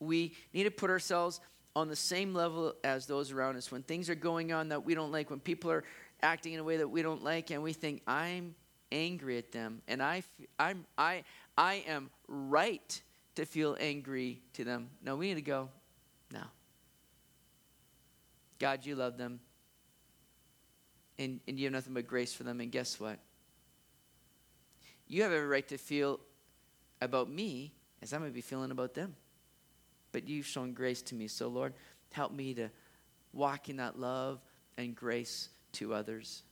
We 0.00 0.34
need 0.52 0.64
to 0.64 0.70
put 0.70 0.90
ourselves 0.90 1.40
on 1.74 1.88
the 1.88 1.96
same 1.96 2.34
level 2.34 2.74
as 2.84 3.06
those 3.06 3.32
around 3.32 3.56
us. 3.56 3.72
When 3.72 3.82
things 3.82 4.08
are 4.10 4.14
going 4.14 4.52
on 4.52 4.68
that 4.68 4.84
we 4.84 4.94
don't 4.94 5.12
like, 5.12 5.30
when 5.30 5.40
people 5.40 5.70
are 5.70 5.84
acting 6.22 6.52
in 6.52 6.60
a 6.60 6.64
way 6.64 6.76
that 6.76 6.88
we 6.88 7.02
don't 7.02 7.22
like, 7.22 7.50
and 7.50 7.62
we 7.62 7.72
think, 7.72 8.02
I'm 8.06 8.54
angry 8.90 9.38
at 9.38 9.52
them, 9.52 9.82
and 9.88 10.02
I, 10.02 10.22
I'm, 10.58 10.86
I, 10.96 11.24
I 11.56 11.84
am 11.86 12.10
right 12.26 13.00
to 13.34 13.44
feel 13.44 13.76
angry 13.78 14.40
to 14.54 14.64
them. 14.64 14.90
No, 15.02 15.16
we 15.16 15.28
need 15.28 15.34
to 15.34 15.42
go, 15.42 15.68
no. 16.32 16.42
God, 18.58 18.84
you 18.84 18.96
love 18.96 19.16
them 19.16 19.40
and, 21.18 21.40
and 21.48 21.58
you 21.58 21.66
have 21.66 21.72
nothing 21.72 21.94
but 21.94 22.06
grace 22.06 22.32
for 22.32 22.44
them. 22.44 22.60
And 22.60 22.70
guess 22.70 23.00
what? 23.00 23.18
You 25.06 25.22
have 25.22 25.32
every 25.32 25.46
right 25.46 25.66
to 25.68 25.78
feel 25.78 26.20
about 27.00 27.30
me 27.30 27.72
as 28.02 28.12
I 28.12 28.18
might 28.18 28.34
be 28.34 28.40
feeling 28.40 28.70
about 28.70 28.94
them. 28.94 29.16
But 30.12 30.28
you've 30.28 30.46
shown 30.46 30.72
grace 30.72 31.02
to 31.02 31.14
me. 31.14 31.28
So, 31.28 31.48
Lord, 31.48 31.74
help 32.12 32.32
me 32.32 32.54
to 32.54 32.70
walk 33.32 33.68
in 33.68 33.76
that 33.76 33.98
love 33.98 34.40
and 34.76 34.94
grace 34.94 35.48
to 35.72 35.94
others. 35.94 36.42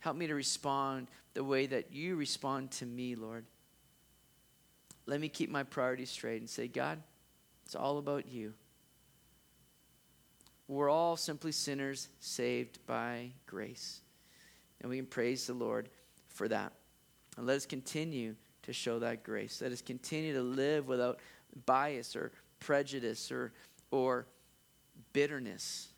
Help 0.00 0.16
me 0.16 0.26
to 0.26 0.34
respond 0.34 1.08
the 1.34 1.44
way 1.44 1.66
that 1.66 1.92
you 1.92 2.16
respond 2.16 2.70
to 2.72 2.86
me, 2.86 3.14
Lord. 3.14 3.44
Let 5.06 5.20
me 5.20 5.28
keep 5.28 5.50
my 5.50 5.62
priorities 5.62 6.10
straight 6.10 6.40
and 6.40 6.48
say, 6.48 6.68
God, 6.68 6.98
it's 7.64 7.74
all 7.74 7.98
about 7.98 8.28
you. 8.28 8.54
We're 10.68 10.90
all 10.90 11.16
simply 11.16 11.52
sinners 11.52 12.08
saved 12.20 12.78
by 12.86 13.32
grace. 13.46 14.00
And 14.80 14.90
we 14.90 14.96
can 14.96 15.06
praise 15.06 15.46
the 15.46 15.54
Lord 15.54 15.88
for 16.28 16.48
that. 16.48 16.72
And 17.36 17.46
let 17.46 17.56
us 17.56 17.66
continue 17.66 18.34
to 18.62 18.72
show 18.72 18.98
that 19.00 19.24
grace. 19.24 19.60
Let 19.60 19.72
us 19.72 19.82
continue 19.82 20.32
to 20.34 20.42
live 20.42 20.88
without 20.88 21.18
bias 21.66 22.16
or 22.16 22.32
prejudice 22.60 23.30
or, 23.30 23.52
or 23.90 24.26
bitterness. 25.12 25.88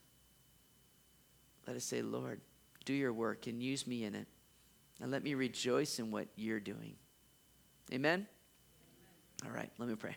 Let 1.67 1.77
us 1.77 1.85
say, 1.85 2.03
Lord, 2.03 2.41
do 2.85 2.93
your 2.93 3.13
work 3.13 3.47
and 3.47 3.63
use 3.63 3.87
me 3.87 4.05
in 4.05 4.15
it. 4.15 4.27
And 5.01 5.11
let 5.11 5.23
me 5.23 5.35
rejoice 5.35 5.99
in 5.99 6.11
what 6.11 6.27
you're 6.37 6.61
doing. 6.61 6.95
Amen? 7.93 8.27
All 9.45 9.51
right, 9.51 9.71
let 9.79 9.89
me 9.89 9.95
pray. 9.95 10.17